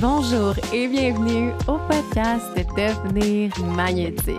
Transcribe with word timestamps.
Bonjour 0.00 0.54
et 0.72 0.86
bienvenue 0.86 1.50
au 1.66 1.76
podcast 1.76 2.46
Devenir 2.76 3.50
magnétique. 3.74 4.36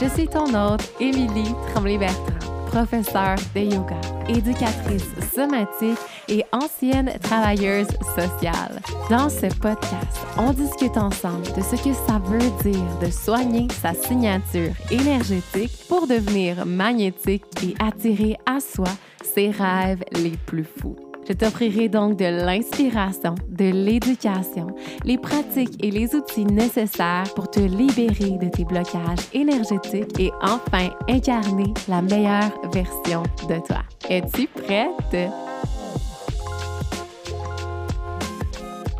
Je 0.00 0.08
suis 0.08 0.26
ton 0.26 0.46
hôte, 0.46 0.92
Émilie 0.98 1.54
Tremblay-Bertrand, 1.72 2.66
professeure 2.66 3.36
de 3.54 3.60
yoga, 3.60 4.00
éducatrice 4.28 5.06
somatique 5.32 5.98
et 6.26 6.42
ancienne 6.50 7.12
travailleuse 7.22 7.86
sociale. 8.16 8.80
Dans 9.08 9.28
ce 9.28 9.46
podcast, 9.60 10.18
on 10.36 10.52
discute 10.52 10.96
ensemble 10.96 11.46
de 11.56 11.62
ce 11.62 11.76
que 11.76 11.94
ça 11.94 12.20
veut 12.24 12.68
dire 12.68 12.98
de 13.00 13.08
soigner 13.08 13.68
sa 13.80 13.94
signature 13.94 14.72
énergétique 14.90 15.70
pour 15.88 16.08
devenir 16.08 16.66
magnétique 16.66 17.44
et 17.62 17.76
attirer 17.78 18.36
à 18.46 18.58
soi 18.58 18.88
ses 19.22 19.50
rêves 19.52 20.02
les 20.12 20.36
plus 20.46 20.64
fous. 20.64 21.07
Je 21.28 21.34
t'offrirai 21.34 21.90
donc 21.90 22.16
de 22.16 22.24
l'inspiration, 22.24 23.34
de 23.50 23.66
l'éducation, 23.66 24.68
les 25.04 25.18
pratiques 25.18 25.84
et 25.84 25.90
les 25.90 26.14
outils 26.14 26.46
nécessaires 26.46 27.26
pour 27.36 27.50
te 27.50 27.60
libérer 27.60 28.38
de 28.38 28.48
tes 28.48 28.64
blocages 28.64 29.28
énergétiques 29.34 30.18
et 30.18 30.30
enfin 30.40 30.88
incarner 31.06 31.74
la 31.86 32.00
meilleure 32.00 32.50
version 32.72 33.24
de 33.46 33.58
toi. 33.66 33.82
Es-tu 34.08 34.46
prête? 34.46 35.30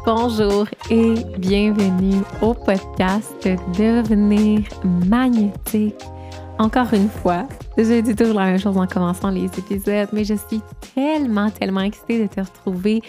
Bonjour 0.05 0.67
et 0.91 1.15
bienvenue 1.39 2.23
au 2.42 2.53
podcast 2.53 3.48
Devenir 3.79 4.61
magnétique 5.06 6.05
encore 6.59 6.92
une 6.92 7.09
fois, 7.09 7.47
je 7.85 8.01
dis 8.01 8.17
toujours 8.17 8.35
la 8.35 8.47
même 8.47 8.59
chose 8.59 8.77
en 8.77 8.87
commençant 8.87 9.31
les 9.31 9.45
épisodes, 9.45 10.09
mais 10.13 10.25
je 10.25 10.35
suis 10.35 10.61
tellement, 10.95 11.49
tellement 11.51 11.81
excitée 11.81 12.21
de 12.21 12.27
te 12.27 12.41
retrouver 12.41 13.03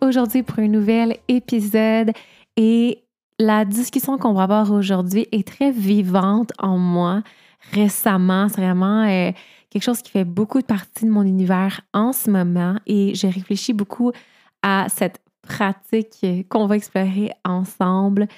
aujourd'hui 0.00 0.44
pour 0.44 0.60
un 0.60 0.68
nouvel 0.68 1.16
épisode 1.26 2.12
et 2.56 3.02
la 3.40 3.64
discussion 3.64 4.18
qu'on 4.18 4.32
va 4.32 4.44
avoir 4.44 4.70
aujourd'hui 4.70 5.26
est 5.32 5.46
très 5.46 5.72
vivante 5.72 6.52
en 6.58 6.78
moi. 6.78 7.22
Récemment, 7.72 8.48
c'est 8.48 8.60
vraiment 8.60 9.04
euh, 9.08 9.32
quelque 9.70 9.82
chose 9.82 10.02
qui 10.02 10.12
fait 10.12 10.24
beaucoup 10.24 10.60
de 10.60 10.66
partie 10.66 11.04
de 11.04 11.10
mon 11.10 11.22
univers 11.22 11.80
en 11.92 12.12
ce 12.12 12.30
moment 12.30 12.76
et 12.86 13.14
je 13.16 13.26
réfléchis 13.26 13.72
beaucoup 13.72 14.12
à 14.62 14.86
cette 14.88 15.18
pratique 15.42 16.24
qu'on 16.48 16.66
va 16.66 16.76
explorer 16.76 17.32
ensemble. 17.44 18.28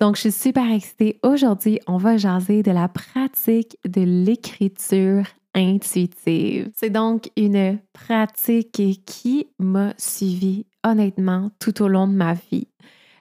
Donc, 0.00 0.16
je 0.16 0.22
suis 0.22 0.32
super 0.32 0.70
excitée. 0.72 1.20
Aujourd'hui, 1.22 1.78
on 1.86 1.98
va 1.98 2.16
jaser 2.16 2.62
de 2.62 2.70
la 2.70 2.88
pratique 2.88 3.76
de 3.86 4.00
l'écriture 4.00 5.24
intuitive. 5.54 6.70
C'est 6.74 6.88
donc 6.88 7.30
une 7.36 7.78
pratique 7.92 9.04
qui 9.04 9.48
m'a 9.58 9.92
suivi 9.98 10.64
honnêtement 10.84 11.50
tout 11.58 11.82
au 11.82 11.88
long 11.88 12.08
de 12.08 12.14
ma 12.14 12.32
vie. 12.32 12.66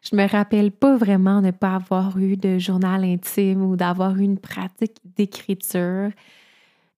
Je 0.10 0.16
me 0.16 0.26
rappelle 0.26 0.72
pas 0.72 0.96
vraiment 0.96 1.42
ne 1.42 1.52
pas 1.52 1.76
avoir 1.76 2.18
eu 2.18 2.38
de 2.38 2.58
journal 2.58 3.04
intime 3.04 3.62
ou 3.62 3.76
d'avoir 3.76 4.16
une 4.16 4.38
pratique 4.38 4.96
d'écriture. 5.04 6.12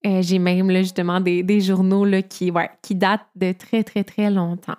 Euh, 0.05 0.21
j'ai 0.21 0.37
même 0.37 0.69
justement 0.77 1.19
des, 1.19 1.59
journaux 1.59 2.05
qui 2.29 2.51
datent 2.95 3.27
de 3.35 3.51
très, 3.53 3.83
très, 3.83 4.03
très 4.03 4.29
longtemps. 4.29 4.77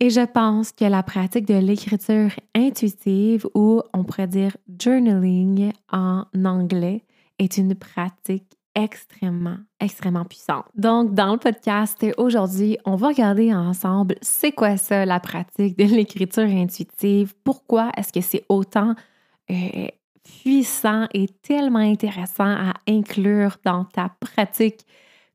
Et 0.00 0.10
je 0.10 0.20
pense 0.20 0.72
que 0.72 0.84
la 0.84 1.02
pratique 1.02 1.46
de 1.46 1.54
l'écriture 1.54 2.30
intuitive, 2.54 3.46
ou 3.54 3.82
on 3.94 4.04
pourrait 4.04 4.26
dire 4.26 4.56
journaling 4.78 5.72
en 5.90 6.24
anglais, 6.44 7.02
est 7.38 7.56
une 7.56 7.74
pratique 7.74 8.56
extrêmement, 8.74 9.56
extrêmement 9.80 10.26
puissante. 10.26 10.66
Donc, 10.74 11.14
dans 11.14 11.32
le 11.32 11.38
podcast 11.38 12.04
aujourd'hui, 12.18 12.76
on 12.84 12.96
va 12.96 13.08
regarder 13.08 13.54
ensemble 13.54 14.16
c'est 14.20 14.52
quoi 14.52 14.76
ça, 14.76 15.06
la 15.06 15.18
pratique 15.18 15.78
de 15.78 15.84
l'écriture 15.84 16.44
intuitive, 16.44 17.34
pourquoi 17.42 17.90
est-ce 17.96 18.12
que 18.12 18.20
c'est 18.20 18.44
autant 18.50 18.94
euh, 19.50 19.86
puissant 20.42 21.06
et 21.14 21.26
tellement 21.42 21.78
intéressant 21.78 22.44
à 22.44 22.74
inclure 22.86 23.56
dans 23.64 23.84
ta 23.84 24.10
pratique 24.20 24.84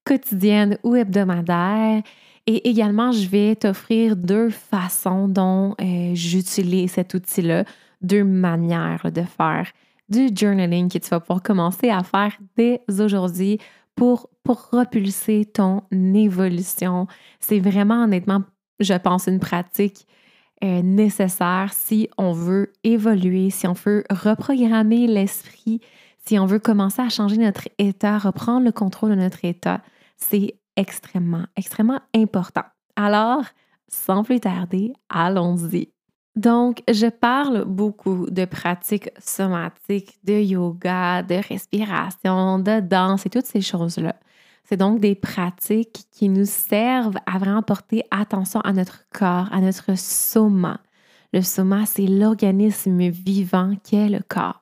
quotidienne 0.05 0.77
ou 0.83 0.95
hebdomadaire 0.95 2.03
et 2.47 2.69
également, 2.69 3.11
je 3.11 3.27
vais 3.27 3.55
t'offrir 3.55 4.15
deux 4.15 4.49
façons 4.49 5.27
dont 5.27 5.75
euh, 5.79 6.11
j'utilise 6.13 6.91
cet 6.91 7.13
outil-là, 7.13 7.65
deux 8.01 8.23
manières 8.23 9.11
de 9.11 9.21
faire 9.21 9.71
du 10.09 10.29
journaling 10.35 10.89
que 10.89 10.97
tu 10.97 11.09
vas 11.09 11.19
pouvoir 11.19 11.41
commencer 11.41 11.89
à 11.89 12.03
faire 12.03 12.37
dès 12.57 12.81
aujourd'hui 12.89 13.59
pour, 13.95 14.29
propulser 14.43 15.45
ton 15.45 15.83
évolution. 15.91 17.05
C'est 17.39 17.59
vraiment 17.59 18.03
honnêtement, 18.03 18.41
je 18.79 18.95
pense, 18.95 19.27
une 19.27 19.39
pratique 19.39 20.07
euh, 20.63 20.81
nécessaire 20.81 21.69
si 21.71 22.09
on 22.17 22.31
veut 22.31 22.73
évoluer, 22.83 23.51
si 23.51 23.67
on 23.67 23.73
veut 23.73 24.03
reprogrammer 24.09 25.05
l'esprit, 25.05 25.79
si 26.25 26.39
on 26.39 26.47
veut 26.47 26.57
commencer 26.57 27.03
à 27.03 27.09
changer 27.09 27.37
notre 27.37 27.69
état, 27.77 28.17
reprendre 28.17 28.65
le 28.65 28.71
contrôle 28.71 29.11
de 29.11 29.15
notre 29.15 29.45
état. 29.45 29.81
C'est 30.17 30.55
extrêmement, 30.75 31.45
extrêmement 31.55 32.01
important. 32.15 32.63
Alors, 32.95 33.43
sans 33.87 34.23
plus 34.23 34.39
tarder, 34.39 34.93
allons-y. 35.09 35.89
Donc, 36.35 36.81
je 36.89 37.07
parle 37.07 37.65
beaucoup 37.65 38.29
de 38.29 38.45
pratiques 38.45 39.09
somatiques, 39.19 40.17
de 40.23 40.33
yoga, 40.33 41.23
de 41.23 41.35
respiration, 41.35 42.59
de 42.59 42.79
danse 42.79 43.25
et 43.25 43.29
toutes 43.29 43.45
ces 43.45 43.61
choses-là. 43.61 44.15
C'est 44.63 44.77
donc 44.77 45.01
des 45.01 45.15
pratiques 45.15 46.05
qui 46.11 46.29
nous 46.29 46.45
servent 46.45 47.17
à 47.25 47.37
vraiment 47.37 47.63
porter 47.63 48.03
attention 48.11 48.61
à 48.61 48.71
notre 48.71 49.03
corps, 49.09 49.49
à 49.51 49.59
notre 49.59 49.97
soma. 49.97 50.79
Le 51.33 51.41
soma, 51.41 51.85
c'est 51.85 52.07
l'organisme 52.07 53.09
vivant 53.09 53.75
qu'est 53.83 54.07
le 54.07 54.21
corps. 54.25 54.60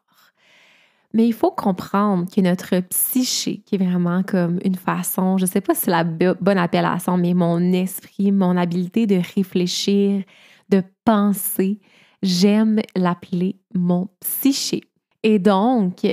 Mais 1.13 1.27
il 1.27 1.33
faut 1.33 1.51
comprendre 1.51 2.25
que 2.29 2.39
notre 2.41 2.79
psyché, 2.81 3.63
qui 3.65 3.75
est 3.75 3.83
vraiment 3.83 4.21
comme 4.21 4.59
une 4.63 4.75
façon, 4.75 5.37
je 5.37 5.45
ne 5.45 5.49
sais 5.49 5.61
pas 5.61 5.73
si 5.73 5.85
c'est 5.85 5.91
la 5.91 6.03
bonne 6.03 6.57
appellation, 6.57 7.17
mais 7.17 7.33
mon 7.33 7.59
esprit, 7.73 8.31
mon 8.31 8.55
habileté 8.55 9.07
de 9.07 9.19
réfléchir, 9.35 10.23
de 10.69 10.83
penser, 11.05 11.79
j'aime 12.21 12.81
l'appeler 12.95 13.55
mon 13.73 14.07
psyché. 14.19 14.83
Et 15.23 15.39
donc, 15.39 16.03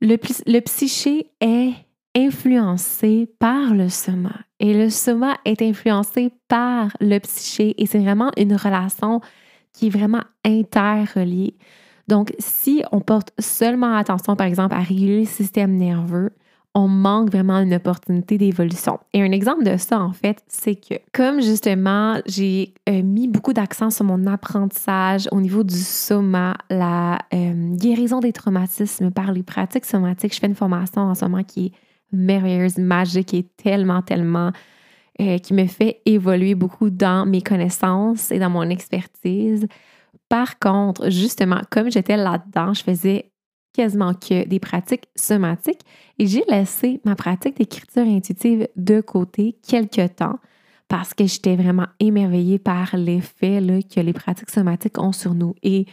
le, 0.00 0.16
le 0.46 0.60
psyché 0.60 1.30
est 1.40 1.74
influencé 2.16 3.28
par 3.38 3.74
le 3.74 3.88
soma. 3.88 4.34
Et 4.58 4.74
le 4.74 4.90
soma 4.90 5.36
est 5.44 5.62
influencé 5.62 6.32
par 6.48 6.88
le 7.00 7.18
psyché. 7.20 7.80
Et 7.80 7.86
c'est 7.86 7.98
vraiment 7.98 8.32
une 8.36 8.54
relation 8.54 9.20
qui 9.72 9.86
est 9.86 9.90
vraiment 9.90 10.24
interreliée. 10.44 11.54
Donc, 12.08 12.34
si 12.38 12.82
on 12.90 13.00
porte 13.00 13.32
seulement 13.38 13.94
attention, 13.94 14.34
par 14.34 14.46
exemple, 14.46 14.74
à 14.74 14.80
réguler 14.80 15.20
le 15.20 15.26
système 15.26 15.76
nerveux, 15.76 16.30
on 16.74 16.88
manque 16.88 17.30
vraiment 17.30 17.58
une 17.58 17.74
opportunité 17.74 18.38
d'évolution. 18.38 18.98
Et 19.12 19.22
un 19.22 19.32
exemple 19.32 19.64
de 19.64 19.76
ça, 19.76 20.00
en 20.00 20.12
fait, 20.12 20.42
c'est 20.48 20.76
que 20.76 20.94
comme 21.12 21.40
justement, 21.40 22.20
j'ai 22.26 22.74
euh, 22.88 23.02
mis 23.02 23.26
beaucoup 23.26 23.52
d'accent 23.52 23.90
sur 23.90 24.04
mon 24.04 24.26
apprentissage 24.26 25.28
au 25.32 25.40
niveau 25.40 25.64
du 25.64 25.76
soma, 25.76 26.54
la 26.70 27.18
euh, 27.34 27.74
guérison 27.74 28.20
des 28.20 28.32
traumatismes 28.32 29.10
par 29.10 29.32
les 29.32 29.42
pratiques 29.42 29.86
somatiques, 29.86 30.34
je 30.34 30.40
fais 30.40 30.46
une 30.46 30.54
formation 30.54 31.02
en 31.02 31.14
ce 31.14 31.24
moment 31.24 31.42
qui 31.42 31.66
est 31.66 31.72
merveilleuse, 32.12 32.78
magique 32.78 33.34
et 33.34 33.42
tellement, 33.42 34.02
tellement 34.02 34.52
euh, 35.20 35.38
qui 35.38 35.54
me 35.54 35.66
fait 35.66 36.00
évoluer 36.06 36.54
beaucoup 36.54 36.90
dans 36.90 37.26
mes 37.26 37.42
connaissances 37.42 38.30
et 38.30 38.38
dans 38.38 38.50
mon 38.50 38.68
expertise. 38.70 39.66
Par 40.28 40.58
contre, 40.58 41.10
justement, 41.10 41.60
comme 41.70 41.90
j'étais 41.90 42.16
là-dedans, 42.16 42.74
je 42.74 42.82
faisais 42.82 43.32
quasiment 43.72 44.14
que 44.14 44.46
des 44.46 44.58
pratiques 44.58 45.08
somatiques 45.14 45.82
et 46.18 46.26
j'ai 46.26 46.44
laissé 46.48 47.00
ma 47.04 47.14
pratique 47.14 47.56
d'écriture 47.56 48.02
intuitive 48.02 48.68
de 48.76 49.00
côté 49.00 49.56
quelques 49.66 50.16
temps 50.16 50.38
parce 50.88 51.14
que 51.14 51.26
j'étais 51.26 51.54
vraiment 51.54 51.86
émerveillée 52.00 52.58
par 52.58 52.96
l'effet 52.96 53.60
que 53.94 54.00
les 54.00 54.12
pratiques 54.12 54.50
somatiques 54.50 54.98
ont 54.98 55.12
sur 55.12 55.34
nous. 55.34 55.54
Et 55.62 55.86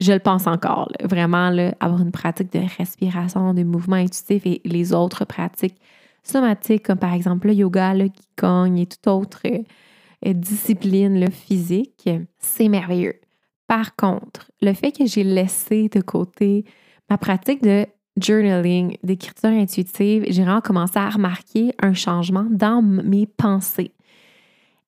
je 0.00 0.12
le 0.12 0.18
pense 0.18 0.46
encore, 0.46 0.90
vraiment, 1.02 1.50
avoir 1.80 2.00
une 2.00 2.12
pratique 2.12 2.52
de 2.52 2.60
respiration, 2.78 3.54
de 3.54 3.64
mouvement 3.64 3.96
intuitif 3.96 4.46
et 4.46 4.60
les 4.64 4.92
autres 4.92 5.24
pratiques 5.24 5.76
somatiques, 6.22 6.84
comme 6.84 6.98
par 6.98 7.12
exemple 7.12 7.48
le 7.48 7.54
yoga, 7.54 7.94
le 7.94 8.08
qigong 8.08 8.76
et 8.76 8.86
toute 8.86 9.06
autre 9.06 9.42
euh, 9.46 10.32
discipline 10.32 11.30
physique, 11.30 12.08
c'est 12.38 12.68
merveilleux. 12.68 13.20
Par 13.66 13.96
contre, 13.96 14.50
le 14.62 14.72
fait 14.72 14.92
que 14.92 15.06
j'ai 15.06 15.24
laissé 15.24 15.88
de 15.88 16.00
côté 16.00 16.64
ma 17.10 17.18
pratique 17.18 17.62
de 17.62 17.86
journaling, 18.16 18.96
d'écriture 19.02 19.50
intuitive, 19.50 20.24
j'ai 20.28 20.42
vraiment 20.42 20.60
commencé 20.60 20.98
à 20.98 21.10
remarquer 21.10 21.72
un 21.80 21.94
changement 21.94 22.46
dans 22.50 22.82
mes 22.82 23.26
pensées. 23.26 23.92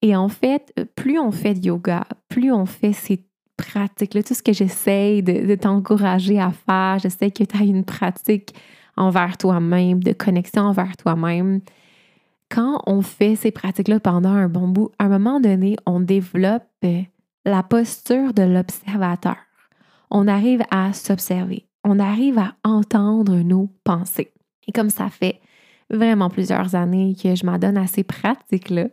Et 0.00 0.14
en 0.14 0.28
fait, 0.28 0.72
plus 0.94 1.18
on 1.18 1.32
fait 1.32 1.54
de 1.54 1.66
yoga, 1.66 2.04
plus 2.28 2.52
on 2.52 2.66
fait 2.66 2.92
ces 2.92 3.24
pratiques-là, 3.56 4.22
tout 4.22 4.34
ce 4.34 4.42
que 4.42 4.52
j'essaie 4.52 5.22
de, 5.22 5.54
t'encourager 5.56 6.38
à 6.40 6.52
faire, 6.52 6.98
j'essaie 7.00 7.30
que 7.30 7.42
tu 7.42 7.56
aies 7.56 7.66
une 7.66 7.84
pratique 7.84 8.54
envers 8.96 9.36
toi-même, 9.36 10.02
de 10.02 10.12
connexion 10.12 10.62
envers 10.62 10.96
toi-même. 10.96 11.60
Quand 12.48 12.80
on 12.86 13.02
fait 13.02 13.36
ces 13.36 13.50
pratiques-là 13.50 14.00
pendant 14.00 14.30
un 14.30 14.48
bon 14.48 14.68
bout, 14.68 14.90
à 14.98 15.04
un 15.04 15.08
moment 15.08 15.40
donné, 15.40 15.76
on 15.84 16.00
développe 16.00 16.64
la 17.44 17.62
posture 17.62 18.32
de 18.34 18.42
l'observateur. 18.42 19.36
On 20.10 20.28
arrive 20.28 20.62
à 20.70 20.92
s'observer. 20.92 21.68
On 21.84 21.98
arrive 21.98 22.38
à 22.38 22.54
entendre 22.64 23.36
nos 23.36 23.68
pensées. 23.84 24.32
Et 24.66 24.72
comme 24.72 24.90
ça 24.90 25.08
fait 25.08 25.40
vraiment 25.90 26.30
plusieurs 26.30 26.74
années 26.74 27.14
que 27.20 27.34
je 27.34 27.46
m'adonne 27.46 27.78
à 27.78 27.86
ces 27.86 28.04
pratiques-là, 28.04 28.88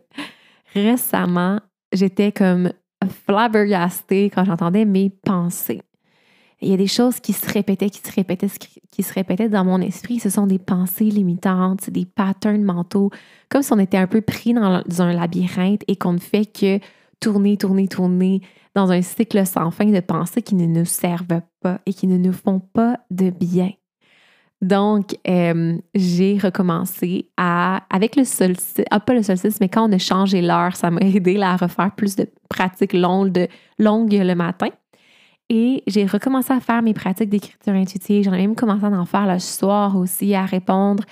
récemment, 0.74 1.60
j'étais 1.92 2.32
comme 2.32 2.72
flabbergastée 3.26 4.30
quand 4.30 4.44
j'entendais 4.44 4.84
mes 4.84 5.10
pensées. 5.10 5.82
Il 6.62 6.70
y 6.70 6.74
a 6.74 6.78
des 6.78 6.86
choses 6.86 7.20
qui 7.20 7.34
se 7.34 7.52
répétaient, 7.52 7.90
qui 7.90 8.00
se 8.00 8.14
répétaient, 8.14 8.48
qui 8.90 9.02
se 9.02 9.12
répétaient 9.12 9.50
dans 9.50 9.64
mon 9.64 9.80
esprit. 9.80 10.20
Ce 10.20 10.30
sont 10.30 10.46
des 10.46 10.58
pensées 10.58 11.04
limitantes, 11.04 11.90
des 11.90 12.06
patterns 12.06 12.62
mentaux, 12.62 13.10
comme 13.50 13.62
si 13.62 13.72
on 13.74 13.78
était 13.78 13.98
un 13.98 14.06
peu 14.06 14.22
pris 14.22 14.54
dans 14.54 14.82
un 15.00 15.12
labyrinthe 15.12 15.82
et 15.86 15.96
qu'on 15.96 16.14
ne 16.14 16.18
fait 16.18 16.46
que 16.46 16.80
tourner, 17.20 17.56
tourner, 17.56 17.88
tourner 17.88 18.40
dans 18.74 18.92
un 18.92 19.02
cycle 19.02 19.44
sans 19.46 19.70
fin 19.70 19.86
de 19.86 20.00
pensées 20.00 20.42
qui 20.42 20.54
ne 20.54 20.66
nous 20.66 20.84
servent 20.84 21.42
pas 21.60 21.80
et 21.86 21.92
qui 21.92 22.06
ne 22.06 22.18
nous 22.18 22.32
font 22.32 22.60
pas 22.60 22.98
de 23.10 23.30
bien. 23.30 23.70
Donc, 24.62 25.16
euh, 25.28 25.76
j'ai 25.94 26.38
recommencé 26.38 27.30
à, 27.36 27.82
avec 27.90 28.16
le 28.16 28.24
solstice, 28.24 28.84
ah, 28.90 29.00
pas 29.00 29.14
le 29.14 29.22
solstice, 29.22 29.60
mais 29.60 29.68
quand 29.68 29.88
on 29.88 29.92
a 29.92 29.98
changé 29.98 30.40
l'heure, 30.40 30.76
ça 30.76 30.90
m'a 30.90 31.00
aidé 31.02 31.40
à 31.42 31.56
refaire 31.56 31.94
plus 31.94 32.16
de 32.16 32.26
pratiques 32.48 32.94
longues, 32.94 33.48
longues 33.78 34.14
le 34.14 34.34
matin. 34.34 34.68
Et 35.48 35.82
j'ai 35.86 36.06
recommencé 36.06 36.52
à 36.52 36.60
faire 36.60 36.82
mes 36.82 36.94
pratiques 36.94 37.28
d'écriture 37.28 37.74
intuitive. 37.74 38.24
J'en 38.24 38.32
ai 38.32 38.38
même 38.38 38.56
commencé 38.56 38.84
à 38.84 38.88
en 38.88 39.04
faire 39.04 39.32
le 39.32 39.38
soir 39.38 39.96
aussi, 39.96 40.34
à 40.34 40.44
répondre 40.44 41.04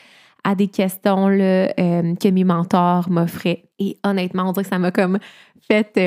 à 0.43 0.55
des 0.55 0.69
questions 0.69 1.29
là, 1.29 1.73
euh, 1.79 2.15
que 2.17 2.29
mes 2.29 2.45
mentors 2.45 3.09
m'offraient. 3.11 3.65
Et 3.79 3.99
honnêtement, 4.05 4.49
on 4.49 4.53
dirait 4.53 4.65
que 4.65 4.71
ça 4.71 4.79
m'a 4.79 4.91
comme 4.91 5.19
fait 5.67 6.01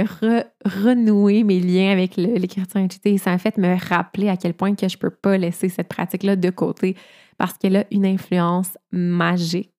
renouer 0.66 1.44
mes 1.44 1.60
liens 1.60 1.92
avec 1.92 2.16
l'écriture 2.16 2.82
intuitive. 2.82 3.20
Ça 3.20 3.32
m'a 3.32 3.38
fait 3.38 3.58
me 3.58 3.76
rappeler 3.90 4.30
à 4.30 4.38
quel 4.38 4.54
point 4.54 4.76
que 4.76 4.88
je 4.88 4.98
peux 4.98 5.10
pas 5.10 5.38
laisser 5.38 5.70
cette 5.70 5.88
pratique-là 5.88 6.36
de 6.36 6.50
côté 6.50 6.96
parce 7.38 7.54
qu'elle 7.58 7.76
a 7.76 7.86
une 7.92 8.06
influence 8.06 8.78
magique 8.92 9.72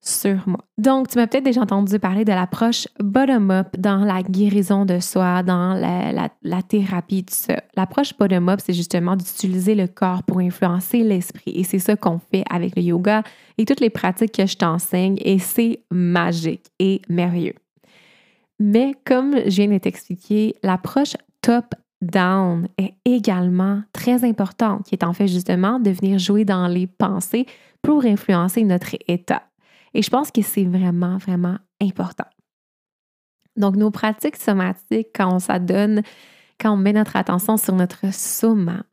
sur 0.00 0.42
moi. 0.46 0.60
Donc, 0.78 1.08
tu 1.08 1.18
m'as 1.18 1.26
peut-être 1.26 1.44
déjà 1.44 1.60
entendu 1.60 1.98
parler 1.98 2.24
de 2.24 2.32
l'approche 2.32 2.86
bottom-up 3.00 3.68
dans 3.78 4.04
la 4.04 4.22
guérison 4.22 4.84
de 4.84 5.00
soi, 5.00 5.42
dans 5.42 5.74
la, 5.74 6.62
thérapie, 6.62 7.24
tout 7.24 7.34
ça. 7.34 7.62
L'approche 7.76 8.16
bottom-up, 8.16 8.60
c'est 8.62 8.72
justement 8.72 9.16
d'utiliser 9.16 9.74
le 9.74 9.86
corps 9.86 10.22
pour 10.22 10.38
influencer 10.38 11.02
l'esprit. 11.02 11.52
Et 11.54 11.64
c'est 11.64 11.78
ça 11.78 11.96
qu'on 11.96 12.18
fait 12.18 12.44
avec 12.50 12.76
le 12.76 12.82
yoga 12.82 13.22
et 13.58 13.64
toutes 13.64 13.80
les 13.80 13.90
pratiques 13.90 14.32
que 14.32 14.46
je 14.46 14.56
t'enseigne. 14.56 15.16
Et 15.20 15.38
c'est 15.38 15.80
magique 15.90 16.66
et 16.78 17.02
merveilleux. 17.08 17.54
Mais 18.58 18.94
comme 19.04 19.34
je 19.36 19.62
viens 19.62 19.68
de 19.68 19.78
t'expliquer, 19.78 20.54
l'approche 20.62 21.14
top-down 21.42 22.68
est 22.78 22.94
également 23.04 23.82
très 23.92 24.24
importante, 24.24 24.86
qui 24.86 24.94
est 24.94 25.04
en 25.04 25.12
fait 25.12 25.28
justement 25.28 25.78
de 25.78 25.90
venir 25.90 26.18
jouer 26.18 26.44
dans 26.44 26.66
les 26.66 26.86
pensées 26.86 27.46
pour 27.82 28.04
influencer 28.04 28.64
notre 28.64 28.96
état. 29.08 29.42
Et 29.94 30.02
je 30.02 30.10
pense 30.10 30.30
que 30.30 30.42
c'est 30.42 30.64
vraiment, 30.64 31.18
vraiment 31.18 31.58
important. 31.80 32.26
Donc, 33.56 33.76
nos 33.76 33.90
pratiques 33.90 34.36
somatiques, 34.36 35.08
quand 35.14 35.34
on 35.34 35.38
s'adonne, 35.38 36.02
quand 36.60 36.72
on 36.72 36.76
met 36.76 36.92
notre 36.92 37.16
attention 37.16 37.56
sur 37.56 37.74
notre 37.74 38.12
soma, 38.12 38.84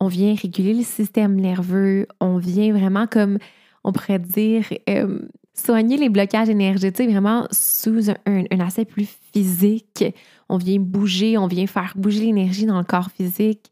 on 0.00 0.08
vient 0.08 0.34
réguler 0.34 0.74
le 0.74 0.82
système 0.82 1.36
nerveux, 1.36 2.06
on 2.20 2.38
vient 2.38 2.72
vraiment 2.72 3.06
comme, 3.06 3.38
on 3.84 3.92
pourrait 3.92 4.18
dire, 4.18 4.64
euh, 4.88 5.20
soigner 5.58 5.96
les 5.96 6.08
blocages 6.08 6.48
énergétiques 6.48 7.10
vraiment 7.10 7.46
sous 7.50 8.10
un, 8.10 8.60
aspect 8.60 8.84
plus 8.84 9.08
physique. 9.32 10.04
On 10.48 10.56
vient 10.56 10.78
bouger, 10.78 11.36
on 11.36 11.46
vient 11.46 11.66
faire 11.66 11.92
bouger 11.96 12.20
l'énergie 12.20 12.66
dans 12.66 12.78
le 12.78 12.84
corps 12.84 13.10
physique 13.10 13.70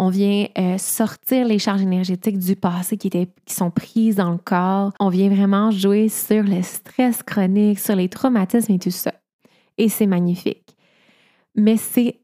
on 0.00 0.10
vient 0.10 0.46
euh, 0.56 0.78
sortir 0.78 1.44
les 1.44 1.58
charges 1.58 1.82
énergétiques 1.82 2.38
du 2.38 2.54
passé 2.54 2.96
qui, 2.96 3.08
étaient, 3.08 3.28
qui 3.44 3.52
sont 3.52 3.72
prises 3.72 4.14
dans 4.14 4.30
le 4.30 4.38
corps. 4.38 4.92
On 5.00 5.08
vient 5.08 5.28
vraiment 5.28 5.72
jouer 5.72 6.08
sur 6.08 6.44
le 6.44 6.62
stress 6.62 7.24
chronique, 7.24 7.80
sur 7.80 7.96
les 7.96 8.08
traumatismes 8.08 8.74
et 8.74 8.78
tout 8.78 8.92
ça. 8.92 9.12
Et 9.76 9.88
c'est 9.88 10.06
magnifique. 10.06 10.76
Mais 11.56 11.76
c'est 11.76 12.20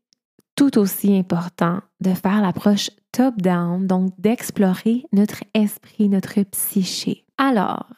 tout 0.55 0.79
aussi 0.79 1.17
important 1.17 1.81
de 2.01 2.15
faire 2.15 2.43
l'approche 2.43 2.91
top-down, 3.11 3.89
donc 3.89 4.13
d'explorer 4.19 5.05
notre 5.13 5.43
esprit, 5.53 6.09
notre 6.09 6.41
psyché. 6.43 7.25
Alors, 7.39 7.89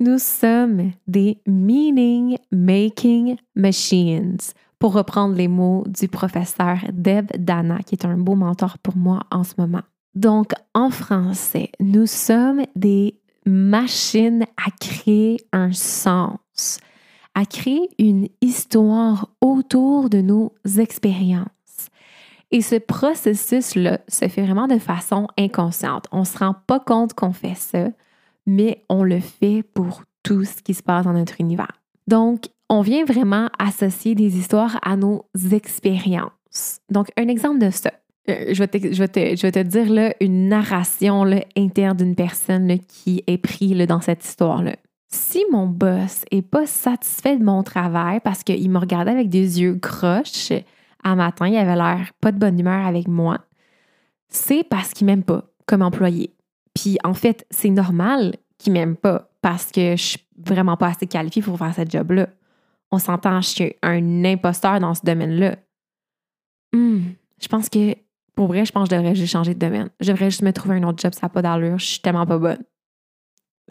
nous 0.00 0.18
sommes 0.18 0.92
des 1.06 1.40
meaning-making 1.46 3.36
machines 3.56 4.38
pour 4.78 4.92
reprendre 4.92 5.34
les 5.34 5.48
mots 5.48 5.84
du 5.86 6.06
professeur 6.06 6.78
Deb 6.92 7.26
Dana, 7.36 7.78
qui 7.80 7.96
est 7.96 8.04
un 8.04 8.16
beau 8.16 8.36
mentor 8.36 8.78
pour 8.78 8.96
moi 8.96 9.22
en 9.30 9.42
ce 9.42 9.54
moment. 9.58 9.82
Donc, 10.14 10.52
en 10.72 10.90
français, 10.90 11.70
nous 11.80 12.06
sommes 12.06 12.62
des 12.76 13.18
machines 13.44 14.44
à 14.56 14.70
créer 14.80 15.38
un 15.52 15.72
sens, 15.72 16.78
à 17.34 17.44
créer 17.44 17.88
une 17.98 18.28
histoire 18.40 19.30
autour 19.40 20.10
de 20.10 20.20
nos 20.20 20.52
expériences. 20.78 21.48
Et 22.50 22.62
ce 22.62 22.76
processus-là 22.76 24.00
se 24.08 24.28
fait 24.28 24.42
vraiment 24.42 24.68
de 24.68 24.78
façon 24.78 25.26
inconsciente. 25.36 26.06
On 26.12 26.20
ne 26.20 26.24
se 26.24 26.38
rend 26.38 26.54
pas 26.66 26.80
compte 26.80 27.14
qu'on 27.14 27.32
fait 27.32 27.56
ça, 27.56 27.88
mais 28.48 28.84
on 28.88 29.04
le 29.04 29.20
fait 29.20 29.62
pour 29.62 30.02
tout 30.22 30.44
ce 30.44 30.62
qui 30.62 30.74
se 30.74 30.82
passe 30.82 31.04
dans 31.04 31.12
notre 31.12 31.40
univers. 31.40 31.80
Donc, 32.06 32.46
on 32.70 32.80
vient 32.80 33.04
vraiment 33.04 33.50
associer 33.58 34.14
des 34.14 34.38
histoires 34.38 34.78
à 34.82 34.96
nos 34.96 35.26
expériences. 35.52 36.80
Donc, 36.90 37.08
un 37.18 37.28
exemple 37.28 37.58
de 37.58 37.70
ça. 37.70 37.92
Euh, 38.30 38.52
je, 38.52 38.58
vais 38.58 38.68
te, 38.68 39.62
dire 39.62 39.92
là, 39.92 40.14
une 40.20 40.48
narration 40.48 41.24
là, 41.24 41.44
interne 41.56 41.98
d'une 41.98 42.14
personne 42.14 42.78
qui 42.88 43.22
est 43.26 43.38
prise 43.38 43.86
dans 43.86 44.00
cette 44.00 44.24
histoire-là. 44.24 44.76
Si 45.10 45.44
mon 45.52 45.66
boss 45.66 46.24
est 46.30 46.42
pas 46.42 46.66
satisfait 46.66 47.36
de 47.36 47.44
mon 47.44 47.62
travail 47.62 48.20
parce 48.20 48.42
qu'il 48.42 48.70
me 48.70 48.78
regardait 48.78 49.10
avec 49.10 49.28
des 49.28 49.60
yeux 49.60 49.76
croches 49.76 50.52
à 51.04 51.14
matin, 51.14 51.48
il 51.48 51.56
avait 51.56 51.76
l'air 51.76 52.12
pas 52.20 52.32
de 52.32 52.38
bonne 52.38 52.58
humeur 52.58 52.86
avec 52.86 53.08
moi, 53.08 53.38
c'est 54.28 54.64
parce 54.64 54.92
qu'il 54.92 55.06
m'aime 55.06 55.22
pas 55.22 55.44
comme 55.66 55.82
employé. 55.82 56.34
Puis 56.78 56.98
en 57.04 57.14
fait, 57.14 57.46
c'est 57.50 57.70
normal 57.70 58.34
qu'il 58.58 58.72
m'aime 58.72 58.96
pas 58.96 59.30
parce 59.40 59.70
que 59.70 59.96
je 59.96 60.02
suis 60.02 60.26
vraiment 60.36 60.76
pas 60.76 60.88
assez 60.88 61.06
qualifiée 61.06 61.42
pour 61.42 61.58
faire 61.58 61.74
ce 61.74 61.82
job-là 61.88 62.28
on 62.90 62.98
s'entend, 62.98 63.40
je 63.40 63.48
suis 63.48 63.76
un 63.82 64.24
imposteur 64.24 64.80
dans 64.80 64.94
ce 64.94 65.02
domaine-là. 65.04 65.56
Hmm, 66.72 67.00
je 67.40 67.48
pense 67.48 67.68
que, 67.68 67.94
pour 68.34 68.46
vrai, 68.48 68.64
je 68.64 68.72
pense 68.72 68.88
que 68.88 68.94
je 68.94 69.00
devrais 69.00 69.14
juste 69.14 69.32
changer 69.32 69.54
de 69.54 69.58
domaine. 69.58 69.90
Je 70.00 70.10
devrais 70.10 70.30
juste 70.30 70.42
me 70.42 70.52
trouver 70.52 70.76
un 70.76 70.82
autre 70.84 71.00
job, 71.00 71.12
ça 71.14 71.26
n'a 71.26 71.28
pas 71.28 71.42
d'allure, 71.42 71.78
je 71.78 71.86
suis 71.86 72.00
tellement 72.00 72.26
pas 72.26 72.38
bonne. 72.38 72.62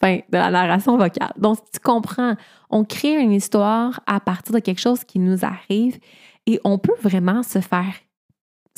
fin 0.00 0.16
de 0.16 0.38
la 0.38 0.50
narration 0.50 0.96
vocale. 0.96 1.32
Donc, 1.38 1.58
tu 1.72 1.80
comprends, 1.80 2.34
on 2.70 2.84
crée 2.84 3.20
une 3.20 3.32
histoire 3.32 4.00
à 4.06 4.20
partir 4.20 4.54
de 4.54 4.60
quelque 4.60 4.80
chose 4.80 5.02
qui 5.02 5.18
nous 5.18 5.44
arrive 5.44 5.98
et 6.46 6.60
on 6.64 6.78
peut 6.78 6.94
vraiment 7.02 7.42
se 7.42 7.60
faire 7.60 7.94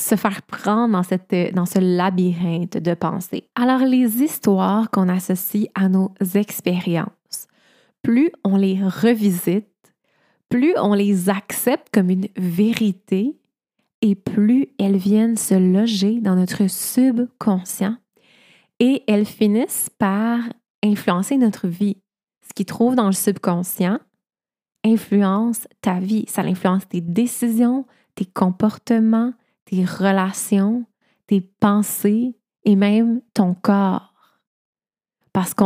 se 0.00 0.16
faire 0.16 0.42
prendre 0.42 0.92
dans, 0.92 1.02
cette, 1.02 1.34
dans 1.54 1.66
ce 1.66 1.78
labyrinthe 1.78 2.76
de 2.76 2.94
pensée. 2.94 3.44
Alors, 3.54 3.80
les 3.80 4.22
histoires 4.22 4.90
qu'on 4.90 5.08
associe 5.08 5.68
à 5.74 5.88
nos 5.88 6.12
expériences, 6.34 7.46
plus 8.02 8.30
on 8.44 8.56
les 8.56 8.80
revisite, 8.82 9.66
plus 10.48 10.74
on 10.78 10.94
les 10.94 11.28
accepte 11.28 11.88
comme 11.92 12.10
une 12.10 12.28
vérité 12.36 13.36
et 14.02 14.14
plus 14.14 14.68
elles 14.78 14.96
viennent 14.96 15.36
se 15.36 15.54
loger 15.54 16.20
dans 16.20 16.34
notre 16.34 16.68
subconscient 16.68 17.96
et 18.80 19.04
elles 19.06 19.26
finissent 19.26 19.90
par 19.98 20.40
influencer 20.82 21.36
notre 21.36 21.68
vie. 21.68 21.98
Ce 22.42 22.54
qui 22.54 22.64
trouve 22.64 22.94
dans 22.94 23.06
le 23.06 23.12
subconscient 23.12 24.00
influence 24.84 25.68
ta 25.82 26.00
vie. 26.00 26.24
Ça 26.26 26.42
influence 26.42 26.88
tes 26.88 27.00
décisions, 27.00 27.86
tes 28.14 28.24
comportements, 28.24 29.32
tes 29.70 29.84
relations, 29.84 30.84
tes 31.26 31.40
pensées 31.40 32.34
et 32.64 32.76
même 32.76 33.20
ton 33.34 33.54
corps. 33.54 34.12
Parce 35.32 35.54
que 35.54 35.64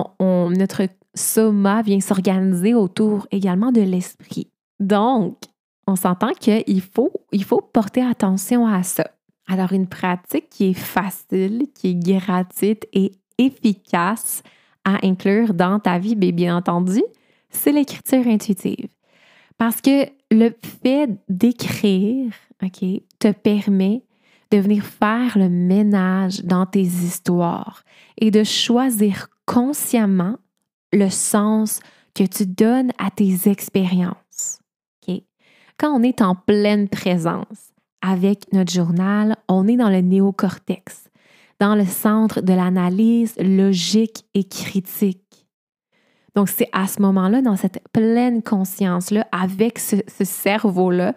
notre 0.54 0.82
soma 1.14 1.80
vient 1.82 2.00
s'organiser 2.00 2.74
autour 2.74 3.26
également 3.30 3.72
de 3.72 3.80
l'esprit. 3.80 4.50
Donc, 4.78 5.38
on 5.86 5.96
s'entend 5.96 6.32
qu'il 6.32 6.82
faut, 6.82 7.12
il 7.32 7.44
faut 7.44 7.60
porter 7.60 8.02
attention 8.02 8.66
à 8.66 8.82
ça. 8.82 9.06
Alors, 9.46 9.72
une 9.72 9.86
pratique 9.86 10.50
qui 10.50 10.70
est 10.70 10.74
facile, 10.74 11.66
qui 11.74 11.90
est 11.90 11.94
gratuite 11.94 12.86
et 12.92 13.12
efficace 13.38 14.42
à 14.84 15.04
inclure 15.06 15.54
dans 15.54 15.78
ta 15.78 15.98
vie, 15.98 16.14
bien 16.14 16.56
entendu, 16.56 17.02
c'est 17.48 17.72
l'écriture 17.72 18.26
intuitive. 18.26 18.88
Parce 19.56 19.80
que 19.80 20.06
le 20.30 20.50
fait 20.82 21.08
d'écrire, 21.28 22.32
OK, 22.62 22.84
permet 23.28 24.04
de 24.50 24.58
venir 24.58 24.84
faire 24.84 25.38
le 25.38 25.48
ménage 25.48 26.44
dans 26.44 26.66
tes 26.66 26.82
histoires 26.82 27.82
et 28.18 28.30
de 28.30 28.44
choisir 28.44 29.28
consciemment 29.46 30.36
le 30.92 31.08
sens 31.08 31.80
que 32.14 32.24
tu 32.24 32.46
donnes 32.46 32.92
à 32.98 33.10
tes 33.10 33.48
expériences 33.48 34.24
quand 35.78 35.90
on 35.90 36.02
est 36.02 36.22
en 36.22 36.34
pleine 36.34 36.88
présence 36.88 37.72
avec 38.00 38.52
notre 38.52 38.72
journal, 38.72 39.36
on 39.48 39.66
est 39.66 39.76
dans 39.76 39.88
le 39.88 40.00
néocortex, 40.00 41.08
dans 41.60 41.74
le 41.74 41.84
centre 41.84 42.40
de 42.40 42.52
l'analyse 42.52 43.34
logique 43.38 44.24
et 44.34 44.44
critique. 44.44 45.20
Donc, 46.34 46.48
c'est 46.48 46.68
à 46.72 46.86
ce 46.86 47.00
moment-là, 47.00 47.42
dans 47.42 47.56
cette 47.56 47.80
pleine 47.92 48.42
conscience-là, 48.42 49.26
avec 49.30 49.78
ce, 49.78 49.96
cerveau-là, 50.08 51.14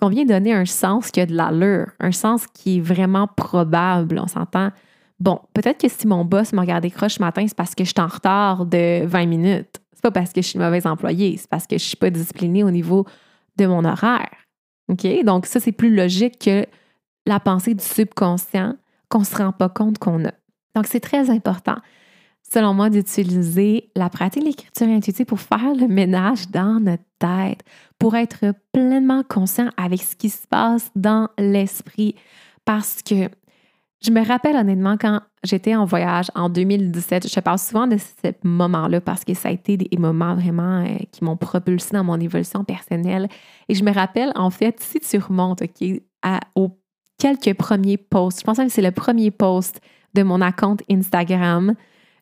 qu'on 0.00 0.08
vient 0.08 0.24
donner 0.24 0.54
un 0.54 0.64
sens 0.64 1.10
qui 1.10 1.20
a 1.20 1.26
de 1.26 1.34
l'allure, 1.34 1.88
un 2.00 2.12
sens 2.12 2.46
qui 2.46 2.78
est 2.78 2.80
vraiment 2.80 3.26
probable. 3.28 4.18
On 4.18 4.26
s'entend. 4.26 4.70
Bon, 5.18 5.40
peut-être 5.52 5.78
que 5.78 5.88
si 5.88 6.06
mon 6.06 6.24
boss 6.24 6.54
m'a 6.54 6.62
regardé 6.62 6.90
croche 6.90 7.14
ce 7.14 7.22
matin, 7.22 7.44
c'est 7.46 7.56
parce 7.56 7.74
que 7.74 7.84
je 7.84 7.90
suis 7.90 8.00
en 8.00 8.06
retard 8.06 8.64
de 8.64 9.04
20 9.04 9.26
minutes. 9.26 9.80
C'est 9.92 10.02
pas 10.02 10.10
parce 10.10 10.32
que 10.32 10.40
je 10.40 10.46
suis 10.46 10.58
mauvaise 10.58 10.86
employée, 10.86 11.36
c'est 11.36 11.50
parce 11.50 11.66
que 11.66 11.76
je 11.76 11.84
suis 11.84 11.96
pas 11.96 12.08
disciplinée 12.08 12.64
au 12.64 12.70
niveau 12.70 13.04
de 13.56 13.66
mon 13.66 13.84
horaire. 13.84 14.30
OK? 14.88 15.06
Donc, 15.24 15.44
ça, 15.44 15.60
c'est 15.60 15.72
plus 15.72 15.94
logique 15.94 16.38
que 16.38 16.64
la 17.26 17.38
pensée 17.38 17.74
du 17.74 17.84
subconscient 17.84 18.76
qu'on 19.10 19.24
se 19.24 19.36
rend 19.36 19.52
pas 19.52 19.68
compte 19.68 19.98
qu'on 19.98 20.24
a. 20.24 20.32
Donc, 20.74 20.86
c'est 20.86 21.00
très 21.00 21.28
important, 21.28 21.76
selon 22.52 22.74
moi, 22.74 22.90
d'utiliser 22.90 23.90
la 23.94 24.10
pratique 24.10 24.42
de 24.42 24.48
l'écriture 24.48 24.88
intuitive 24.88 25.26
pour 25.26 25.40
faire 25.40 25.74
le 25.74 25.86
ménage 25.86 26.48
dans 26.50 26.80
notre 26.80 27.04
tête, 27.18 27.62
pour 27.98 28.16
être 28.16 28.54
pleinement 28.72 29.22
conscient 29.22 29.68
avec 29.76 30.02
ce 30.02 30.16
qui 30.16 30.30
se 30.30 30.46
passe 30.48 30.90
dans 30.96 31.28
l'esprit. 31.38 32.16
Parce 32.64 33.02
que 33.02 33.28
je 34.02 34.10
me 34.10 34.26
rappelle 34.26 34.56
honnêtement 34.56 34.96
quand 34.98 35.20
j'étais 35.44 35.74
en 35.74 35.84
voyage 35.84 36.30
en 36.34 36.48
2017, 36.48 37.32
je 37.32 37.40
parle 37.40 37.58
souvent 37.58 37.86
de 37.86 37.98
ce 37.98 38.32
moment-là 38.42 39.00
parce 39.00 39.24
que 39.24 39.34
ça 39.34 39.50
a 39.50 39.52
été 39.52 39.76
des 39.76 39.96
moments 39.98 40.34
vraiment 40.34 40.82
euh, 40.84 40.96
qui 41.12 41.22
m'ont 41.22 41.36
propulsé 41.36 41.90
dans 41.92 42.04
mon 42.04 42.18
évolution 42.18 42.64
personnelle. 42.64 43.28
Et 43.68 43.74
je 43.74 43.84
me 43.84 43.92
rappelle, 43.92 44.32
en 44.34 44.50
fait, 44.50 44.80
si 44.80 44.98
tu 45.00 45.18
remontes 45.18 45.62
OK, 45.62 46.02
à, 46.22 46.40
aux 46.54 46.70
quelques 47.18 47.54
premiers 47.54 47.98
posts, 47.98 48.40
je 48.40 48.44
pense 48.44 48.56
que 48.56 48.68
c'est 48.70 48.82
le 48.82 48.90
premier 48.90 49.30
post 49.30 49.80
de 50.14 50.22
mon 50.22 50.40
compte 50.52 50.82
Instagram, 50.90 51.74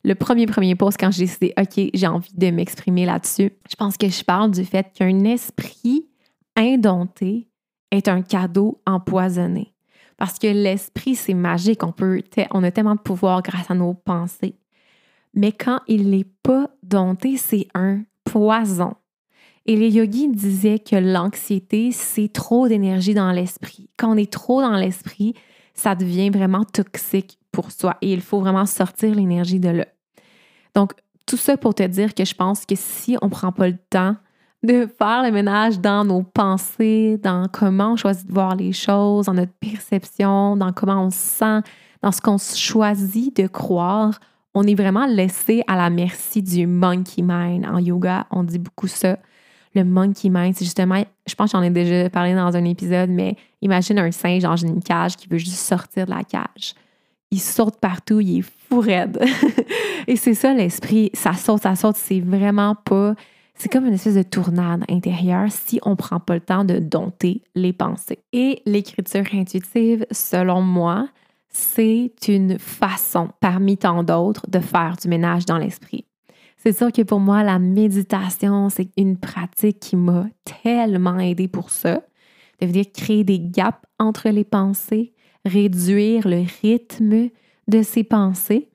le 0.05 0.15
premier 0.15 0.47
premier 0.47 0.75
post 0.75 0.99
quand 0.99 1.11
j'ai 1.11 1.25
décidé, 1.25 1.53
OK, 1.59 1.91
j'ai 1.93 2.07
envie 2.07 2.35
de 2.35 2.51
m'exprimer 2.51 3.05
là-dessus. 3.05 3.53
Je 3.69 3.77
pense 3.77 3.97
que 3.97 4.09
je 4.09 4.23
parle 4.23 4.51
du 4.51 4.65
fait 4.65 4.93
qu'un 4.95 5.25
esprit 5.25 6.09
indompté 6.57 7.49
est 7.91 8.09
un 8.09 8.23
cadeau 8.23 8.81
empoisonné. 8.87 9.75
Parce 10.17 10.39
que 10.39 10.49
l'esprit, 10.49 11.15
c'est 11.15 11.35
magique. 11.35 11.85
On, 11.85 11.93
peut, 11.93 12.23
on 12.51 12.65
a 12.65 12.71
tellement 12.71 12.97
de 12.97 13.01
pouvoir 13.01 13.43
grâce 13.43 13.71
à 13.71 13.75
nos 13.75 13.95
pensées. 13.95 14.57
Mais 15.35 15.53
quand 15.53 15.81
il 15.87 16.11
n'est 16.11 16.27
pas 16.43 16.71
dompté, 16.83 17.37
c'est 17.37 17.69
un 17.75 18.03
poison. 18.25 18.95
Et 19.67 19.77
les 19.77 19.91
yogis 19.91 20.29
disaient 20.29 20.79
que 20.79 20.97
l'anxiété, 20.97 21.93
c'est 21.93 22.33
trop 22.33 22.69
d'énergie 22.69 23.15
dans 23.15 23.31
l'esprit. 23.31 23.91
Quand 23.97 24.13
on 24.13 24.17
est 24.17 24.33
trop 24.33 24.61
dans 24.63 24.77
l'esprit, 24.77 25.35
ça 25.75 25.95
devient 25.95 26.31
vraiment 26.31 26.65
toxique 26.65 27.39
pour 27.59 27.73
soi 27.73 27.97
et 28.03 28.13
il 28.13 28.21
faut 28.21 28.39
vraiment 28.39 28.67
sortir 28.67 29.13
l'énergie 29.17 29.59
de 29.59 29.71
là. 29.71 29.87
Donc, 30.77 30.93
tout 31.27 31.37
ça 31.37 31.57
pour 31.57 31.75
te 31.75 31.83
dire 31.83 32.15
que 32.15 32.25
je 32.25 32.33
pense 32.33 32.65
que 32.65 32.77
si 32.77 33.17
on 33.21 33.27
ne 33.27 33.31
prend 33.33 33.51
pas 33.51 33.67
le 33.67 33.77
temps 33.91 34.15
de 34.63 34.87
faire 34.87 35.25
le 35.25 35.33
ménage 35.33 35.81
dans 35.81 36.05
nos 36.05 36.23
pensées, 36.23 37.19
dans 37.21 37.49
comment 37.53 37.95
on 37.95 37.97
choisit 37.97 38.29
de 38.29 38.33
voir 38.33 38.55
les 38.55 38.73
choses, 38.73 39.27
dans 39.27 39.35
notre 39.35 39.53
perception, 39.55 40.57
dans 40.57 40.73
comment 40.73 41.03
on 41.03 41.11
se 41.11 41.19
sent, 41.19 41.61
dans 42.01 42.13
ce 42.13 42.21
qu'on 42.21 42.39
choisit 42.39 43.37
de 43.37 43.49
croire. 43.49 44.21
On 44.55 44.63
est 44.63 44.77
vraiment 44.77 45.07
laissé 45.07 45.65
à 45.67 45.75
la 45.75 45.91
merci 45.91 46.45
du 46.45 46.65
monkey 46.65 47.23
mind. 47.23 47.67
En 47.67 47.81
yoga, 47.81 48.29
on 48.31 48.45
dit 48.45 48.61
beaucoup 48.61 48.87
ça. 48.87 49.19
Le 49.75 49.83
monkey 49.83 50.29
mind, 50.29 50.55
c'est 50.55 50.65
justement, 50.65 51.03
je 51.27 51.35
pense 51.35 51.51
que 51.51 51.59
j'en 51.59 51.65
ai 51.65 51.71
déjà 51.71 52.09
parlé 52.09 52.37
dans 52.37 52.55
un 52.55 52.65
épisode, 52.65 53.11
mais 53.11 53.35
imagine 53.63 53.99
un 53.99 54.13
singe 54.13 54.45
dans 54.45 54.55
une 54.55 54.81
cage 54.81 55.17
qui 55.17 55.27
veut 55.27 55.39
juste 55.39 55.57
sortir 55.57 56.07
de 56.07 56.11
la 56.13 56.23
cage. 56.23 56.77
Il 57.31 57.41
saute 57.41 57.79
partout, 57.81 58.21
il 58.21 58.39
est 58.39 58.43
fou 58.43 58.81
raide. 58.81 59.23
Et 60.07 60.17
c'est 60.17 60.35
ça 60.35 60.55
l'esprit, 60.55 61.11
ça 61.15 61.35
saute, 61.35 61.63
ça 61.63 61.77
saute, 61.77 61.97
c'est 61.97 62.21
vraiment 62.21 62.75
pas 62.75 63.15
c'est 63.59 63.69
comme 63.69 63.87
une 63.87 63.95
espèce 63.95 64.15
de 64.15 64.23
tournade 64.23 64.85
intérieure 64.89 65.51
si 65.51 65.81
on 65.83 65.97
prend 65.97 66.21
pas 66.21 66.35
le 66.35 66.41
temps 66.41 66.65
de 66.65 66.79
dompter 66.79 67.43
les 67.57 67.73
pensées. 67.73 68.21
Et 68.33 68.63
l'écriture 68.67 69.25
intuitive, 69.33 70.07
selon 70.13 70.63
moi, 70.63 71.09
c'est 71.49 72.13
une 72.29 72.57
façon 72.61 73.31
parmi 73.41 73.77
tant 73.77 74.05
d'autres 74.05 74.49
de 74.49 74.61
faire 74.61 74.97
du 74.97 75.09
ménage 75.09 75.45
dans 75.45 75.59
l'esprit. 75.59 76.05
C'est 76.57 76.77
sûr 76.77 76.93
que 76.93 77.03
pour 77.03 77.19
moi, 77.19 77.43
la 77.43 77.59
méditation, 77.59 78.69
c'est 78.69 78.91
une 78.97 79.17
pratique 79.17 79.81
qui 79.81 79.97
m'a 79.97 80.27
tellement 80.63 81.19
aidé 81.19 81.49
pour 81.49 81.71
ça. 81.71 82.01
De 82.61 82.67
venir 82.67 82.87
créer 82.93 83.25
des 83.25 83.41
gaps 83.41 83.79
entre 83.99 84.29
les 84.29 84.45
pensées, 84.45 85.15
réduire 85.45 86.27
le 86.27 86.45
rythme 86.63 87.29
de 87.69 87.83
ces 87.83 88.05
pensées 88.05 88.69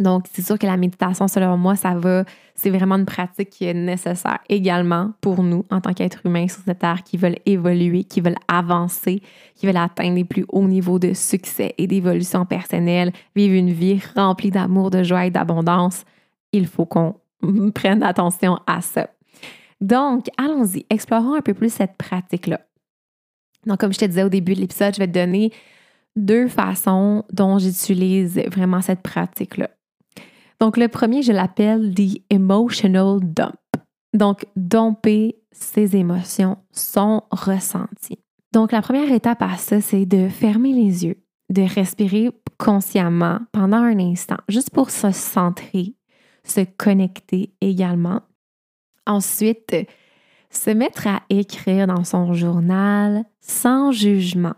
donc, 0.00 0.24
c'est 0.32 0.40
sûr 0.42 0.58
que 0.58 0.66
la 0.66 0.78
méditation, 0.78 1.28
selon 1.28 1.58
moi, 1.58 1.76
ça 1.76 1.94
va, 1.94 2.24
c'est 2.54 2.70
vraiment 2.70 2.94
une 2.96 3.04
pratique 3.04 3.50
qui 3.50 3.66
est 3.66 3.74
nécessaire 3.74 4.38
également 4.48 5.12
pour 5.20 5.42
nous 5.42 5.66
en 5.70 5.82
tant 5.82 5.92
qu'êtres 5.92 6.24
humains 6.24 6.48
sur 6.48 6.62
cette 6.64 6.78
terre 6.78 7.02
qui 7.04 7.18
veulent 7.18 7.38
évoluer, 7.44 8.04
qui 8.04 8.22
veulent 8.22 8.38
avancer, 8.48 9.20
qui 9.54 9.66
veulent 9.66 9.76
atteindre 9.76 10.14
les 10.14 10.24
plus 10.24 10.46
hauts 10.48 10.66
niveaux 10.66 10.98
de 10.98 11.12
succès 11.12 11.74
et 11.76 11.86
d'évolution 11.86 12.46
personnelle, 12.46 13.12
vivre 13.36 13.54
une 13.54 13.72
vie 13.72 14.00
remplie 14.16 14.50
d'amour, 14.50 14.90
de 14.90 15.02
joie 15.02 15.26
et 15.26 15.30
d'abondance. 15.30 16.04
Il 16.52 16.66
faut 16.66 16.86
qu'on 16.86 17.16
prenne 17.74 18.02
attention 18.02 18.58
à 18.66 18.80
ça. 18.80 19.10
Donc, 19.82 20.28
allons-y, 20.38 20.86
explorons 20.88 21.34
un 21.34 21.42
peu 21.42 21.52
plus 21.52 21.70
cette 21.70 21.98
pratique-là. 21.98 22.60
Donc, 23.66 23.78
comme 23.78 23.92
je 23.92 23.98
te 23.98 24.06
disais 24.06 24.22
au 24.22 24.30
début 24.30 24.54
de 24.54 24.60
l'épisode, 24.60 24.94
je 24.94 24.98
vais 24.98 25.06
te 25.06 25.12
donner 25.12 25.52
deux 26.20 26.48
façons 26.48 27.24
dont 27.32 27.58
j'utilise 27.58 28.40
vraiment 28.50 28.80
cette 28.80 29.02
pratique-là. 29.02 29.70
Donc, 30.60 30.76
le 30.76 30.88
premier, 30.88 31.22
je 31.22 31.32
l'appelle 31.32 31.94
the 31.94 32.22
emotional 32.30 33.18
dump. 33.20 33.56
Donc, 34.12 34.46
domper 34.56 35.36
ses 35.52 35.96
émotions, 35.96 36.58
son 36.72 37.22
ressenti. 37.30 38.18
Donc, 38.52 38.72
la 38.72 38.82
première 38.82 39.10
étape 39.12 39.42
à 39.42 39.56
ça, 39.56 39.80
c'est 39.80 40.06
de 40.06 40.28
fermer 40.28 40.72
les 40.72 41.06
yeux, 41.06 41.22
de 41.48 41.62
respirer 41.62 42.30
consciemment 42.58 43.38
pendant 43.52 43.78
un 43.78 43.98
instant, 43.98 44.36
juste 44.48 44.70
pour 44.70 44.90
se 44.90 45.12
centrer, 45.12 45.94
se 46.44 46.60
connecter 46.76 47.54
également. 47.60 48.20
Ensuite, 49.06 49.74
se 50.50 50.70
mettre 50.70 51.06
à 51.06 51.22
écrire 51.30 51.86
dans 51.86 52.04
son 52.04 52.34
journal 52.34 53.24
sans 53.40 53.92
jugement, 53.92 54.54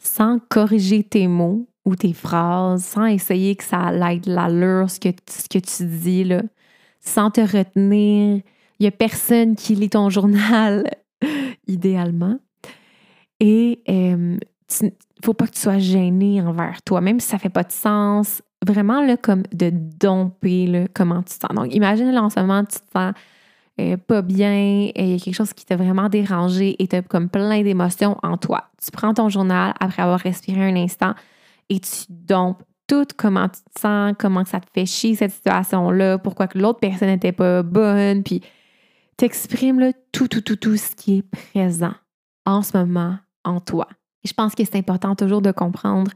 sans 0.00 0.38
corriger 0.48 1.04
tes 1.04 1.28
mots, 1.28 1.70
ou 1.84 1.96
tes 1.96 2.12
phrases 2.12 2.84
sans 2.84 3.06
essayer 3.06 3.56
que 3.56 3.64
ça 3.64 3.78
aille 3.78 4.20
de 4.20 4.32
l'allure, 4.32 4.90
ce 4.90 5.00
que, 5.00 5.08
ce 5.28 5.48
que 5.48 5.58
tu 5.58 5.84
dis, 5.84 6.24
là, 6.24 6.42
sans 7.00 7.30
te 7.30 7.40
retenir. 7.40 8.42
Il 8.78 8.82
n'y 8.82 8.86
a 8.86 8.92
personne 8.92 9.56
qui 9.56 9.74
lit 9.74 9.90
ton 9.90 10.10
journal, 10.10 10.84
idéalement. 11.66 12.38
Et 13.40 13.82
il 13.86 14.38
ne 14.82 14.90
faut 15.24 15.34
pas 15.34 15.46
que 15.46 15.52
tu 15.52 15.60
sois 15.60 15.78
gêné 15.78 16.42
envers 16.42 16.82
toi, 16.82 17.00
même 17.00 17.20
si 17.20 17.28
ça 17.28 17.36
ne 17.36 17.40
fait 17.40 17.48
pas 17.48 17.64
de 17.64 17.72
sens. 17.72 18.42
Vraiment, 18.66 19.02
là, 19.02 19.16
comme 19.16 19.44
de 19.52 19.70
domper 19.70 20.66
là, 20.66 20.86
comment 20.92 21.22
tu 21.22 21.38
te 21.38 21.46
sens. 21.46 21.54
Donc, 21.54 21.74
imagine 21.74 22.10
là, 22.10 22.22
en 22.22 22.28
ce 22.28 22.40
moment, 22.40 22.62
tu 22.64 22.78
te 22.78 22.90
sens 22.92 23.14
euh, 23.78 23.96
pas 23.96 24.22
bien, 24.22 24.52
et 24.52 24.92
il 24.96 25.08
y 25.10 25.14
a 25.14 25.18
quelque 25.18 25.34
chose 25.34 25.52
qui 25.52 25.64
t'a 25.64 25.76
vraiment 25.76 26.08
dérangé 26.08 26.76
et 26.82 26.88
tu 26.88 26.96
as 26.96 27.02
comme 27.02 27.28
plein 27.28 27.62
d'émotions 27.62 28.16
en 28.22 28.36
toi. 28.36 28.70
Tu 28.82 28.90
prends 28.90 29.14
ton 29.14 29.28
journal 29.28 29.74
après 29.80 30.02
avoir 30.02 30.20
respiré 30.20 30.68
un 30.68 30.76
instant, 30.76 31.14
et 31.68 31.80
tu 31.80 32.04
dompes 32.08 32.62
tout 32.86 33.06
comment 33.16 33.48
tu 33.48 33.60
te 33.72 33.80
sens, 33.80 34.14
comment 34.18 34.44
ça 34.44 34.60
te 34.60 34.66
fait 34.74 34.86
chier 34.86 35.14
cette 35.14 35.30
situation-là, 35.32 36.18
pourquoi 36.18 36.48
que 36.48 36.58
l'autre 36.58 36.80
personne 36.80 37.08
n'était 37.08 37.32
pas 37.32 37.62
bonne, 37.62 38.24
puis 38.24 38.42
t'exprimes 39.16 39.92
tout, 40.12 40.26
tout, 40.26 40.40
tout, 40.40 40.56
tout 40.56 40.76
ce 40.76 40.96
qui 40.96 41.18
est 41.18 41.22
présent 41.22 41.94
en 42.46 42.62
ce 42.62 42.76
moment 42.76 43.18
en 43.44 43.60
toi. 43.60 43.86
Je 44.24 44.32
pense 44.32 44.54
que 44.54 44.64
c'est 44.64 44.76
important 44.76 45.14
toujours 45.14 45.40
de 45.40 45.52
comprendre 45.52 46.10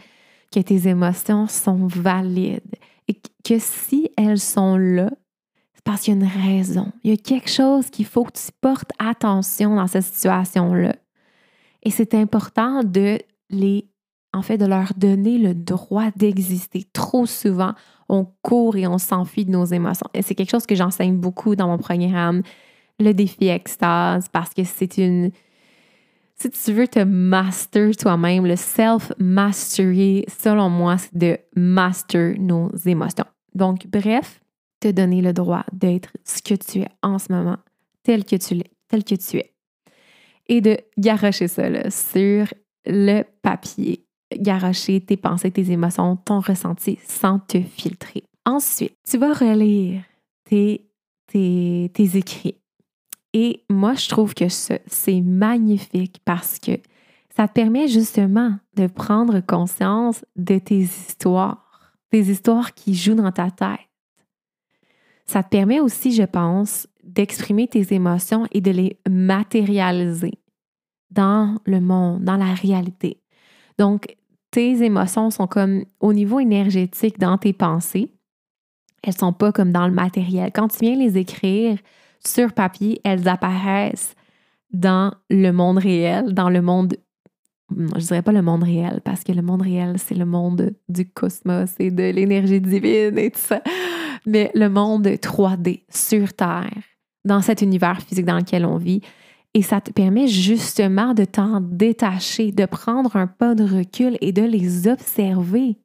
que 0.52 0.60
tes 0.60 0.88
émotions 0.88 1.46
sont 1.46 1.86
valides 1.86 2.74
et 3.08 3.14
que 3.14 3.58
si 3.58 4.10
elles 4.16 4.40
sont 4.40 4.76
là, 4.76 5.10
parce 5.84 6.02
qu'il 6.02 6.14
y 6.14 6.16
a 6.16 6.20
une 6.20 6.42
raison. 6.42 6.92
Il 7.04 7.10
y 7.10 7.14
a 7.14 7.16
quelque 7.16 7.50
chose 7.50 7.90
qu'il 7.90 8.06
faut 8.06 8.24
que 8.24 8.32
tu 8.32 8.50
portes 8.60 8.90
attention 8.98 9.76
dans 9.76 9.86
cette 9.86 10.04
situation-là. 10.04 10.96
Et 11.82 11.90
c'est 11.90 12.14
important 12.14 12.82
de 12.82 13.18
les 13.50 13.88
en 14.34 14.42
fait, 14.42 14.58
de 14.58 14.66
leur 14.66 14.92
donner 14.96 15.38
le 15.38 15.54
droit 15.54 16.10
d'exister. 16.16 16.84
Trop 16.92 17.24
souvent, 17.24 17.72
on 18.08 18.26
court 18.42 18.76
et 18.76 18.86
on 18.86 18.98
s'enfuit 18.98 19.44
de 19.44 19.50
nos 19.50 19.64
émotions. 19.64 20.08
Et 20.12 20.22
c'est 20.22 20.34
quelque 20.34 20.50
chose 20.50 20.66
que 20.66 20.74
j'enseigne 20.74 21.16
beaucoup 21.16 21.54
dans 21.54 21.68
mon 21.68 21.78
programme, 21.78 22.42
le 22.98 23.12
défi 23.12 23.48
extase, 23.48 24.26
parce 24.28 24.52
que 24.52 24.64
c'est 24.64 24.98
une... 24.98 25.30
Si 26.36 26.50
tu 26.50 26.72
veux 26.72 26.88
te 26.88 26.98
master 26.98 27.96
toi-même, 27.96 28.44
le 28.44 28.56
self-mastery, 28.56 30.24
selon 30.28 30.68
moi, 30.68 30.98
c'est 30.98 31.16
de 31.16 31.38
master 31.54 32.34
nos 32.36 32.70
émotions. 32.84 33.24
Donc, 33.54 33.86
bref, 33.86 34.40
donner 34.88 35.22
le 35.22 35.32
droit 35.32 35.64
d'être 35.72 36.10
ce 36.24 36.42
que 36.42 36.54
tu 36.54 36.80
es 36.80 36.88
en 37.02 37.18
ce 37.18 37.32
moment, 37.32 37.58
tel 38.02 38.24
que 38.24 38.36
tu 38.36 38.60
tel 38.88 39.04
que 39.04 39.14
tu 39.14 39.38
es. 39.38 39.52
Et 40.46 40.60
de 40.60 40.76
garocher 40.98 41.48
ça 41.48 41.68
là, 41.68 41.90
sur 41.90 42.46
le 42.86 43.22
papier, 43.42 44.04
garocher 44.36 45.00
tes 45.00 45.16
pensées, 45.16 45.50
tes 45.50 45.70
émotions, 45.70 46.16
ton 46.16 46.40
ressenti 46.40 46.98
sans 47.06 47.38
te 47.38 47.60
filtrer. 47.60 48.24
Ensuite, 48.44 48.96
tu 49.08 49.16
vas 49.16 49.32
relire 49.32 50.02
tes, 50.44 50.86
tes, 51.26 51.90
tes 51.94 52.16
écrits. 52.16 52.56
Et 53.32 53.64
moi, 53.68 53.94
je 53.94 54.08
trouve 54.08 54.34
que 54.34 54.48
c'est 54.48 55.20
magnifique 55.20 56.20
parce 56.24 56.58
que 56.58 56.72
ça 57.36 57.48
te 57.48 57.52
permet 57.52 57.88
justement 57.88 58.56
de 58.76 58.86
prendre 58.86 59.40
conscience 59.40 60.24
de 60.36 60.58
tes 60.58 60.82
histoires, 60.82 61.92
des 62.12 62.30
histoires 62.30 62.74
qui 62.74 62.94
jouent 62.94 63.16
dans 63.16 63.32
ta 63.32 63.50
tête. 63.50 63.80
Ça 65.26 65.42
te 65.42 65.48
permet 65.48 65.80
aussi, 65.80 66.12
je 66.12 66.22
pense, 66.22 66.86
d'exprimer 67.02 67.68
tes 67.68 67.94
émotions 67.94 68.46
et 68.52 68.60
de 68.60 68.70
les 68.70 68.98
matérialiser 69.08 70.38
dans 71.10 71.56
le 71.64 71.80
monde, 71.80 72.24
dans 72.24 72.36
la 72.36 72.54
réalité. 72.54 73.20
Donc, 73.78 74.16
tes 74.50 74.84
émotions 74.84 75.30
sont 75.30 75.46
comme 75.46 75.84
au 76.00 76.12
niveau 76.12 76.40
énergétique 76.40 77.18
dans 77.18 77.38
tes 77.38 77.52
pensées. 77.52 78.12
Elles 79.02 79.16
sont 79.16 79.32
pas 79.32 79.52
comme 79.52 79.72
dans 79.72 79.86
le 79.86 79.92
matériel. 79.92 80.50
Quand 80.54 80.68
tu 80.68 80.78
viens 80.80 80.96
les 80.96 81.18
écrire 81.18 81.78
sur 82.24 82.52
papier, 82.52 83.00
elles 83.04 83.28
apparaissent 83.28 84.14
dans 84.72 85.12
le 85.30 85.50
monde 85.50 85.78
réel, 85.78 86.34
dans 86.34 86.50
le 86.50 86.62
monde 86.62 86.96
je 87.70 88.06
dirais 88.06 88.22
pas 88.22 88.32
le 88.32 88.42
monde 88.42 88.62
réel, 88.62 89.00
parce 89.04 89.24
que 89.24 89.32
le 89.32 89.42
monde 89.42 89.62
réel, 89.62 89.96
c'est 89.98 90.14
le 90.14 90.26
monde 90.26 90.74
du 90.88 91.08
cosmos 91.08 91.74
et 91.78 91.90
de 91.90 92.10
l'énergie 92.10 92.60
divine 92.60 93.18
et 93.18 93.30
tout 93.30 93.40
ça. 93.40 93.62
Mais 94.26 94.50
le 94.54 94.68
monde 94.68 95.06
3D 95.06 95.82
sur 95.88 96.32
Terre, 96.32 96.82
dans 97.24 97.42
cet 97.42 97.62
univers 97.62 98.00
physique 98.00 98.26
dans 98.26 98.38
lequel 98.38 98.64
on 98.64 98.76
vit. 98.76 99.02
Et 99.52 99.62
ça 99.62 99.80
te 99.80 99.92
permet 99.92 100.26
justement 100.26 101.14
de 101.14 101.24
t'en 101.24 101.60
détacher, 101.60 102.50
de 102.50 102.66
prendre 102.66 103.16
un 103.16 103.26
pas 103.26 103.54
de 103.54 103.64
recul 103.64 104.18
et 104.20 104.32
de 104.32 104.42
les 104.42 104.88
observer. 104.88 105.76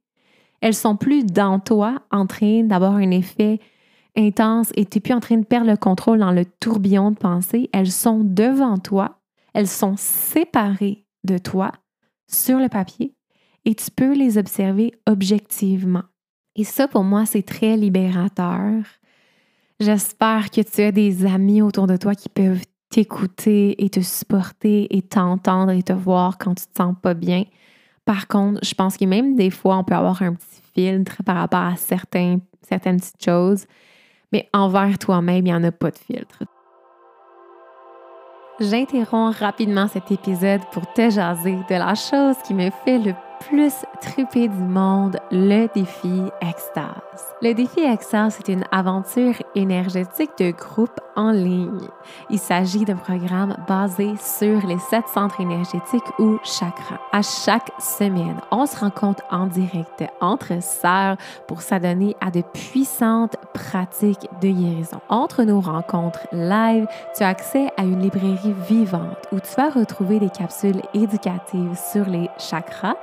Elles 0.61 0.73
sont 0.73 0.95
plus 0.95 1.23
dans 1.23 1.59
toi 1.59 2.01
en 2.11 2.25
train 2.25 2.63
d'avoir 2.63 2.95
un 2.95 3.11
effet 3.11 3.59
intense 4.17 4.71
et 4.75 4.85
tu 4.85 4.97
n'es 4.97 5.01
plus 5.01 5.13
en 5.13 5.19
train 5.19 5.37
de 5.37 5.45
perdre 5.45 5.69
le 5.69 5.77
contrôle 5.77 6.19
dans 6.19 6.31
le 6.31 6.45
tourbillon 6.45 7.11
de 7.11 7.17
pensée. 7.17 7.69
Elles 7.71 7.91
sont 7.91 8.21
devant 8.23 8.77
toi, 8.77 9.19
elles 9.53 9.67
sont 9.67 9.95
séparées 9.97 11.05
de 11.23 11.37
toi 11.37 11.71
sur 12.27 12.59
le 12.59 12.69
papier 12.69 13.13
et 13.65 13.75
tu 13.75 13.91
peux 13.91 14.13
les 14.13 14.37
observer 14.37 14.93
objectivement. 15.07 16.03
Et 16.59 16.65
ça, 16.65 16.89
pour 16.89 17.05
moi, 17.05 17.25
c'est 17.25 17.41
très 17.41 17.77
libérateur. 17.77 18.83
J'espère 19.79 20.51
que 20.51 20.59
tu 20.59 20.81
as 20.81 20.91
des 20.91 21.25
amis 21.25 21.61
autour 21.61 21.87
de 21.87 21.95
toi 21.95 22.15
qui 22.15 22.27
peuvent 22.27 22.65
t'écouter 22.89 23.81
et 23.81 23.89
te 23.89 24.01
supporter 24.01 24.93
et 24.93 25.01
t'entendre 25.01 25.71
et 25.71 25.83
te 25.83 25.93
voir 25.93 26.37
quand 26.37 26.55
tu 26.55 26.65
te 26.65 26.75
sens 26.75 26.95
pas 27.01 27.13
bien. 27.13 27.45
Par 28.03 28.27
contre, 28.27 28.59
je 28.61 28.73
pense 28.73 28.97
que 28.97 29.05
même 29.05 29.37
des 29.37 29.51
fois, 29.51 29.77
on 29.77 29.85
peut 29.85 29.95
avoir 29.95 30.21
un 30.21 30.33
petit 30.33 30.61
filtre 30.73 31.23
par 31.23 31.37
rapport 31.37 31.61
à 31.61 31.77
certains, 31.77 32.39
certaines 32.67 32.99
petites 32.99 33.23
choses, 33.23 33.65
mais 34.33 34.49
envers 34.51 34.99
toi-même, 34.99 35.37
il 35.37 35.43
n'y 35.43 35.53
en 35.53 35.63
a 35.63 35.71
pas 35.71 35.91
de 35.91 35.97
filtre. 35.97 36.43
J'interromps 38.59 39.39
rapidement 39.39 39.87
cet 39.87 40.11
épisode 40.11 40.59
pour 40.73 40.91
te 40.91 41.09
jaser 41.09 41.55
de 41.69 41.75
la 41.75 41.95
chose 41.95 42.35
qui 42.45 42.53
me 42.53 42.69
fait 42.83 42.99
le 42.99 43.13
plus 43.39 43.73
trippé 44.01 44.47
du 44.47 44.63
monde, 44.63 45.17
le 45.31 45.67
défi 45.73 46.23
Extase. 46.41 47.33
Le 47.41 47.53
défi 47.53 47.81
Extase, 47.81 48.37
c'est 48.37 48.51
une 48.51 48.63
aventure 48.71 49.35
énergétique 49.55 50.31
de 50.37 50.51
groupe 50.51 50.99
en 51.15 51.31
ligne. 51.31 51.87
Il 52.29 52.39
s'agit 52.39 52.85
d'un 52.85 52.95
programme 52.95 53.55
basé 53.67 54.13
sur 54.17 54.65
les 54.67 54.79
sept 54.79 55.07
centres 55.13 55.41
énergétiques 55.41 56.19
ou 56.19 56.37
chakras. 56.43 56.99
À 57.11 57.21
chaque 57.21 57.71
semaine, 57.79 58.39
on 58.51 58.65
se 58.65 58.77
rencontre 58.77 59.23
en 59.31 59.47
direct 59.47 60.03
entre 60.21 60.61
sœurs 60.61 61.17
pour 61.47 61.61
s'adonner 61.61 62.15
à 62.21 62.31
de 62.31 62.41
puissantes 62.41 63.35
pratiques 63.53 64.27
de 64.41 64.49
guérison. 64.49 65.01
Entre 65.09 65.43
nos 65.43 65.59
rencontres 65.59 66.27
live, 66.31 66.87
tu 67.15 67.23
as 67.23 67.29
accès 67.29 67.69
à 67.77 67.83
une 67.83 68.01
librairie 68.01 68.55
vivante 68.67 69.17
où 69.31 69.39
tu 69.39 69.55
vas 69.55 69.69
retrouver 69.69 70.19
des 70.19 70.29
capsules 70.29 70.81
éducatives 70.93 71.77
sur 71.91 72.05
les 72.05 72.29
chakras 72.37 72.95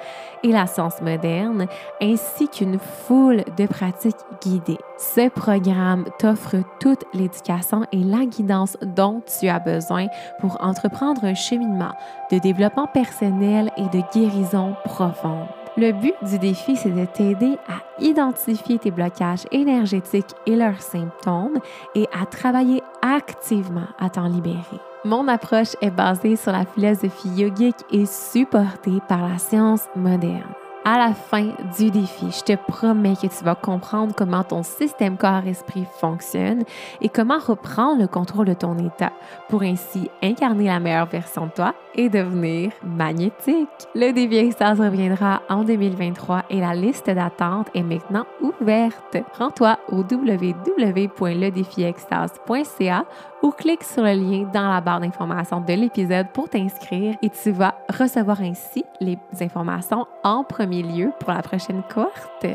et 0.43 0.53
la 0.53 0.67
science 0.67 1.01
moderne, 1.01 1.67
ainsi 2.01 2.49
qu'une 2.49 2.79
foule 2.79 3.45
de 3.57 3.67
pratiques 3.67 4.17
guidées. 4.43 4.79
Ce 4.99 5.29
programme 5.29 6.05
t'offre 6.19 6.57
toute 6.81 7.05
l'éducation 7.15 7.85
et 7.93 7.99
la 7.99 8.25
guidance 8.25 8.77
dont 8.83 9.23
tu 9.39 9.49
as 9.49 9.59
besoin 9.59 10.07
pour 10.41 10.57
entreprendre 10.63 11.25
un 11.25 11.35
cheminement 11.35 11.93
de 12.31 12.39
développement 12.39 12.87
personnel 12.87 13.71
et 13.77 13.89
de 13.97 14.03
guérison 14.13 14.75
profonde. 14.85 15.47
Le 15.79 15.93
but 15.93 16.15
du 16.23 16.39
défi, 16.39 16.75
c'est 16.75 16.91
de 16.91 17.05
t'aider 17.05 17.59
à 17.69 18.03
identifier 18.03 18.79
tes 18.79 18.91
blocages 18.91 19.45
énergétiques 19.53 20.35
et 20.47 20.57
leurs 20.57 20.81
symptômes 20.81 21.59
et 21.95 22.07
à 22.19 22.25
travailler 22.25 22.83
activement 23.03 23.89
à 23.99 24.09
t'en 24.09 24.27
libérer. 24.27 24.81
Mon 25.07 25.29
approche 25.29 25.77
est 25.81 25.93
basée 25.93 26.35
sur 26.35 26.51
la 26.51 26.65
philosophie 26.65 27.29
yogique 27.29 27.77
et 27.93 28.07
supportée 28.07 28.99
par 29.07 29.29
la 29.29 29.39
science 29.39 29.83
moderne 29.95 30.53
à 30.87 30.97
la 30.99 31.13
fin 31.15 31.53
du 31.77 31.91
défi, 31.91 32.31
je 32.31 32.45
te 32.45 32.55
promets 32.55 33.17
que 33.17 33.27
tu 33.27 33.45
vas 33.45 33.57
comprendre 33.57 34.15
comment 34.17 34.45
ton 34.45 34.63
système 34.63 35.17
corps-esprit 35.17 35.85
fonctionne 35.99 36.63
et 37.01 37.09
comment 37.09 37.41
reprendre 37.41 38.01
le 38.01 38.07
contrôle 38.07 38.47
de 38.47 38.55
ton 38.55 38.79
état 38.79 39.11
pour 39.49 39.65
ainsi 39.65 40.09
incarner 40.23 40.67
la 40.67 40.79
meilleure 40.79 41.09
version 41.09 41.47
de 41.47 41.51
toi 41.51 41.75
et 41.97 42.09
devenir 42.09 42.71
magnétique. 42.85 43.67
Le 43.97 44.13
défi 44.13 44.37
Extase 44.37 44.81
reviendra 44.81 45.43
en 45.49 45.65
2023 45.65 46.45
et 46.51 46.61
la 46.61 46.77
liste 46.77 47.11
d'attente 47.11 47.67
est 47.75 47.83
maintenant 47.83 48.27
ouverte. 48.41 49.17
Rends-toi 49.37 49.81
au 49.89 50.05
www.ledéfiextase.ca 50.09 53.05
ou 53.43 53.51
clique 53.51 53.85
sur 53.85 54.03
le 54.03 54.13
lien 54.13 54.51
dans 54.53 54.69
la 54.69 54.81
barre 54.81 55.01
d'informations 55.01 55.61
de 55.61 55.73
l'épisode 55.73 56.27
pour 56.33 56.49
t'inscrire 56.49 57.17
et 57.23 57.31
tu 57.31 57.51
vas 57.51 57.75
recevoir 57.89 58.41
ainsi 58.41 58.85
les 59.01 59.19
informations 59.41 60.07
en 60.25 60.45
premier 60.45 60.83
lieu 60.83 61.13
pour 61.21 61.33
la 61.33 61.43
prochaine 61.43 61.83
cohorte. 61.93 62.47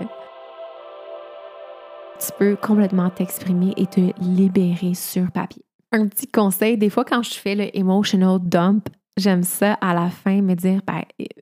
Tu 2.19 2.31
peux 2.37 2.55
complètement 2.55 3.09
t'exprimer 3.09 3.73
et 3.77 3.87
te 3.87 4.11
libérer 4.21 4.93
sur 4.93 5.31
papier. 5.31 5.63
Un 5.91 6.07
petit 6.07 6.27
conseil, 6.27 6.77
des 6.77 6.89
fois 6.89 7.05
quand 7.05 7.23
je 7.23 7.33
fais 7.33 7.55
le 7.55 7.75
emotional 7.77 8.39
dump, 8.39 8.87
j'aime 9.17 9.43
ça 9.43 9.73
à 9.81 9.93
la 9.93 10.09
fin 10.09 10.41
me 10.41 10.55
dire, 10.55 10.81
ben, 10.85 11.01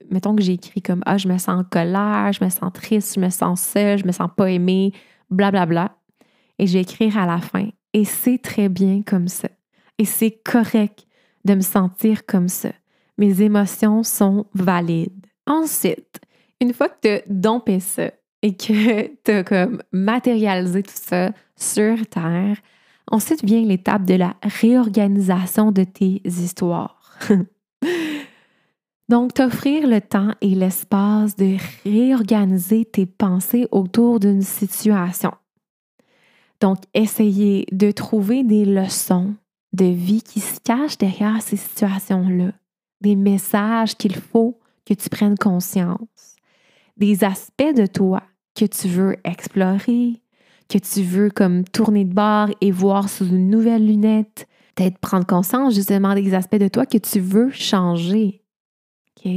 mettons 0.10 0.36
que 0.36 0.42
j'ai 0.42 0.54
écrit 0.54 0.82
comme 0.82 1.02
Ah, 1.06 1.18
je 1.18 1.28
me 1.28 1.38
sens 1.38 1.60
en 1.60 1.64
colère, 1.64 2.32
je 2.34 2.44
me 2.44 2.50
sens 2.50 2.72
triste, 2.74 3.16
je 3.16 3.20
me 3.20 3.30
sens 3.30 3.62
seule, 3.62 4.00
je 4.00 4.06
me 4.06 4.12
sens 4.12 4.30
pas 4.36 4.50
aimée, 4.50 4.92
blablabla. 5.30 5.66
Bla, 5.66 5.88
bla. 5.88 5.96
Et 6.60 6.68
je 6.68 6.74
vais 6.74 6.82
écrire 6.82 7.18
à 7.18 7.26
la 7.26 7.40
fin. 7.40 7.70
Et 7.94 8.06
c'est 8.06 8.38
très 8.38 8.70
bien 8.70 9.02
comme 9.02 9.28
ça. 9.28 9.50
Et 9.98 10.06
c'est 10.06 10.32
correct 10.32 11.06
de 11.46 11.56
me 11.56 11.62
sentir 11.62 12.26
comme 12.26 12.48
ça. 12.48 12.70
Mes 13.18 13.42
émotions 13.42 14.04
sont 14.04 14.46
valides. 14.54 15.26
Ensuite, 15.46 16.22
une 16.62 16.74
fois 16.74 16.90
que 16.90 17.00
tu 17.02 17.10
as 17.10 17.22
dompé 17.28 17.80
ça 17.80 18.12
et 18.42 18.56
que 18.56 19.08
tu 19.24 19.32
as 19.32 19.44
comme 19.44 19.82
matérialisé 19.92 20.84
tout 20.84 20.92
ça 20.94 21.32
sur 21.56 22.06
Terre, 22.08 22.58
ensuite 23.12 23.44
vient 23.44 23.62
l'étape 23.62 24.06
de 24.06 24.16
la 24.16 24.36
réorganisation 24.44 25.72
de 25.72 25.84
tes 25.84 26.22
histoires. 26.26 27.18
Donc, 29.10 29.34
t'offrir 29.34 29.88
le 29.88 30.02
temps 30.02 30.36
et 30.40 30.54
l'espace 30.54 31.36
de 31.36 31.58
réorganiser 31.84 32.86
tes 32.86 33.08
pensées 33.08 33.68
autour 33.72 34.20
d'une 34.20 34.44
situation. 34.44 35.32
Donc, 36.62 36.80
essayer 36.94 37.66
de 37.72 37.92
trouver 37.92 38.44
des 38.44 38.66
leçons 38.66 39.34
de 39.74 39.86
vie 39.86 40.22
qui 40.22 40.40
se 40.40 40.60
cachent 40.60 40.98
derrière 40.98 41.42
ces 41.42 41.58
situations-là, 41.58 42.52
des 43.02 43.16
messages 43.16 43.96
qu'il 43.96 44.16
faut 44.16 44.60
que 44.86 44.94
tu 44.94 45.10
prennes 45.10 45.38
conscience, 45.38 46.36
des 46.98 47.24
aspects 47.24 47.76
de 47.76 47.86
toi 47.86 48.24
que 48.56 48.66
tu 48.66 48.88
veux 48.88 49.16
explorer, 49.24 50.22
que 50.68 50.78
tu 50.78 51.02
veux 51.02 51.30
comme 51.30 51.64
tourner 51.64 52.04
de 52.04 52.14
bord 52.14 52.50
et 52.62 52.72
voir 52.72 53.10
sous 53.10 53.28
une 53.28 53.50
nouvelle 53.50 53.86
lunette, 53.86 54.48
peut-être 54.76 54.98
prendre 54.98 55.26
conscience 55.26 55.76
justement 55.76 56.14
des 56.14 56.34
aspects 56.34 56.58
de 56.58 56.68
toi 56.68 56.86
que 56.86 56.98
tu 56.98 57.20
veux 57.20 57.52
changer. 57.52 58.44
OK? 59.18 59.32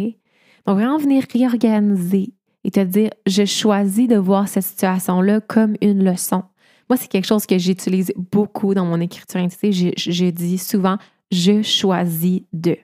Donc, 0.66 0.76
vraiment 0.76 0.98
venir 0.98 1.24
réorganiser 1.32 2.34
et 2.64 2.70
te 2.70 2.80
dire, 2.80 3.10
je 3.26 3.44
choisis 3.44 4.08
de 4.08 4.16
voir 4.16 4.48
cette 4.48 4.64
situation-là 4.64 5.40
comme 5.40 5.74
une 5.80 6.04
leçon. 6.04 6.44
Moi, 6.92 6.98
c'est 6.98 7.08
quelque 7.08 7.26
chose 7.26 7.46
que 7.46 7.56
j'utilise 7.56 8.12
beaucoup 8.30 8.74
dans 8.74 8.84
mon 8.84 9.00
écriture 9.00 9.40
intuitive. 9.40 9.94
Je, 9.96 10.10
je 10.12 10.26
dis 10.26 10.58
souvent, 10.58 10.98
je 11.30 11.62
choisis 11.62 12.42
de. 12.52 12.76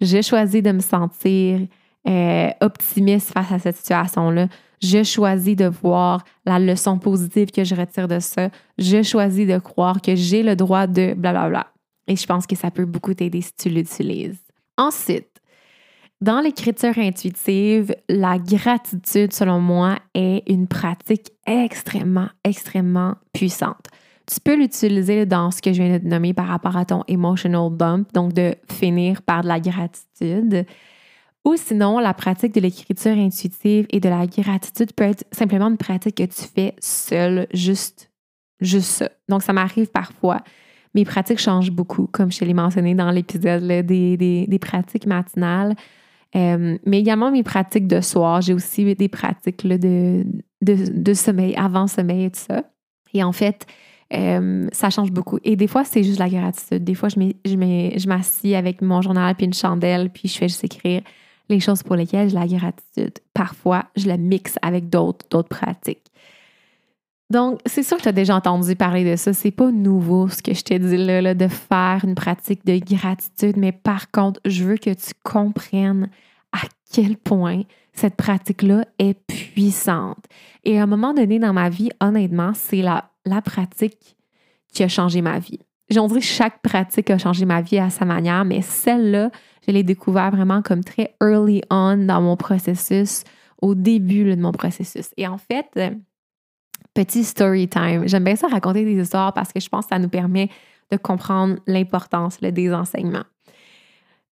Je 0.00 0.22
choisis 0.22 0.62
de 0.62 0.70
me 0.70 0.78
sentir 0.78 1.66
euh, 2.06 2.50
optimiste 2.60 3.32
face 3.32 3.50
à 3.50 3.58
cette 3.58 3.78
situation-là. 3.78 4.46
Je 4.80 5.02
choisis 5.02 5.56
de 5.56 5.64
voir 5.64 6.22
la 6.44 6.60
leçon 6.60 7.00
positive 7.00 7.50
que 7.50 7.64
je 7.64 7.74
retire 7.74 8.06
de 8.06 8.20
ça. 8.20 8.48
Je 8.78 9.02
choisis 9.02 9.44
de 9.44 9.58
croire 9.58 10.00
que 10.00 10.14
j'ai 10.14 10.44
le 10.44 10.54
droit 10.54 10.86
de 10.86 11.12
blablabla. 11.14 11.66
Et 12.06 12.14
je 12.14 12.26
pense 12.26 12.46
que 12.46 12.54
ça 12.54 12.70
peut 12.70 12.84
beaucoup 12.84 13.14
t'aider 13.14 13.40
si 13.40 13.52
tu 13.58 13.70
l'utilises. 13.70 14.38
Ensuite, 14.78 15.35
dans 16.20 16.40
l'écriture 16.40 16.96
intuitive, 16.98 17.94
la 18.08 18.38
gratitude, 18.38 19.32
selon 19.32 19.60
moi, 19.60 19.98
est 20.14 20.42
une 20.50 20.66
pratique 20.66 21.30
extrêmement, 21.46 22.28
extrêmement 22.42 23.16
puissante. 23.32 23.86
Tu 24.26 24.40
peux 24.40 24.56
l'utiliser 24.56 25.26
dans 25.26 25.50
ce 25.50 25.62
que 25.62 25.72
je 25.72 25.82
viens 25.82 25.98
de 25.98 26.08
nommer 26.08 26.34
par 26.34 26.48
rapport 26.48 26.76
à 26.76 26.84
ton 26.84 27.04
emotional 27.06 27.70
dump, 27.76 28.12
donc 28.12 28.32
de 28.32 28.54
finir 28.72 29.22
par 29.22 29.42
de 29.42 29.48
la 29.48 29.60
gratitude. 29.60 30.66
Ou 31.44 31.54
sinon, 31.56 32.00
la 32.00 32.12
pratique 32.12 32.52
de 32.52 32.60
l'écriture 32.60 33.16
intuitive 33.16 33.86
et 33.90 34.00
de 34.00 34.08
la 34.08 34.26
gratitude 34.26 34.92
peut 34.94 35.04
être 35.04 35.24
simplement 35.30 35.68
une 35.68 35.76
pratique 35.76 36.16
que 36.16 36.24
tu 36.24 36.42
fais 36.42 36.74
seule, 36.80 37.46
juste, 37.54 38.10
juste 38.60 38.90
ça. 38.90 39.10
Donc, 39.28 39.44
ça 39.44 39.52
m'arrive 39.52 39.86
parfois. 39.88 40.40
Mes 40.96 41.04
pratiques 41.04 41.38
changent 41.38 41.70
beaucoup, 41.70 42.08
comme 42.08 42.32
je 42.32 42.38
te 42.38 42.44
l'ai 42.44 42.54
mentionné 42.54 42.96
dans 42.96 43.10
l'épisode 43.12 43.62
des, 43.62 44.16
des, 44.16 44.58
pratiques 44.58 45.06
matinales. 45.06 45.76
Euh, 46.34 46.76
mais 46.84 46.98
également 46.98 47.30
mes 47.30 47.42
pratiques 47.42 47.86
de 47.86 48.00
soir. 48.00 48.40
J'ai 48.40 48.54
aussi 48.54 48.94
des 48.94 49.08
pratiques 49.08 49.66
de, 49.66 50.24
de, 50.62 51.14
sommeil, 51.14 51.54
avant 51.56 51.86
sommeil 51.86 52.24
et 52.24 52.30
tout 52.30 52.40
ça. 52.40 52.64
Et 53.14 53.22
en 53.22 53.32
fait, 53.32 53.66
euh, 54.12 54.68
ça 54.72 54.90
change 54.90 55.12
beaucoup. 55.12 55.38
Et 55.44 55.56
des 55.56 55.66
fois, 55.66 55.84
c'est 55.84 56.02
juste 56.02 56.18
la 56.18 56.28
gratitude. 56.28 56.84
Des 56.84 56.94
fois, 56.94 57.08
je 57.08 58.06
m'assis 58.06 58.54
avec 58.54 58.82
mon 58.82 59.00
journal 59.02 59.34
puis 59.34 59.46
une 59.46 59.54
chandelle, 59.54 60.10
puis 60.10 60.28
je 60.28 60.36
fais 60.36 60.48
juste 60.48 60.64
écrire 60.64 61.02
les 61.48 61.60
choses 61.60 61.82
pour 61.82 61.96
lesquelles 61.96 62.28
j'ai 62.28 62.34
la 62.34 62.46
gratitude. 62.46 63.18
Parfois, 63.32 63.84
je 63.96 64.08
la 64.08 64.16
mixe 64.16 64.56
avec 64.62 64.88
d'autres, 64.88 65.26
d'autres 65.30 65.48
pratiques. 65.48 66.04
Donc, 67.28 67.60
c'est 67.66 67.82
sûr 67.82 67.96
que 67.96 68.02
tu 68.02 68.08
as 68.08 68.12
déjà 68.12 68.36
entendu 68.36 68.76
parler 68.76 69.08
de 69.08 69.16
ça. 69.16 69.32
C'est 69.32 69.50
pas 69.50 69.70
nouveau 69.72 70.28
ce 70.28 70.42
que 70.42 70.54
je 70.54 70.62
t'ai 70.62 70.78
dit 70.78 70.96
là, 70.96 71.34
de 71.34 71.48
faire 71.48 72.00
une 72.04 72.14
pratique 72.14 72.64
de 72.64 72.78
gratitude, 72.78 73.56
mais 73.56 73.72
par 73.72 74.10
contre, 74.10 74.40
je 74.44 74.64
veux 74.64 74.76
que 74.76 74.90
tu 74.90 75.12
comprennes 75.24 76.08
à 76.52 76.60
quel 76.92 77.16
point 77.16 77.62
cette 77.92 78.14
pratique-là 78.14 78.84
est 78.98 79.14
puissante. 79.26 80.24
Et 80.64 80.78
à 80.78 80.84
un 80.84 80.86
moment 80.86 81.14
donné 81.14 81.38
dans 81.38 81.52
ma 81.52 81.68
vie, 81.68 81.90
honnêtement, 82.00 82.52
c'est 82.54 82.82
la, 82.82 83.10
la 83.24 83.42
pratique 83.42 84.16
qui 84.72 84.84
a 84.84 84.88
changé 84.88 85.20
ma 85.20 85.38
vie. 85.38 85.60
J'en 85.88 86.06
dirais 86.06 86.20
que 86.20 86.26
chaque 86.26 86.60
pratique 86.62 87.10
a 87.10 87.18
changé 87.18 87.44
ma 87.44 87.60
vie 87.60 87.78
à 87.78 87.90
sa 87.90 88.04
manière, 88.04 88.44
mais 88.44 88.60
celle-là, 88.60 89.30
je 89.66 89.72
l'ai 89.72 89.82
découvert 89.82 90.30
vraiment 90.30 90.62
comme 90.62 90.84
très 90.84 91.14
early 91.22 91.62
on 91.70 91.96
dans 91.96 92.20
mon 92.20 92.36
processus, 92.36 93.22
au 93.62 93.74
début 93.74 94.24
de 94.24 94.40
mon 94.40 94.52
processus. 94.52 95.10
Et 95.16 95.26
en 95.26 95.38
fait, 95.38 95.66
euh, 95.76 95.90
petit 96.96 97.24
story 97.24 97.68
time. 97.68 98.08
J'aime 98.08 98.24
bien 98.24 98.36
ça 98.36 98.48
raconter 98.48 98.84
des 98.84 99.00
histoires 99.00 99.32
parce 99.32 99.52
que 99.52 99.60
je 99.60 99.68
pense 99.68 99.84
que 99.84 99.90
ça 99.90 99.98
nous 99.98 100.08
permet 100.08 100.48
de 100.90 100.96
comprendre 100.96 101.56
l'importance 101.66 102.40
des 102.40 102.72
enseignements. 102.72 103.24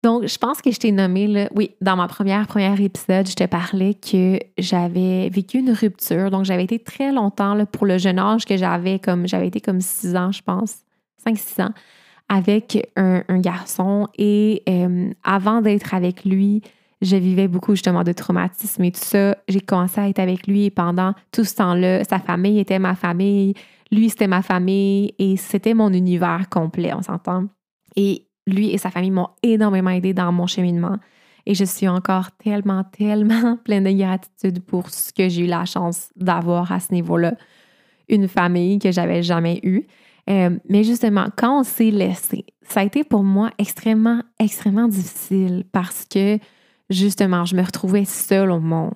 Donc, 0.03 0.27
je 0.27 0.37
pense 0.37 0.61
que 0.61 0.71
je 0.71 0.79
t'ai 0.79 0.93
nommé, 0.93 1.49
oui, 1.55 1.71
dans 1.81 1.97
ma 1.97 2.09
première, 2.09 2.47
première 2.47 2.79
épisode, 2.79 3.27
je 3.27 3.35
te 3.35 3.45
parlais 3.45 3.95
que 3.95 4.39
j'avais 4.59 5.31
vécu 5.31 5.59
une 5.59 5.71
rupture. 5.71 6.31
Donc, 6.31 6.45
j'avais 6.45 6.65
été 6.65 6.79
très 6.79 7.11
longtemps, 7.11 7.65
pour 7.67 7.87
le 7.87 7.97
jeune 7.97 8.19
âge 8.19 8.45
que 8.45 8.57
j'avais, 8.59 8.99
comme 8.99 9.27
j'avais 9.27 9.47
été 9.47 9.63
comme 9.63 9.81
6 9.81 10.15
ans, 10.15 10.31
je 10.31 10.43
pense, 10.43 10.77
5-6 11.27 11.63
ans, 11.63 11.73
avec 12.29 12.87
un, 12.97 13.23
garçon. 13.39 14.09
Et 14.19 14.63
euh, 14.69 15.11
avant 15.23 15.63
d'être 15.63 15.95
avec 15.95 16.27
lui, 16.27 16.61
je 17.03 17.17
vivais 17.17 17.49
beaucoup 17.49 17.73
justement 17.73 18.05
de 18.05 18.13
traumatisme 18.13 18.85
et 18.85 18.93
tout 18.93 19.01
ça. 19.03 19.37
J'ai 19.49 19.61
commencé 19.61 20.01
à 20.01 20.09
être 20.09 20.19
avec 20.19 20.47
lui 20.47 20.65
et 20.65 20.71
pendant 20.71 21.15
tout 21.33 21.45
ce 21.45 21.57
temps-là, 21.57 22.05
sa 22.05 22.19
famille 22.19 22.59
était 22.59 22.79
ma 22.79 22.95
famille, 22.95 23.55
lui 23.91 24.11
c'était 24.11 24.27
ma 24.27 24.43
famille 24.43 25.15
et 25.19 25.37
c'était 25.37 25.75
mon 25.75 25.93
univers 25.93 26.49
complet, 26.51 26.93
on 26.95 27.03
s'entend. 27.03 27.45
Et 27.97 28.27
lui 28.47 28.71
et 28.71 28.79
sa 28.79 28.91
famille 28.91 29.11
m'ont 29.11 29.29
énormément 29.43 29.91
aidé 29.91 30.13
dans 30.13 30.33
mon 30.33 30.47
cheminement. 30.47 30.99
Et 31.47 31.55
je 31.55 31.65
suis 31.65 31.89
encore 31.89 32.31
tellement, 32.33 32.85
tellement 32.97 33.57
pleine 33.57 33.85
de 33.85 33.91
gratitude 33.91 34.61
pour 34.61 34.91
ce 34.91 35.13
que 35.13 35.29
j'ai 35.29 35.45
eu 35.45 35.47
la 35.47 35.65
chance 35.65 36.11
d'avoir 36.17 36.73
à 36.73 36.81
ce 36.81 36.93
niveau-là. 36.93 37.35
Une 38.09 38.29
famille 38.29 38.79
que 38.79 38.93
j'avais 38.93 39.23
jamais 39.23 39.61
eue. 39.63 39.87
Euh, 40.29 40.59
mais 40.69 40.85
justement, 40.85 41.27
quand 41.37 41.61
on 41.61 41.63
s'est 41.65 41.91
laissé, 41.91 42.47
ça 42.63 42.81
a 42.81 42.85
été 42.85 43.05
pour 43.05 43.23
moi 43.23 43.51
extrêmement, 43.59 44.23
extrêmement 44.39 44.89
difficile 44.89 45.65
parce 45.71 46.07
que 46.07 46.39
justement, 46.91 47.45
je 47.45 47.57
me 47.57 47.63
retrouvais 47.63 48.05
seule 48.05 48.51
au 48.51 48.61
monde, 48.61 48.95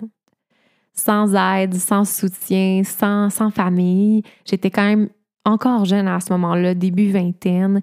sans 0.93 1.35
aide, 1.35 1.75
sans 1.75 2.05
soutien, 2.05 2.83
sans, 2.83 3.29
sans 3.29 3.51
famille. 3.51 4.23
J'étais 4.45 4.71
quand 4.71 4.83
même 4.85 5.09
encore 5.45 5.85
jeune 5.85 6.07
à 6.07 6.19
ce 6.19 6.31
moment-là, 6.33 6.73
début 6.73 7.11
vingtaine, 7.11 7.81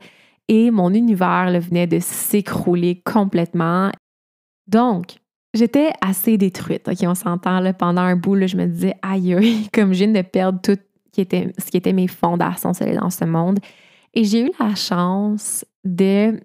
et 0.48 0.70
mon 0.70 0.92
univers 0.94 1.60
venait 1.60 1.86
de 1.86 1.98
s'écrouler 1.98 3.02
complètement. 3.04 3.90
Donc, 4.68 5.16
j'étais 5.54 5.90
assez 6.00 6.38
détruite. 6.38 6.88
OK, 6.88 6.98
on 7.02 7.14
s'entend 7.14 7.60
là, 7.60 7.72
pendant 7.72 8.02
un 8.02 8.16
bout, 8.16 8.46
je 8.46 8.56
me 8.56 8.66
disais, 8.66 8.94
aïe, 9.02 9.68
comme 9.72 9.92
je 9.92 10.04
viens 10.04 10.12
de 10.12 10.22
perdre 10.22 10.60
tout 10.62 10.78
qui 11.12 11.22
était, 11.22 11.52
ce 11.58 11.70
qui 11.70 11.78
était 11.78 11.94
mes 11.94 12.08
fondations 12.08 12.72
dans 12.72 13.10
ce 13.10 13.24
monde. 13.24 13.58
Et 14.14 14.24
j'ai 14.24 14.46
eu 14.46 14.50
la 14.60 14.74
chance 14.74 15.64
de 15.84 16.40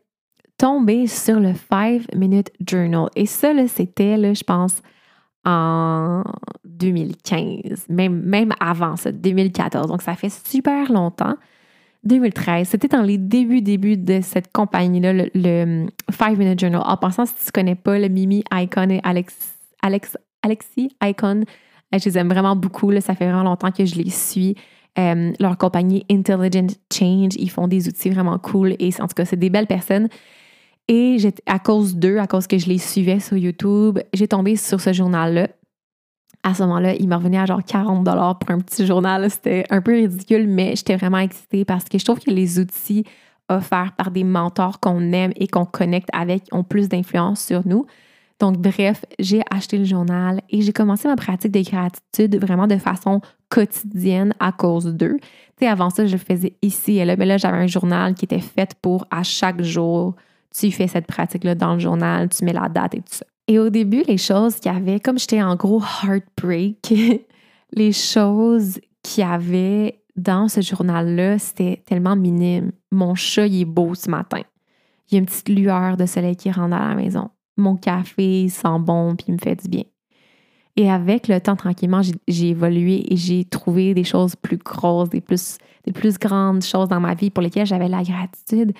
tomber 0.62 1.08
sur 1.08 1.40
le 1.40 1.54
5 1.56 2.14
Minute 2.16 2.52
Journal. 2.70 3.10
Et 3.16 3.26
ça, 3.26 3.52
c'était, 3.68 4.36
je 4.36 4.44
pense, 4.44 4.84
en 5.44 6.22
2015, 6.66 7.88
même, 7.90 8.22
même 8.22 8.54
avant 8.60 8.96
ça, 8.96 9.12
2014. 9.12 9.88
Donc, 9.88 10.04
ça 10.04 10.14
fait 10.14 10.30
super 10.30 10.92
longtemps. 10.92 11.34
2013, 12.04 12.70
c'était 12.70 12.88
dans 12.88 13.02
les 13.02 13.18
débuts, 13.18 13.62
débuts 13.62 13.98
de 13.98 14.22
cette 14.22 14.52
compagnie-là, 14.52 15.14
le, 15.34 15.88
5 16.12 16.38
Minute 16.38 16.60
Journal. 16.60 16.84
En 16.86 16.96
passant, 16.96 17.26
si 17.26 17.34
tu 17.34 17.46
ne 17.48 17.52
connais 17.52 17.76
pas 17.76 17.98
le 17.98 18.08
Mimi 18.08 18.44
Icon 18.54 18.90
et 18.92 19.00
Alex, 19.04 19.36
Alex, 19.82 20.16
Alexis 20.44 20.96
Icon, 21.04 21.44
euh, 21.94 21.98
je 21.98 22.06
les 22.06 22.20
aime 22.20 22.30
vraiment 22.30 22.56
beaucoup. 22.56 22.92
Là, 22.92 23.02
ça 23.02 23.16
fait 23.16 23.26
vraiment 23.26 23.44
longtemps 23.44 23.72
que 23.72 23.86
je 23.86 23.96
les 23.96 24.12
suis. 24.12 24.56
Euh, 25.00 25.32
leur 25.40 25.58
compagnie 25.58 26.06
Intelligent 26.12 26.68
Change, 26.94 27.34
ils 27.40 27.50
font 27.50 27.68
des 27.68 27.88
outils 27.88 28.12
vraiment 28.12 28.38
cool 28.38 28.76
et 28.78 28.90
en 29.00 29.08
tout 29.08 29.16
cas, 29.16 29.26
c'est 29.26 29.38
des 29.38 29.50
belles 29.50 29.66
personnes. 29.66 30.08
Et 30.94 31.18
à 31.46 31.58
cause 31.58 31.96
d'eux, 31.96 32.18
à 32.18 32.28
cause 32.28 32.48
que 32.48 32.58
je 32.58 32.68
les 32.68 32.78
suivais 32.78 33.22
sur 33.22 33.38
YouTube, 33.38 34.00
j'ai 34.14 34.28
tombé 34.28 34.58
sur 34.58 34.82
ce 34.82 34.92
journal-là. 34.92 35.48
À 36.44 36.54
ce 36.54 36.64
moment-là, 36.64 36.96
il 36.96 37.08
m'a 37.08 37.16
revenu 37.16 37.38
à 37.38 37.46
genre 37.46 37.64
40 37.64 38.04
pour 38.04 38.52
un 38.52 38.60
petit 38.60 38.86
journal. 38.86 39.32
C'était 39.32 39.64
un 39.70 39.82
peu 39.82 39.94
ridicule, 39.94 40.50
mais 40.50 40.76
j'étais 40.76 40.98
vraiment 40.98 41.20
excitée 41.20 41.64
parce 41.64 41.86
que 41.86 41.98
je 41.98 42.04
trouve 42.04 42.20
que 42.20 42.30
les 42.30 42.60
outils 42.60 43.06
offerts 43.48 43.94
par 43.98 44.12
des 44.12 44.26
mentors 44.26 44.82
qu'on 44.82 45.14
aime 45.14 45.32
et 45.38 45.48
qu'on 45.48 45.64
connecte 45.64 46.10
avec 46.12 46.44
ont 46.52 46.66
plus 46.66 46.90
d'influence 46.90 47.42
sur 47.42 47.66
nous. 47.66 47.86
Donc, 48.42 48.58
bref, 48.58 49.06
j'ai 49.18 49.44
acheté 49.50 49.78
le 49.78 49.86
journal 49.86 50.42
et 50.50 50.62
j'ai 50.62 50.74
commencé 50.74 51.08
ma 51.08 51.16
pratique 51.16 51.54
de 51.54 51.62
gratitude 51.62 52.38
vraiment 52.38 52.68
de 52.68 52.76
façon 52.76 53.22
quotidienne 53.48 54.34
à 54.42 54.52
cause 54.52 54.88
d'eux. 54.88 55.20
Tu 55.22 55.28
sais, 55.62 55.68
avant 55.68 55.90
ça, 55.90 56.06
je 56.06 56.12
le 56.12 56.18
faisais 56.18 56.58
ici 56.62 56.98
et 56.98 57.06
là, 57.06 57.16
mais 57.16 57.26
là, 57.26 57.38
j'avais 57.38 57.60
un 57.60 57.68
journal 57.68 58.14
qui 58.14 58.26
était 58.26 58.40
fait 58.40 58.76
pour 58.82 59.08
à 59.10 59.24
chaque 59.24 59.62
jour, 59.62 60.16
tu 60.56 60.72
fais 60.72 60.88
cette 60.88 61.08
pratique-là 61.08 61.56
dans 61.56 61.74
le 61.74 61.80
journal, 61.80 62.30
tu 62.30 62.46
mets 62.46 62.54
la 62.54 62.70
date 62.70 62.96
et 62.96 63.00
tout 63.00 63.14
ça. 63.14 63.26
Et 63.48 63.60
au 63.60 63.70
début, 63.70 64.04
les 64.08 64.18
choses 64.18 64.56
qu'il 64.56 64.72
y 64.72 64.76
avait, 64.76 65.00
comme 65.00 65.18
j'étais 65.18 65.42
en 65.42 65.56
gros 65.56 65.82
heartbreak, 65.82 66.94
les 67.74 67.92
choses 67.92 68.80
qu'il 69.04 69.24
y 69.24 69.28
avait 69.28 70.00
dans 70.16 70.48
ce 70.48 70.62
journal-là, 70.62 71.40
c'était 71.40 71.82
tellement 71.86 72.16
minime. 72.16 72.72
Mon 72.92 73.16
chat, 73.16 73.48
il 73.48 73.62
est 73.62 73.66
beau 73.66 73.96
ce 73.96 74.10
matin. 74.10 74.42
Il 75.10 75.16
y 75.16 75.18
a 75.18 75.20
une 75.20 75.26
petite 75.26 75.50
lueur 75.50 75.98
de 75.98 76.06
soleil 76.06 76.36
qui 76.36 76.52
rentre 76.52 76.70
dans 76.70 76.88
la 76.88 76.96
maison 76.96 77.30
mon 77.62 77.76
café 77.76 78.50
sent 78.50 78.80
bon 78.80 79.16
puis 79.16 79.28
il 79.30 79.34
me 79.34 79.40
fait 79.40 79.56
du 79.56 79.70
bien. 79.70 79.84
Et 80.78 80.90
avec 80.90 81.28
le 81.28 81.40
temps, 81.42 81.58
tranquillement, 81.58 82.02
j'ai 82.28 82.48
évolué 82.50 83.14
et 83.14 83.18
j'ai 83.18 83.44
trouvé 83.44 83.94
des 83.94 84.06
choses 84.06 84.36
plus 84.38 84.58
grosses, 84.58 85.10
des 85.10 85.20
plus, 85.20 85.58
des 85.86 85.92
plus 85.92 86.18
grandes 86.18 86.64
choses 86.64 86.88
dans 86.88 87.02
ma 87.02 87.14
vie 87.14 87.30
pour 87.30 87.44
lesquelles 87.44 87.66
j'avais 87.66 87.90
la 87.90 88.04
gratitude. 88.04 88.74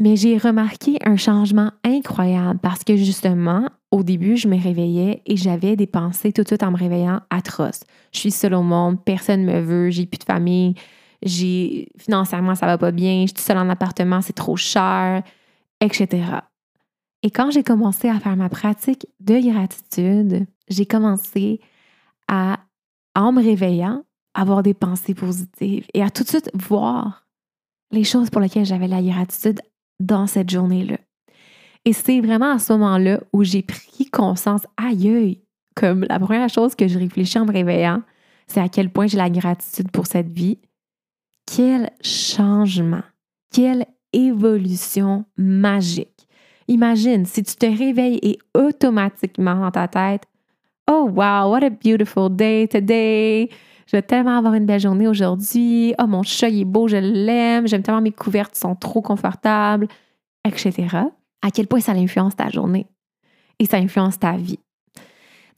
Mais 0.00 0.16
j'ai 0.16 0.38
remarqué 0.38 0.96
un 1.04 1.18
changement 1.18 1.72
incroyable 1.84 2.58
parce 2.62 2.84
que 2.84 2.96
justement, 2.96 3.68
au 3.90 4.02
début, 4.02 4.38
je 4.38 4.48
me 4.48 4.58
réveillais 4.58 5.20
et 5.26 5.36
j'avais 5.36 5.76
des 5.76 5.86
pensées 5.86 6.32
tout 6.32 6.42
de 6.42 6.48
suite 6.48 6.62
en 6.62 6.70
me 6.70 6.78
réveillant 6.78 7.20
atroces. 7.28 7.82
Je 8.10 8.20
suis 8.20 8.30
seule 8.30 8.54
au 8.54 8.62
monde, 8.62 9.04
personne 9.04 9.44
ne 9.44 9.52
me 9.52 9.60
veut, 9.60 9.90
j'ai 9.90 10.06
plus 10.06 10.18
de 10.18 10.24
famille, 10.24 10.74
j'ai 11.22 11.90
financièrement 11.98 12.54
ça 12.54 12.64
va 12.64 12.78
pas 12.78 12.92
bien, 12.92 13.26
je 13.26 13.34
suis 13.34 13.44
seule 13.44 13.58
en 13.58 13.68
appartement, 13.68 14.22
c'est 14.22 14.32
trop 14.32 14.56
cher, 14.56 15.22
etc. 15.82 16.22
Et 17.22 17.30
quand 17.30 17.50
j'ai 17.50 17.62
commencé 17.62 18.08
à 18.08 18.18
faire 18.18 18.36
ma 18.36 18.48
pratique 18.48 19.06
de 19.20 19.38
gratitude, 19.38 20.46
j'ai 20.68 20.86
commencé 20.86 21.60
à, 22.26 22.58
en 23.14 23.32
me 23.32 23.42
réveillant, 23.42 24.02
avoir 24.32 24.62
des 24.62 24.72
pensées 24.72 25.12
positives 25.12 25.86
et 25.92 26.02
à 26.02 26.08
tout 26.08 26.22
de 26.22 26.28
suite 26.28 26.50
voir 26.54 27.26
les 27.90 28.04
choses 28.04 28.30
pour 28.30 28.40
lesquelles 28.40 28.64
j'avais 28.64 28.88
la 28.88 29.02
gratitude 29.02 29.60
dans 30.00 30.26
cette 30.26 30.50
journée-là. 30.50 30.98
Et 31.84 31.92
c'est 31.92 32.20
vraiment 32.20 32.52
à 32.52 32.58
ce 32.58 32.72
moment-là 32.72 33.20
où 33.32 33.44
j'ai 33.44 33.62
pris 33.62 34.06
conscience, 34.10 34.62
aïe, 34.76 35.40
comme 35.74 36.04
la 36.08 36.18
première 36.18 36.48
chose 36.48 36.74
que 36.74 36.88
je 36.88 36.98
réfléchis 36.98 37.38
en 37.38 37.46
me 37.46 37.52
réveillant, 37.52 38.02
c'est 38.46 38.60
à 38.60 38.68
quel 38.68 38.90
point 38.90 39.06
j'ai 39.06 39.16
la 39.16 39.30
gratitude 39.30 39.90
pour 39.90 40.06
cette 40.06 40.30
vie. 40.30 40.58
Quel 41.46 41.90
changement, 42.02 43.02
quelle 43.52 43.86
évolution 44.12 45.24
magique. 45.36 46.26
Imagine 46.68 47.24
si 47.26 47.42
tu 47.42 47.56
te 47.56 47.66
réveilles 47.66 48.18
et 48.22 48.38
automatiquement 48.54 49.60
dans 49.60 49.70
ta 49.70 49.88
tête, 49.88 50.22
Oh 50.88 51.04
wow, 51.04 51.50
what 51.50 51.64
a 51.64 51.70
beautiful 51.70 52.28
day 52.28 52.66
today! 52.66 53.48
Je 53.90 53.96
vais 53.96 54.02
tellement 54.02 54.38
avoir 54.38 54.54
une 54.54 54.66
belle 54.66 54.78
journée 54.78 55.08
aujourd'hui. 55.08 55.94
Oh, 55.98 56.06
mon 56.06 56.22
chat, 56.22 56.48
il 56.48 56.60
est 56.60 56.64
beau, 56.64 56.86
je 56.86 56.96
l'aime. 56.96 57.66
J'aime 57.66 57.82
tellement 57.82 58.00
mes 58.00 58.12
couvertes 58.12 58.54
sont 58.54 58.76
trop 58.76 59.02
confortables, 59.02 59.88
etc. 60.46 60.86
À 61.42 61.50
quel 61.50 61.66
point 61.66 61.80
ça 61.80 61.90
influence 61.90 62.36
ta 62.36 62.50
journée 62.50 62.86
et 63.58 63.64
ça 63.64 63.78
influence 63.78 64.20
ta 64.20 64.36
vie. 64.36 64.60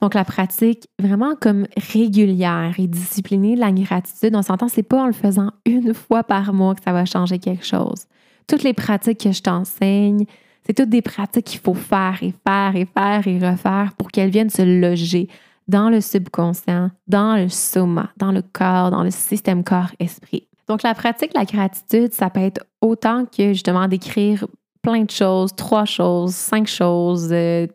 Donc, 0.01 0.15
la 0.15 0.25
pratique 0.25 0.87
vraiment 0.99 1.35
comme 1.39 1.67
régulière 1.77 2.73
et 2.79 2.87
disciplinée 2.87 3.53
de 3.53 3.59
la 3.59 3.71
gratitude, 3.71 4.35
on 4.35 4.41
s'entend, 4.41 4.67
c'est 4.67 4.81
pas 4.81 5.03
en 5.03 5.07
le 5.07 5.13
faisant 5.13 5.51
une 5.67 5.93
fois 5.93 6.23
par 6.23 6.53
mois 6.53 6.73
que 6.73 6.83
ça 6.83 6.91
va 6.91 7.05
changer 7.05 7.37
quelque 7.37 7.65
chose. 7.65 8.07
Toutes 8.47 8.63
les 8.63 8.73
pratiques 8.73 9.19
que 9.19 9.31
je 9.31 9.43
t'enseigne, 9.43 10.25
c'est 10.65 10.73
toutes 10.73 10.89
des 10.89 11.03
pratiques 11.03 11.45
qu'il 11.45 11.59
faut 11.59 11.75
faire 11.75 12.17
et 12.23 12.33
faire 12.47 12.75
et 12.75 12.87
faire 12.87 13.27
et 13.27 13.37
refaire 13.37 13.93
pour 13.95 14.09
qu'elles 14.09 14.31
viennent 14.31 14.49
se 14.49 14.63
loger 14.63 15.29
dans 15.67 15.89
le 15.89 16.01
subconscient, 16.01 16.89
dans 17.07 17.35
le 17.35 17.49
soma, 17.49 18.09
dans 18.17 18.31
le 18.31 18.41
corps, 18.41 18.91
dans 18.91 19.03
le 19.03 19.11
système 19.11 19.63
corps-esprit. 19.63 20.47
Donc, 20.67 20.83
la 20.83 20.93
pratique 20.93 21.33
la 21.33 21.45
gratitude, 21.45 22.13
ça 22.13 22.29
peut 22.29 22.41
être 22.41 22.65
autant 22.81 23.25
que 23.25 23.53
justement 23.53 23.87
d'écrire 23.87 24.45
plein 24.81 25.03
de 25.03 25.11
choses, 25.11 25.55
trois 25.55 25.85
choses, 25.85 26.35
cinq 26.35 26.67
choses, 26.67 27.29
euh, 27.31 27.67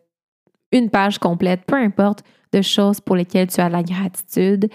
une 0.71 0.89
page 0.89 1.17
complète, 1.19 1.65
peu 1.65 1.75
importe, 1.75 2.23
de 2.53 2.61
choses 2.61 2.99
pour 2.99 3.15
lesquelles 3.15 3.47
tu 3.47 3.61
as 3.61 3.67
de 3.67 3.73
la 3.73 3.83
gratitude. 3.83 4.69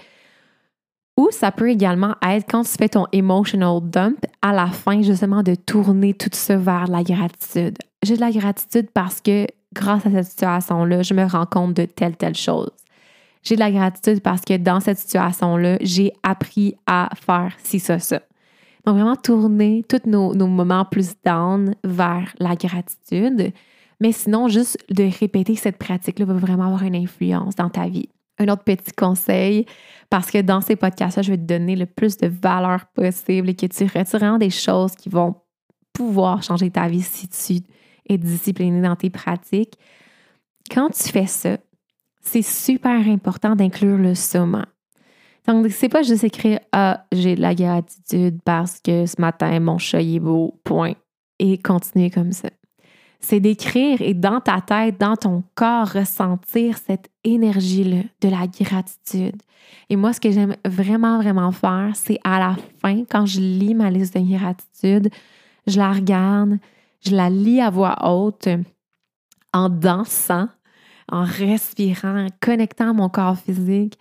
Ou 1.17 1.29
ça 1.31 1.51
peut 1.51 1.69
également 1.69 2.15
être 2.27 2.45
quand 2.49 2.63
tu 2.63 2.71
fais 2.77 2.89
ton 2.89 3.05
emotional 3.13 3.79
dump, 3.81 4.25
à 4.41 4.53
la 4.53 4.67
fin, 4.67 5.01
justement, 5.01 5.43
de 5.43 5.55
tourner 5.55 6.13
tout 6.13 6.29
ça 6.33 6.57
vers 6.57 6.87
la 6.87 7.03
gratitude. 7.03 7.77
J'ai 8.03 8.15
de 8.15 8.21
la 8.21 8.31
gratitude 8.31 8.89
parce 8.93 9.21
que 9.21 9.47
grâce 9.73 10.05
à 10.05 10.11
cette 10.11 10.25
situation-là, 10.25 11.03
je 11.03 11.13
me 11.13 11.23
rends 11.23 11.45
compte 11.45 11.73
de 11.73 11.85
telle, 11.85 12.17
telle 12.17 12.35
chose. 12.35 12.71
J'ai 13.45 13.55
de 13.55 13.59
la 13.59 13.71
gratitude 13.71 14.21
parce 14.21 14.41
que 14.41 14.57
dans 14.57 14.79
cette 14.79 14.97
situation-là, 14.97 15.77
j'ai 15.81 16.11
appris 16.23 16.75
à 16.87 17.09
faire 17.15 17.55
ci, 17.63 17.79
ça, 17.79 17.99
ça. 17.99 18.21
Donc, 18.85 18.95
vraiment 18.95 19.15
tourner 19.15 19.83
tous 19.87 20.09
nos, 20.09 20.33
moments 20.47 20.85
plus 20.85 21.13
down 21.23 21.75
vers 21.83 22.33
la 22.39 22.55
gratitude. 22.55 23.53
Mais 24.01 24.11
sinon, 24.11 24.47
juste 24.47 24.77
de 24.89 25.09
répéter 25.19 25.55
cette 25.55 25.77
pratique-là 25.77 26.25
va 26.25 26.33
vraiment 26.33 26.65
avoir 26.65 26.83
une 26.83 26.95
influence 26.95 27.55
dans 27.55 27.69
ta 27.69 27.87
vie. 27.87 28.09
Un 28.39 28.47
autre 28.49 28.63
petit 28.63 28.91
conseil, 28.91 29.65
parce 30.09 30.29
que 30.29 30.41
dans 30.41 30.61
ces 30.61 30.75
podcasts-là, 30.75 31.23
je 31.23 31.31
vais 31.31 31.37
te 31.37 31.43
donner 31.43 31.75
le 31.75 31.85
plus 31.85 32.17
de 32.17 32.27
valeur 32.27 32.85
possible 32.87 33.49
et 33.49 33.55
que 33.55 33.65
tu 33.67 33.83
retires 33.85 34.39
des 34.39 34.49
choses 34.49 34.95
qui 34.95 35.09
vont 35.09 35.35
pouvoir 35.93 36.43
changer 36.43 36.69
ta 36.69 36.87
vie 36.87 37.01
si 37.01 37.27
tu 37.27 37.65
es 38.09 38.17
discipliné 38.17 38.81
dans 38.81 38.95
tes 38.95 39.09
pratiques. 39.09 39.75
Quand 40.69 40.89
tu 40.89 41.09
fais 41.09 41.27
ça, 41.27 41.57
c'est 42.25 42.41
super 42.41 43.07
important 43.07 43.55
d'inclure 43.55 43.97
le 43.97 44.15
soma. 44.15 44.65
Donc, 45.47 45.67
c'est 45.71 45.89
pas 45.89 46.01
juste 46.01 46.23
écrire 46.23 46.59
Ah, 46.71 47.05
j'ai 47.11 47.35
de 47.35 47.41
la 47.41 47.53
gratitude 47.53 48.39
parce 48.43 48.79
que 48.79 49.05
ce 49.05 49.21
matin, 49.21 49.59
mon 49.59 49.77
chat 49.77 50.01
est 50.01 50.19
beau, 50.19 50.59
point, 50.63 50.93
et 51.39 51.57
continuer 51.57 52.09
comme 52.09 52.31
ça 52.31 52.49
c'est 53.25 53.39
d'écrire 53.39 54.01
et 54.01 54.13
dans 54.13 54.39
ta 54.39 54.61
tête, 54.61 54.99
dans 54.99 55.15
ton 55.15 55.43
corps, 55.55 55.89
ressentir 55.89 56.77
cette 56.77 57.09
énergie-là 57.23 58.03
de 58.21 58.29
la 58.29 58.47
gratitude. 58.47 59.41
Et 59.89 59.95
moi, 59.95 60.13
ce 60.13 60.21
que 60.21 60.31
j'aime 60.31 60.55
vraiment, 60.63 61.19
vraiment 61.19 61.51
faire, 61.51 61.91
c'est 61.95 62.19
à 62.23 62.39
la 62.39 62.55
fin, 62.81 63.03
quand 63.09 63.25
je 63.25 63.39
lis 63.39 63.73
ma 63.73 63.89
liste 63.89 64.15
de 64.15 64.37
gratitude, 64.37 65.09
je 65.65 65.77
la 65.77 65.91
regarde, 65.91 66.57
je 67.03 67.15
la 67.15 67.29
lis 67.29 67.61
à 67.61 67.71
voix 67.71 67.95
haute, 68.03 68.47
en 69.53 69.69
dansant, 69.69 70.47
en 71.11 71.23
respirant, 71.23 72.25
en 72.25 72.27
connectant 72.41 72.93
mon 72.93 73.09
corps 73.09 73.37
physique 73.37 73.97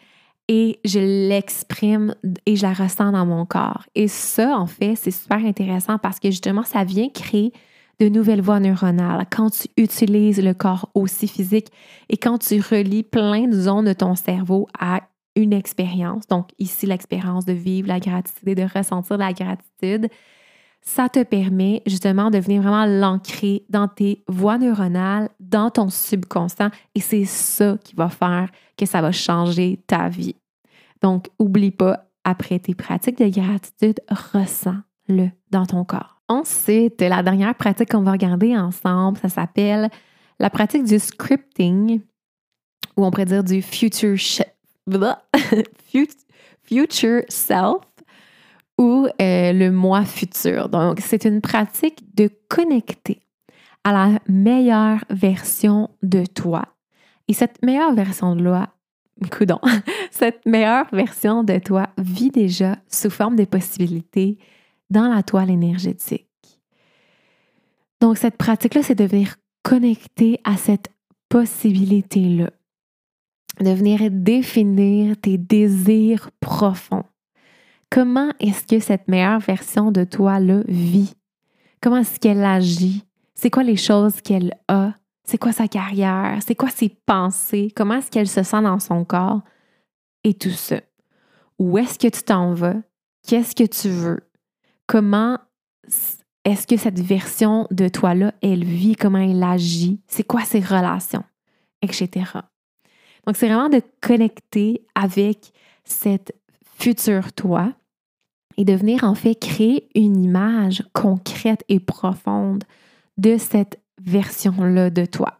et 0.48 0.78
je 0.84 0.98
l'exprime 1.28 2.14
et 2.46 2.56
je 2.56 2.62
la 2.62 2.72
ressens 2.72 3.12
dans 3.12 3.26
mon 3.26 3.46
corps. 3.46 3.84
Et 3.94 4.08
ça, 4.08 4.58
en 4.58 4.66
fait, 4.66 4.94
c'est 4.96 5.10
super 5.10 5.38
intéressant 5.38 5.98
parce 5.98 6.20
que 6.20 6.30
justement, 6.30 6.64
ça 6.64 6.84
vient 6.84 7.08
créer 7.08 7.52
de 8.00 8.08
nouvelles 8.08 8.42
voies 8.42 8.60
neuronales, 8.60 9.24
quand 9.30 9.50
tu 9.50 9.68
utilises 9.76 10.42
le 10.42 10.52
corps 10.52 10.90
aussi 10.94 11.28
physique 11.28 11.68
et 12.08 12.16
quand 12.16 12.38
tu 12.38 12.60
relis 12.60 13.04
plein 13.04 13.46
de 13.46 13.52
zones 13.52 13.84
de 13.84 13.92
ton 13.92 14.16
cerveau 14.16 14.66
à 14.78 15.02
une 15.36 15.52
expérience, 15.52 16.26
donc 16.26 16.50
ici 16.58 16.86
l'expérience 16.86 17.44
de 17.44 17.52
vivre 17.52 17.88
la 17.88 18.00
gratitude 18.00 18.48
et 18.48 18.54
de 18.54 18.66
ressentir 18.72 19.16
la 19.16 19.32
gratitude, 19.32 20.08
ça 20.84 21.08
te 21.08 21.22
permet 21.22 21.82
justement 21.86 22.30
de 22.30 22.38
venir 22.38 22.62
vraiment 22.62 22.84
l'ancrer 22.84 23.64
dans 23.70 23.88
tes 23.88 24.22
voies 24.28 24.58
neuronales, 24.58 25.30
dans 25.40 25.70
ton 25.70 25.88
subconscient, 25.88 26.70
et 26.94 27.00
c'est 27.00 27.24
ça 27.24 27.78
qui 27.82 27.96
va 27.96 28.10
faire 28.10 28.50
que 28.76 28.84
ça 28.84 29.00
va 29.00 29.10
changer 29.10 29.80
ta 29.86 30.08
vie. 30.08 30.36
Donc, 31.00 31.28
oublie 31.38 31.70
pas, 31.70 32.10
après 32.24 32.58
tes 32.58 32.74
pratiques 32.74 33.18
de 33.18 33.28
gratitude, 33.28 34.00
ressens-le 34.10 35.30
dans 35.50 35.66
ton 35.66 35.84
corps. 35.84 36.20
Ensuite, 36.28 37.00
la 37.00 37.22
dernière 37.22 37.54
pratique 37.54 37.90
qu'on 37.90 38.02
va 38.02 38.12
regarder 38.12 38.56
ensemble, 38.56 39.18
ça 39.18 39.28
s'appelle 39.28 39.90
la 40.38 40.50
pratique 40.50 40.84
du 40.84 40.98
scripting, 40.98 42.00
ou 42.96 43.04
on 43.04 43.10
pourrait 43.10 43.24
dire 43.24 43.44
du 43.44 43.62
future, 43.62 44.16
future 46.62 47.22
self 47.28 47.80
ou 48.78 49.06
euh, 49.20 49.52
le 49.52 49.70
moi 49.70 50.04
futur. 50.04 50.68
Donc, 50.68 51.00
c'est 51.00 51.24
une 51.24 51.40
pratique 51.40 52.14
de 52.14 52.30
connecter 52.48 53.20
à 53.84 53.92
la 53.92 54.18
meilleure 54.28 55.04
version 55.10 55.90
de 56.02 56.24
toi. 56.24 56.64
Et 57.28 57.34
cette 57.34 57.62
meilleure 57.62 57.94
version 57.94 58.34
de 58.34 58.42
toi, 58.42 58.68
coudon, 59.30 59.60
cette 60.10 60.44
meilleure 60.46 60.86
version 60.92 61.44
de 61.44 61.58
toi 61.58 61.88
vit 61.98 62.30
déjà 62.30 62.76
sous 62.88 63.10
forme 63.10 63.36
de 63.36 63.44
possibilités 63.44 64.38
dans 64.90 65.08
la 65.08 65.22
toile 65.22 65.50
énergétique. 65.50 66.28
Donc, 68.00 68.18
cette 68.18 68.36
pratique-là, 68.36 68.82
c'est 68.82 68.94
de 68.94 69.04
venir 69.04 69.36
connecter 69.62 70.40
à 70.44 70.56
cette 70.56 70.90
possibilité-là, 71.28 72.50
de 73.60 73.70
venir 73.70 74.00
définir 74.10 75.16
tes 75.20 75.38
désirs 75.38 76.30
profonds. 76.40 77.04
Comment 77.94 78.30
est-ce 78.40 78.66
que 78.66 78.80
cette 78.80 79.06
meilleure 79.06 79.38
version 79.38 79.92
de 79.92 80.02
toi-là 80.02 80.62
vit? 80.66 81.14
Comment 81.80 81.98
est-ce 81.98 82.18
qu'elle 82.18 82.44
agit? 82.44 83.04
C'est 83.34 83.50
quoi 83.50 83.62
les 83.62 83.76
choses 83.76 84.20
qu'elle 84.20 84.52
a? 84.66 84.94
C'est 85.22 85.38
quoi 85.38 85.52
sa 85.52 85.68
carrière? 85.68 86.40
C'est 86.44 86.56
quoi 86.56 86.70
ses 86.70 86.88
pensées? 86.88 87.72
Comment 87.74 87.94
est-ce 87.94 88.10
qu'elle 88.10 88.28
se 88.28 88.42
sent 88.42 88.62
dans 88.62 88.80
son 88.80 89.04
corps? 89.04 89.42
Et 90.24 90.34
tout 90.34 90.50
ça. 90.50 90.80
Où 91.60 91.78
est-ce 91.78 91.98
que 91.98 92.08
tu 92.08 92.24
t'en 92.24 92.52
vas? 92.52 92.74
Qu'est-ce 93.26 93.54
que 93.54 93.64
tu 93.64 93.88
veux? 93.88 94.20
comment 94.86 95.38
est-ce 96.44 96.66
que 96.66 96.76
cette 96.76 97.00
version 97.00 97.66
de 97.70 97.88
toi-là, 97.88 98.34
elle 98.42 98.64
vit, 98.64 98.96
comment 98.96 99.18
elle 99.18 99.42
agit, 99.42 100.00
c'est 100.06 100.24
quoi 100.24 100.42
ses 100.42 100.60
relations, 100.60 101.24
etc. 101.80 102.26
Donc, 103.26 103.36
c'est 103.36 103.46
vraiment 103.46 103.70
de 103.70 103.80
connecter 104.02 104.84
avec 104.94 105.52
cette 105.84 106.34
future 106.76 107.32
toi 107.32 107.72
et 108.56 108.64
de 108.64 108.74
venir 108.74 109.04
en 109.04 109.14
fait 109.14 109.34
créer 109.34 109.88
une 109.94 110.22
image 110.22 110.82
concrète 110.92 111.64
et 111.68 111.80
profonde 111.80 112.64
de 113.16 113.36
cette 113.38 113.80
version-là 114.02 114.90
de 114.90 115.04
toi. 115.04 115.38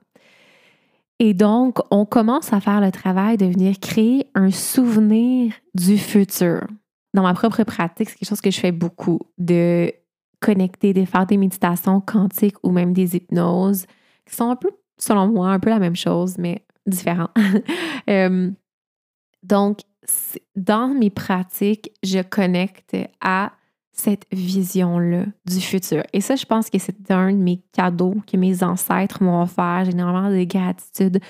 Et 1.20 1.34
donc, 1.34 1.78
on 1.90 2.04
commence 2.04 2.52
à 2.52 2.60
faire 2.60 2.80
le 2.80 2.90
travail 2.90 3.36
de 3.36 3.46
venir 3.46 3.78
créer 3.80 4.26
un 4.34 4.50
souvenir 4.50 5.52
du 5.74 5.96
futur 5.96 6.66
dans 7.14 7.22
ma 7.22 7.32
propre 7.32 7.62
pratique, 7.62 8.10
c'est 8.10 8.18
quelque 8.18 8.28
chose 8.28 8.40
que 8.40 8.50
je 8.50 8.60
fais 8.60 8.72
beaucoup, 8.72 9.20
de 9.38 9.90
connecter, 10.40 10.92
de 10.92 11.04
faire 11.04 11.24
des 11.26 11.38
méditations 11.38 12.00
quantiques 12.00 12.56
ou 12.62 12.70
même 12.70 12.92
des 12.92 13.16
hypnoses, 13.16 13.86
qui 14.26 14.34
sont 14.34 14.50
un 14.50 14.56
peu, 14.56 14.70
selon 14.98 15.28
moi, 15.28 15.50
un 15.50 15.60
peu 15.60 15.70
la 15.70 15.78
même 15.78 15.96
chose, 15.96 16.36
mais 16.38 16.66
différent. 16.86 17.28
Euh, 18.10 18.50
donc, 19.44 19.80
dans 20.56 20.88
mes 20.88 21.10
pratiques, 21.10 21.90
je 22.02 22.20
connecte 22.20 22.96
à 23.20 23.52
cette 23.92 24.26
vision-là 24.32 25.26
du 25.46 25.60
futur. 25.60 26.02
Et 26.12 26.20
ça, 26.20 26.34
je 26.34 26.44
pense 26.44 26.68
que 26.68 26.78
c'est 26.78 27.10
un 27.10 27.32
de 27.32 27.36
mes 27.36 27.62
cadeaux 27.72 28.16
que 28.30 28.36
mes 28.36 28.62
ancêtres 28.62 29.22
m'ont 29.22 29.42
offert. 29.42 29.84
J'ai 29.84 29.92
énormément 29.92 30.30
de 30.30 30.44
gratitude 30.44 31.20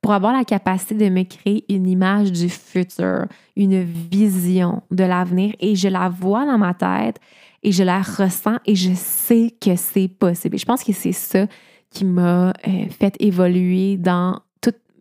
pour 0.00 0.12
avoir 0.12 0.32
la 0.32 0.44
capacité 0.44 0.94
de 0.94 1.08
me 1.08 1.24
créer 1.24 1.64
une 1.72 1.86
image 1.86 2.32
du 2.32 2.48
futur, 2.48 3.26
une 3.56 3.82
vision 3.82 4.82
de 4.90 5.04
l'avenir 5.04 5.54
et 5.60 5.76
je 5.76 5.88
la 5.88 6.08
vois 6.08 6.44
dans 6.44 6.58
ma 6.58 6.74
tête 6.74 7.18
et 7.62 7.70
je 7.70 7.84
la 7.84 8.02
ressens 8.02 8.58
et 8.66 8.74
je 8.74 8.92
sais 8.94 9.54
que 9.60 9.76
c'est 9.76 10.08
possible. 10.08 10.58
je 10.58 10.64
pense 10.64 10.82
que 10.82 10.92
c'est 10.92 11.12
ça 11.12 11.46
qui 11.90 12.04
m'a 12.04 12.48
euh, 12.50 12.88
fait 12.90 13.16
évoluer 13.20 13.96
dans 13.96 14.40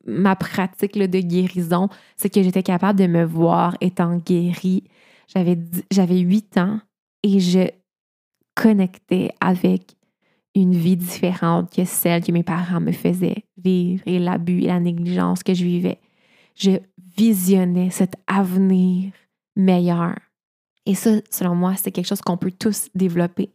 ma 0.05 0.35
pratique 0.35 0.97
de 0.97 1.19
guérison, 1.19 1.89
c'est 2.15 2.33
que 2.33 2.41
j'étais 2.41 2.63
capable 2.63 2.99
de 2.99 3.07
me 3.07 3.23
voir 3.23 3.75
étant 3.81 4.17
guérie. 4.17 4.83
J'avais, 5.27 5.57
j'avais 5.91 6.19
8 6.19 6.57
ans 6.57 6.79
et 7.23 7.39
je 7.39 7.67
connectais 8.55 9.29
avec 9.39 9.95
une 10.55 10.75
vie 10.75 10.97
différente 10.97 11.73
que 11.73 11.85
celle 11.85 12.23
que 12.23 12.31
mes 12.31 12.43
parents 12.43 12.81
me 12.81 12.91
faisaient 12.91 13.45
vivre 13.57 14.03
et 14.05 14.19
l'abus 14.19 14.63
et 14.63 14.67
la 14.67 14.79
négligence 14.79 15.43
que 15.43 15.53
je 15.53 15.63
vivais. 15.63 15.99
Je 16.55 16.71
visionnais 17.17 17.89
cet 17.89 18.15
avenir 18.27 19.13
meilleur. 19.55 20.15
Et 20.85 20.95
ça, 20.95 21.11
selon 21.29 21.55
moi, 21.55 21.75
c'est 21.75 21.91
quelque 21.91 22.07
chose 22.07 22.21
qu'on 22.21 22.37
peut 22.37 22.51
tous 22.51 22.89
développer. 22.95 23.53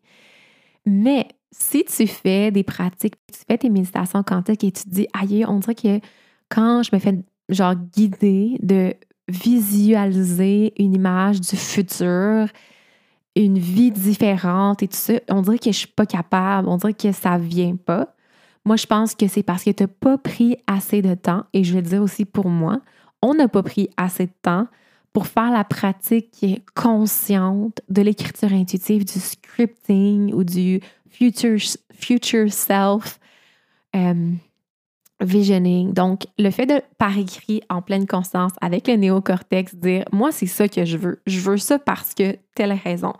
Mais 0.87 1.27
si 1.51 1.85
tu 1.85 2.07
fais 2.07 2.51
des 2.51 2.63
pratiques, 2.63 3.17
tu 3.33 3.41
fais 3.47 3.59
tes 3.59 3.71
méditations 3.71 4.23
quantiques 4.23 4.65
et 4.65 4.73
tu 4.73 4.85
te 4.85 4.89
dis, 4.89 5.09
aïe, 5.13 5.45
on 5.47 5.59
dirait 5.59 5.75
que 5.75 6.01
quand 6.49 6.83
je 6.83 6.91
me 6.93 6.99
fais 6.99 7.19
genre 7.49 7.75
guider 7.75 8.57
de 8.63 8.95
visualiser 9.29 10.73
une 10.83 10.95
image 10.95 11.41
du 11.41 11.57
futur, 11.57 12.49
une 13.35 13.59
vie 13.59 13.91
différente 13.91 14.83
et 14.83 14.89
tout 14.89 14.97
ça, 14.97 15.15
on 15.29 15.43
dirait 15.43 15.59
que 15.59 15.71
je 15.71 15.79
suis 15.79 15.89
pas 15.89 16.07
capable, 16.07 16.69
on 16.69 16.77
dirait 16.77 16.95
que 16.95 17.13
ça 17.13 17.37
vient 17.39 17.77
pas. 17.77 18.15
Moi, 18.65 18.77
je 18.77 18.87
pense 18.87 19.15
que 19.15 19.29
c'est 19.29 19.43
parce 19.43 19.63
que 19.63 19.71
tu 19.71 19.83
n'as 19.83 19.89
pas 19.89 20.19
pris 20.19 20.57
assez 20.67 21.03
de 21.03 21.15
temps, 21.15 21.45
et 21.53 21.63
je 21.63 21.75
vais 21.75 21.83
le 21.83 21.89
dire 21.89 22.03
aussi 22.03 22.25
pour 22.25 22.49
moi, 22.49 22.81
on 23.23 23.35
n'a 23.35 23.49
pas 23.49 23.63
pris 23.63 23.89
assez 23.97 24.27
de 24.27 24.33
temps 24.43 24.67
pour 25.13 25.27
faire 25.27 25.51
la 25.51 25.65
pratique 25.65 26.45
consciente 26.75 27.81
de 27.89 28.03
l'écriture 28.03 28.53
intuitive, 28.53 29.05
du 29.05 29.19
scripting 29.19 30.33
ou 30.35 30.45
du 30.45 30.81
future, 31.09 31.59
future 31.93 32.53
self 32.53 33.19
euh, 33.95 34.33
visioning. 35.21 35.93
Donc, 35.93 36.27
le 36.39 36.51
fait 36.51 36.67
de, 36.67 36.81
par 36.99 37.17
écrit, 37.17 37.63
en 37.71 37.83
pleine 37.83 38.07
conscience, 38.07 38.53
avec 38.61 38.87
le 38.89 38.95
néocortex, 38.95 39.75
dire 39.75 40.05
Moi, 40.13 40.33
c'est 40.33 40.47
ça 40.47 40.69
que 40.69 40.85
je 40.85 40.97
veux. 40.97 41.21
Je 41.27 41.41
veux 41.41 41.57
ça 41.57 41.79
parce 41.79 42.15
que 42.15 42.37
telle 42.55 42.73
raison. 42.73 43.15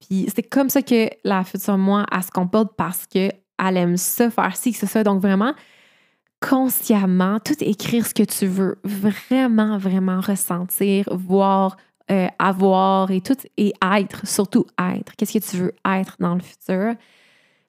Puis 0.00 0.30
c'est 0.34 0.42
comme 0.42 0.70
ça 0.70 0.82
que 0.82 1.08
la 1.24 1.44
future 1.44 1.78
moi, 1.78 2.06
elle 2.12 2.22
se 2.22 2.30
comporte 2.30 2.76
parce 2.76 3.06
qu'elle 3.06 3.32
aime 3.58 3.96
ça, 3.96 4.30
faire 4.30 4.56
ci, 4.56 4.72
c'est 4.72 4.86
ça. 4.86 5.02
Donc, 5.02 5.20
vraiment, 5.20 5.54
consciemment, 6.40 7.40
tout 7.40 7.56
écrire 7.60 8.06
ce 8.06 8.14
que 8.14 8.22
tu 8.22 8.46
veux, 8.46 8.78
vraiment, 8.84 9.78
vraiment 9.78 10.20
ressentir, 10.20 11.08
voir, 11.10 11.76
euh, 12.10 12.28
avoir 12.38 13.10
et 13.10 13.20
tout, 13.20 13.36
et 13.56 13.72
être, 13.82 14.26
surtout 14.26 14.66
être. 14.78 15.16
Qu'est-ce 15.16 15.38
que 15.38 15.50
tu 15.50 15.56
veux 15.56 15.74
être 15.84 16.16
dans 16.20 16.34
le 16.34 16.40
futur? 16.40 16.94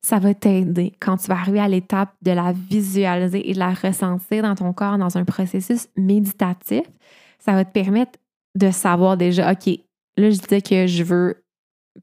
Ça 0.02 0.20
va 0.20 0.34
t'aider 0.34 0.94
quand 1.00 1.18
tu 1.18 1.28
vas 1.28 1.36
arriver 1.36 1.60
à 1.60 1.68
l'étape 1.68 2.14
de 2.22 2.32
la 2.32 2.54
visualiser 2.54 3.50
et 3.50 3.54
de 3.54 3.60
la 3.60 3.74
ressentir 3.74 4.44
dans 4.44 4.56
ton 4.56 4.72
corps 4.74 4.98
dans 4.98 5.18
un 5.18 5.26
processus 5.26 5.88
méditatif. 5.98 6.84
Ça 7.40 7.54
va 7.54 7.66
te 7.66 7.72
permettre 7.72 8.18
de 8.56 8.72
savoir 8.72 9.18
déjà, 9.18 9.52
OK, 9.52 9.68
là, 10.18 10.30
je 10.30 10.40
disais 10.40 10.62
que 10.62 10.88
je 10.88 11.04
veux, 11.04 11.44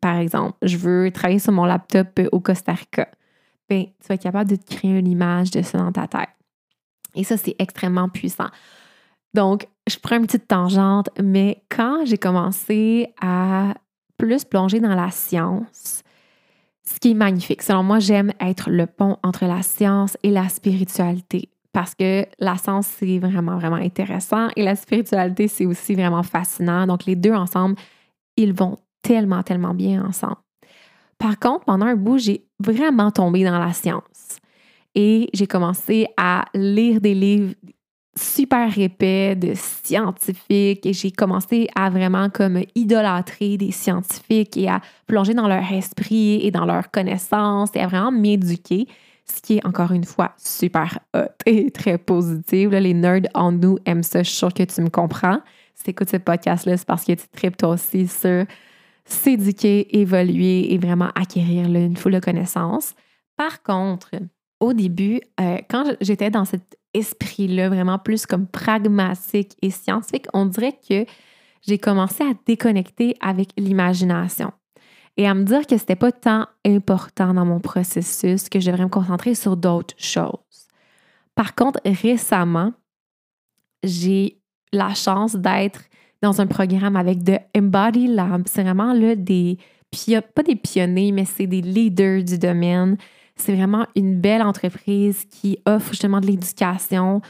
par 0.01 0.17
exemple, 0.17 0.57
je 0.63 0.77
veux 0.77 1.11
travailler 1.11 1.39
sur 1.39 1.53
mon 1.53 1.65
laptop 1.65 2.21
au 2.33 2.41
Costa 2.41 2.73
Rica. 2.73 3.09
Bien, 3.69 3.85
tu 3.85 4.09
vas 4.09 4.15
être 4.15 4.23
capable 4.23 4.51
de 4.51 4.57
te 4.57 4.75
créer 4.75 4.99
une 4.99 5.09
image 5.09 5.51
de 5.51 5.63
ça 5.63 5.79
dans 5.79 5.93
ta 5.93 6.07
tête. 6.07 6.29
Et 7.15 7.25
ça, 7.25 7.37
c'est 7.37 7.57
extrêmement 7.59 8.09
puissant. 8.09 8.49
Donc, 9.35 9.67
je 9.89 9.97
prends 9.99 10.17
une 10.17 10.27
petite 10.27 10.49
tangente, 10.49 11.09
mais 11.23 11.63
quand 11.69 12.05
j'ai 12.05 12.19
commencé 12.19 13.13
à 13.21 13.75
plus 14.19 14.45
plonger 14.45 14.81
dans 14.81 14.95
la 14.95 15.11
science, 15.11 16.03
ce 16.89 17.01
qui 17.01 17.11
est 17.11 17.15
magnifique, 17.15 17.63
selon 17.63 17.83
moi, 17.83 17.99
j'aime 17.99 18.33
être 18.41 18.71
le 18.71 18.87
pont 18.87 19.19
entre 19.23 19.45
la 19.47 19.63
science 19.63 20.17
et 20.23 20.31
la 20.31 20.49
spiritualité 20.49 21.51
parce 21.73 21.95
que 21.95 22.25
la 22.39 22.57
science, 22.57 22.87
c'est 22.87 23.19
vraiment, 23.19 23.59
vraiment 23.59 23.77
intéressant 23.77 24.49
et 24.57 24.63
la 24.63 24.77
spiritualité, 24.77 25.47
c'est 25.47 25.67
aussi 25.67 25.95
vraiment 25.95 26.23
fascinant. 26.23 26.87
Donc, 26.87 27.05
les 27.05 27.17
deux 27.17 27.35
ensemble, 27.35 27.77
ils 28.39 28.55
vont 28.55 28.79
tellement, 29.03 29.43
tellement 29.43 29.75
bien 29.75 30.03
ensemble. 30.03 30.39
Par 31.19 31.39
contre, 31.39 31.67
pendant 31.67 31.85
un 31.85 31.97
bout, 31.97 32.17
j'ai 32.17 32.47
vraiment 32.61 33.11
tombé 33.11 33.45
dans 33.45 33.59
la 33.59 33.75
science 33.75 34.39
et 34.95 35.29
j'ai 35.35 35.47
commencé 35.47 36.07
à 36.17 36.47
lire 36.55 37.03
des 37.03 37.15
livres 37.15 37.53
super 38.17 38.79
épais 38.79 39.37
de 39.37 39.53
scientifiques 39.55 40.87
et 40.87 40.93
j'ai 40.93 41.11
commencé 41.11 41.69
à 41.75 41.91
vraiment 41.91 42.31
comme 42.31 42.63
idolâtrer 42.75 43.57
des 43.57 43.71
scientifiques 43.71 44.57
et 44.57 44.69
à 44.69 44.81
plonger 45.07 45.35
dans 45.35 45.49
leur 45.49 45.71
esprit 45.73 46.41
et 46.47 46.51
dans 46.51 46.65
leur 46.65 46.91
connaissance 46.91 47.71
et 47.75 47.81
à 47.81 47.87
vraiment 47.87 48.13
m'éduquer, 48.13 48.87
ce 49.25 49.41
qui 49.43 49.59
est 49.59 49.67
encore 49.67 49.93
une 49.93 50.05
fois 50.05 50.33
super 50.39 50.99
hot 51.15 51.27
et 51.45 51.71
très 51.71 51.99
positif. 51.99 52.71
les 52.71 52.95
nerds 52.95 53.29
en 53.35 53.53
nous 53.53 53.79
aiment 53.85 54.03
ça, 54.03 54.23
je 54.23 54.31
suis 54.31 54.39
sûre 54.39 54.55
que 54.55 54.63
tu 54.63 54.81
me 54.81 54.89
comprends. 54.89 55.41
Si 55.75 55.95
tu 55.95 56.05
ce 56.11 56.17
podcast-là, 56.17 56.77
c'est 56.77 56.87
parce 56.87 57.05
que 57.05 57.13
tu 57.13 57.29
tripes 57.29 57.57
toi 57.57 57.71
aussi 57.71 58.09
sur 58.09 58.47
s'éduquer, 59.05 59.99
évoluer 59.99 60.73
et 60.73 60.79
vraiment 60.79 61.11
acquérir 61.15 61.67
une 61.67 61.97
foule 61.97 62.15
de 62.15 62.21
connaissances. 62.21 62.95
Par 63.37 63.63
contre, 63.63 64.11
au 64.61 64.73
début, 64.73 65.21
euh, 65.41 65.59
quand 65.69 65.85
j'étais 66.01 66.31
dans 66.31 66.45
cet 66.45 66.79
esprit-là, 66.97 67.69
vraiment 67.69 67.99
plus 67.99 68.27
comme 68.27 68.47
pragmatique 68.47 69.57
et 69.63 69.71
scientifique, 69.71 70.27
on 70.33 70.47
dirait 70.47 70.79
que 70.89 71.05
j'ai 71.67 71.79
commencé 71.79 72.23
à 72.25 72.33
déconnecter 72.47 73.17
avec 73.21 73.51
l'imagination 73.57 74.53
et 75.17 75.27
à 75.27 75.35
me 75.35 75.45
dire 75.45 75.67
que 75.67 75.77
c'était 75.79 75.97
pas 75.97 76.13
tant 76.13 76.47
important 76.65 77.33
dans 77.35 77.45
mon 77.45 77.61
processus, 77.61 78.49
que 78.49 78.61
je 78.61 78.71
devrais 78.71 78.85
me 78.85 78.91
concentrer 78.91 79.35
sur 79.35 79.57
d'autres 79.57 79.95
choses. 79.99 80.69
Par 81.35 81.55
contre, 81.55 81.81
récemment, 81.85 82.73
j'ai 83.83 84.39
la 84.73 84.95
chance 84.95 85.37
d'être 85.37 85.81
dans 86.23 86.41
un 86.41 86.47
programme 86.47 86.97
avec 86.97 87.25
The 87.25 87.41
Embody 87.57 88.09
Lab. 88.09 88.45
C'est 88.47 88.63
vraiment 88.63 88.93
là 88.93 89.15
des, 89.15 89.59
pas 90.35 90.43
des 90.43 90.57
pionniers, 90.57 91.13
mais 91.13 91.25
c'est 91.25 91.47
des 91.47 91.63
leaders 91.63 92.23
du 92.23 92.39
domaine 92.39 92.97
c'est 93.37 93.55
vraiment 93.55 93.87
une 93.95 94.19
belle 94.21 94.43
entreprise 94.43 95.25
qui 95.31 95.59
offre 95.67 95.91
justement 95.91 96.21
de 96.21 96.27
l'éducation 96.27 97.21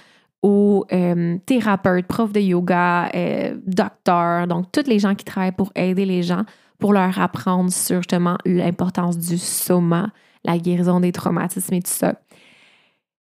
aux 0.43 0.85
euh, 0.93 1.39
thérapeutes, 1.45 2.07
profs 2.07 2.33
de 2.33 2.41
yoga, 2.41 3.11
euh, 3.15 3.57
docteurs, 3.67 4.47
donc 4.47 4.71
tous 4.71 4.87
les 4.87 5.01
gens 5.01 5.15
qui 5.15 5.25
travaillent 5.25 5.53
pour 5.53 5.73
aider 5.75 6.05
les 6.05 6.23
gens, 6.23 6.45
pour 6.79 6.93
leur 6.93 7.19
apprendre 7.19 7.73
sur 7.73 7.97
justement 7.97 8.39
l'importance 8.45 9.19
du 9.19 9.39
soma, 9.39 10.11
la 10.45 10.59
guérison 10.59 11.01
des 11.01 11.11
traumatismes 11.11 11.75
et 11.75 11.83
tout 11.83 11.91
ça. 11.91 12.15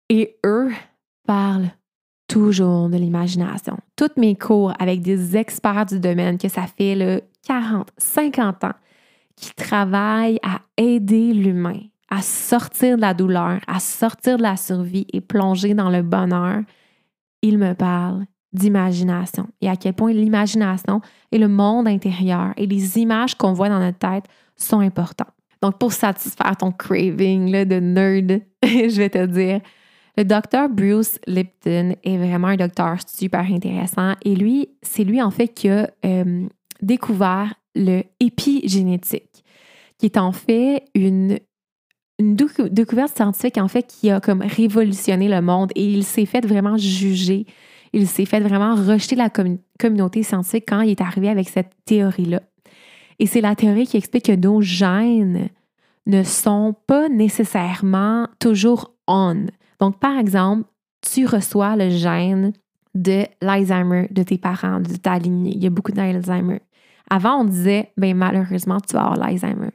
Et 0.09 0.37
eux 0.45 0.71
parlent 1.25 1.71
toujours 2.27 2.89
de 2.89 2.97
l'imagination. 2.97 3.77
Toutes 3.95 4.17
mes 4.17 4.35
cours 4.35 4.73
avec 4.77 5.01
des 5.01 5.35
experts 5.35 5.87
du 5.87 5.99
domaine, 5.99 6.37
que 6.37 6.49
ça 6.49 6.67
fait 6.67 6.95
le 6.95 7.21
40, 7.47 7.89
50 7.97 8.63
ans, 8.65 8.73
qui 9.35 9.53
travaillent 9.55 10.39
à 10.43 10.59
aider 10.77 11.33
l'humain 11.33 11.79
à 12.09 12.21
sortir 12.21 12.95
de 12.95 13.01
la 13.01 13.13
douleur, 13.13 13.59
à 13.67 13.79
sortir 13.79 14.37
de 14.37 14.43
la 14.43 14.57
survie 14.57 15.05
et 15.13 15.21
plonger 15.21 15.73
dans 15.73 15.89
le 15.89 16.01
bonheur, 16.01 16.61
il 17.41 17.57
me 17.57 17.73
parle 17.73 18.25
d'imagination 18.51 19.47
et 19.61 19.69
à 19.69 19.75
quel 19.75 19.93
point 19.93 20.11
l'imagination 20.11 21.01
et 21.31 21.37
le 21.37 21.47
monde 21.47 21.87
intérieur 21.87 22.53
et 22.57 22.65
les 22.65 22.97
images 22.97 23.35
qu'on 23.35 23.53
voit 23.53 23.69
dans 23.69 23.79
notre 23.79 23.99
tête 23.99 24.25
sont 24.55 24.79
importants. 24.79 25.27
Donc, 25.61 25.77
pour 25.77 25.93
satisfaire 25.93 26.55
ton 26.57 26.71
craving 26.71 27.65
de 27.65 27.79
nerd, 27.79 28.41
je 28.63 28.97
vais 28.97 29.09
te 29.09 29.25
dire, 29.25 29.61
le 30.17 30.23
docteur 30.23 30.69
Bruce 30.69 31.19
Lipton 31.27 31.95
est 32.03 32.17
vraiment 32.17 32.47
un 32.47 32.55
docteur 32.55 32.97
super 33.07 33.41
intéressant 33.41 34.15
et 34.23 34.35
lui, 34.35 34.69
c'est 34.81 35.03
lui 35.03 35.21
en 35.21 35.31
fait 35.31 35.49
qui 35.49 35.69
a 35.69 35.89
euh, 36.05 36.47
découvert 36.81 37.53
le 37.75 38.03
épigénétique, 38.19 39.43
qui 39.97 40.07
est 40.07 40.17
en 40.17 40.31
fait 40.31 40.85
une 40.95 41.39
une 42.19 42.35
découverte 42.35 43.15
scientifique, 43.15 43.57
en 43.57 43.69
fait, 43.69 43.83
qui 43.83 44.11
a 44.11 44.19
comme 44.19 44.41
révolutionné 44.41 45.29
le 45.29 45.41
monde 45.41 45.71
et 45.75 45.85
il 45.85 46.03
s'est 46.03 46.25
fait 46.25 46.45
vraiment 46.45 46.77
juger. 46.77 47.45
Il 47.93 48.07
s'est 48.07 48.25
fait 48.25 48.41
vraiment 48.41 48.75
rejeter 48.75 49.15
la 49.15 49.29
communauté 49.79 50.21
scientifique 50.21 50.65
quand 50.67 50.81
il 50.81 50.91
est 50.91 51.01
arrivé 51.01 51.29
avec 51.29 51.49
cette 51.49 51.71
théorie-là. 51.85 52.41
Et 53.19 53.25
c'est 53.25 53.41
la 53.41 53.55
théorie 53.55 53.87
qui 53.87 53.97
explique 53.97 54.25
que 54.25 54.35
nos 54.35 54.61
gènes 54.61 55.49
ne 56.05 56.23
sont 56.23 56.75
pas 56.87 57.09
nécessairement 57.09 58.27
toujours 58.39 58.93
on. 59.07 59.45
Donc, 59.79 59.99
par 59.99 60.17
exemple, 60.17 60.63
tu 61.01 61.25
reçois 61.25 61.75
le 61.75 61.89
gène 61.89 62.53
de 62.95 63.23
l'Alzheimer 63.41 64.07
de 64.11 64.23
tes 64.23 64.37
parents, 64.37 64.81
de 64.81 64.95
ta 64.95 65.17
lignée. 65.17 65.53
Il 65.55 65.63
y 65.63 65.67
a 65.67 65.69
beaucoup 65.69 65.91
d'Alzheimer. 65.91 66.61
Avant, 67.09 67.41
on 67.41 67.45
disait, 67.45 67.91
ben 67.97 68.15
malheureusement, 68.15 68.79
tu 68.79 68.93
vas 68.93 69.05
avoir 69.05 69.17
l'Alzheimer. 69.17 69.71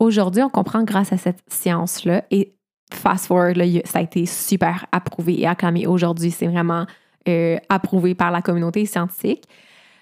Aujourd'hui, 0.00 0.42
on 0.42 0.48
comprend 0.48 0.82
grâce 0.82 1.12
à 1.12 1.18
cette 1.18 1.42
science-là 1.46 2.24
et 2.30 2.54
fast 2.90 3.26
forward, 3.26 3.62
ça 3.84 3.98
a 3.98 4.02
été 4.02 4.24
super 4.24 4.86
approuvé 4.92 5.38
et 5.38 5.46
acclamé. 5.46 5.86
Aujourd'hui, 5.86 6.30
c'est 6.30 6.46
vraiment 6.46 6.86
euh, 7.28 7.58
approuvé 7.68 8.14
par 8.14 8.30
la 8.30 8.40
communauté 8.40 8.86
scientifique, 8.86 9.44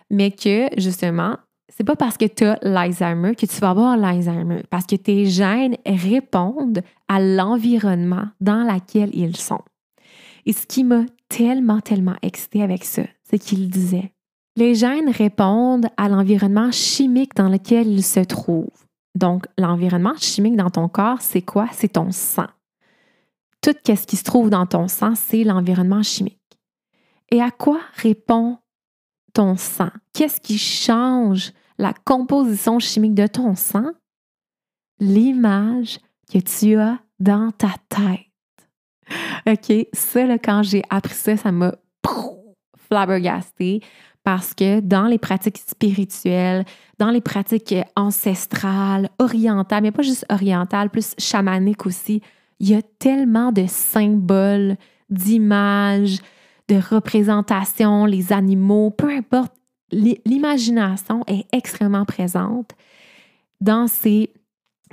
mais 0.08 0.30
que 0.30 0.68
justement, 0.76 1.36
c'est 1.68 1.82
pas 1.82 1.96
parce 1.96 2.16
que 2.16 2.26
tu 2.26 2.44
as 2.44 2.58
l'Alzheimer 2.62 3.34
que 3.34 3.44
tu 3.44 3.60
vas 3.60 3.70
avoir 3.70 3.96
l'Alzheimer, 3.96 4.62
parce 4.70 4.86
que 4.86 4.94
tes 4.94 5.26
gènes 5.26 5.76
répondent 5.84 6.82
à 7.08 7.20
l'environnement 7.20 8.28
dans 8.40 8.62
lequel 8.62 9.10
ils 9.12 9.36
sont. 9.36 9.62
Et 10.46 10.52
ce 10.52 10.64
qui 10.64 10.84
m'a 10.84 11.06
tellement, 11.28 11.80
tellement 11.80 12.16
excité 12.22 12.62
avec 12.62 12.84
ça, 12.84 13.02
c'est 13.24 13.38
qu'il 13.38 13.68
disait 13.68 14.12
les 14.56 14.74
gènes 14.74 15.10
répondent 15.10 15.86
à 15.96 16.08
l'environnement 16.08 16.72
chimique 16.72 17.36
dans 17.36 17.48
lequel 17.48 17.86
ils 17.86 18.04
se 18.04 18.20
trouvent. 18.20 18.87
Donc, 19.18 19.46
l'environnement 19.58 20.14
chimique 20.16 20.54
dans 20.54 20.70
ton 20.70 20.88
corps, 20.88 21.20
c'est 21.20 21.42
quoi? 21.42 21.66
C'est 21.72 21.94
ton 21.94 22.12
sang. 22.12 22.46
Tout 23.60 23.74
ce 23.84 24.06
qui 24.06 24.16
se 24.16 24.22
trouve 24.22 24.48
dans 24.48 24.64
ton 24.64 24.86
sang, 24.86 25.16
c'est 25.16 25.42
l'environnement 25.42 26.04
chimique. 26.04 26.38
Et 27.30 27.42
à 27.42 27.50
quoi 27.50 27.80
répond 27.94 28.58
ton 29.34 29.56
sang? 29.56 29.90
Qu'est-ce 30.12 30.40
qui 30.40 30.56
change 30.56 31.52
la 31.78 31.92
composition 31.92 32.78
chimique 32.78 33.14
de 33.14 33.26
ton 33.26 33.56
sang? 33.56 33.90
L'image 35.00 35.98
que 36.32 36.38
tu 36.38 36.76
as 36.76 37.00
dans 37.18 37.50
ta 37.50 37.74
tête. 37.88 38.20
OK, 39.48 39.88
ça, 39.92 40.38
quand 40.38 40.62
j'ai 40.62 40.84
appris 40.90 41.14
ça, 41.14 41.36
ça 41.36 41.50
m'a 41.50 41.74
flabbergasté 42.88 43.82
parce 44.28 44.52
que 44.52 44.80
dans 44.80 45.06
les 45.06 45.16
pratiques 45.16 45.56
spirituelles, 45.56 46.66
dans 46.98 47.10
les 47.10 47.22
pratiques 47.22 47.74
ancestrales, 47.96 49.08
orientales, 49.18 49.82
mais 49.82 49.90
pas 49.90 50.02
juste 50.02 50.26
orientales, 50.28 50.90
plus 50.90 51.14
chamaniques 51.16 51.86
aussi, 51.86 52.20
il 52.60 52.68
y 52.68 52.74
a 52.74 52.82
tellement 52.98 53.52
de 53.52 53.64
symboles, 53.66 54.76
d'images, 55.08 56.18
de 56.68 56.76
représentations, 56.76 58.04
les 58.04 58.30
animaux, 58.30 58.90
peu 58.90 59.08
importe, 59.08 59.54
l'imagination 59.92 61.24
est 61.26 61.46
extrêmement 61.52 62.04
présente 62.04 62.72
dans 63.62 63.86
ces 63.86 64.30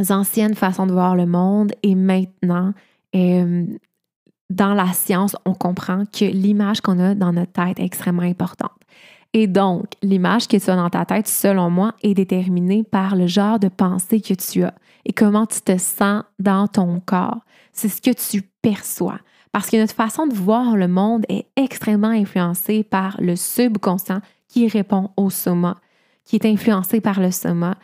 anciennes 0.09 0.55
façons 0.55 0.87
de 0.87 0.93
voir 0.93 1.17
le 1.17 1.25
monde 1.25 1.73
et 1.83 1.95
maintenant, 1.95 2.71
euh, 3.13 3.65
dans 4.49 4.73
la 4.73 4.93
science, 4.93 5.35
on 5.43 5.53
comprend 5.53 6.05
que 6.05 6.23
l'image 6.23 6.79
qu'on 6.79 6.99
a 6.99 7.15
dans 7.15 7.33
notre 7.33 7.51
tête 7.51 7.81
est 7.81 7.85
extrêmement 7.85 8.21
importante. 8.21 8.71
Et 9.37 9.47
donc, 9.47 9.87
l'image 10.01 10.47
que 10.47 10.55
tu 10.55 10.69
as 10.69 10.77
dans 10.77 10.89
ta 10.89 11.03
tête, 11.03 11.27
selon 11.27 11.69
moi, 11.69 11.93
est 12.01 12.13
déterminée 12.13 12.85
par 12.85 13.17
le 13.17 13.27
genre 13.27 13.59
de 13.59 13.67
pensée 13.67 14.21
que 14.21 14.33
tu 14.33 14.63
as 14.63 14.73
et 15.03 15.11
comment 15.11 15.45
tu 15.45 15.59
te 15.59 15.77
sens 15.77 16.23
dans 16.39 16.69
ton 16.69 17.01
corps. 17.01 17.41
C'est 17.73 17.89
ce 17.89 18.01
que 18.01 18.11
tu 18.11 18.43
perçois. 18.61 19.19
Parce 19.51 19.69
que 19.69 19.75
notre 19.75 19.93
façon 19.93 20.25
de 20.25 20.33
voir 20.33 20.77
le 20.77 20.87
monde 20.87 21.25
est 21.27 21.47
extrêmement 21.57 22.07
influencée 22.07 22.85
par 22.85 23.17
le 23.19 23.35
subconscient 23.35 24.21
qui 24.47 24.69
répond 24.69 25.09
au 25.17 25.29
soma, 25.29 25.81
qui 26.23 26.37
est 26.37 26.45
influencé 26.45 27.01
par 27.01 27.19
le 27.19 27.31
soma. 27.31 27.75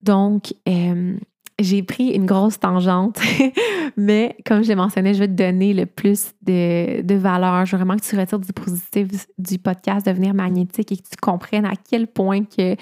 Donc, 0.00 0.54
euh, 0.66 1.14
j'ai 1.62 1.82
pris 1.82 2.08
une 2.08 2.26
grosse 2.26 2.58
tangente, 2.58 3.18
mais 3.96 4.36
comme 4.46 4.62
je 4.62 4.68
l'ai 4.68 4.74
mentionné, 4.74 5.14
je 5.14 5.20
vais 5.20 5.28
te 5.28 5.32
donner 5.32 5.74
le 5.74 5.86
plus 5.86 6.32
de, 6.42 7.02
de, 7.02 7.14
valeur. 7.14 7.66
Je 7.66 7.72
veux 7.72 7.78
vraiment 7.78 7.96
que 7.96 8.04
tu 8.04 8.16
retires 8.16 8.38
du 8.38 8.52
positif 8.52 9.26
du 9.38 9.58
podcast 9.58 10.06
Devenir 10.06 10.34
magnétique 10.34 10.92
et 10.92 10.96
que 10.96 11.02
tu 11.02 11.16
comprennes 11.20 11.66
à 11.66 11.74
quel 11.88 12.06
point 12.06 12.44
que 12.44 12.76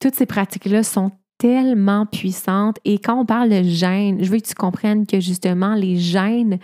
toutes 0.00 0.14
ces 0.14 0.26
pratiques-là 0.26 0.82
sont 0.82 1.10
tellement 1.38 2.06
puissantes. 2.06 2.78
Et 2.84 2.98
quand 2.98 3.20
on 3.20 3.26
parle 3.26 3.50
de 3.50 3.62
gènes, 3.62 4.22
je 4.22 4.30
veux 4.30 4.38
que 4.38 4.46
tu 4.46 4.54
comprennes 4.54 5.06
que 5.06 5.20
justement, 5.20 5.74
les 5.74 5.96
gènes 5.96 6.58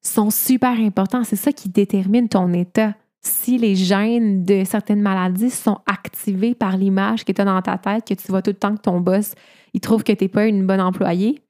sont 0.00 0.30
super 0.30 0.78
importants. 0.78 1.24
C'est 1.24 1.36
ça 1.36 1.52
qui 1.52 1.68
détermine 1.68 2.28
ton 2.28 2.52
état. 2.52 2.94
Si 3.24 3.56
les 3.56 3.76
gènes 3.76 4.44
de 4.44 4.64
certaines 4.64 5.00
maladies 5.00 5.50
sont 5.50 5.78
activés 5.86 6.54
par 6.54 6.76
l'image 6.76 7.24
que 7.24 7.32
tu 7.32 7.40
as 7.40 7.44
dans 7.44 7.62
ta 7.62 7.78
tête, 7.78 8.06
que 8.06 8.14
tu 8.14 8.28
vois 8.28 8.42
tout 8.42 8.50
le 8.50 8.56
temps 8.56 8.74
que 8.74 8.82
ton 8.82 9.00
boss 9.00 9.34
il 9.74 9.80
trouve 9.80 10.04
que 10.04 10.12
tu 10.12 10.24
n'es 10.24 10.28
pas 10.28 10.46
une 10.46 10.66
bonne 10.66 10.80
employée. 10.80 11.40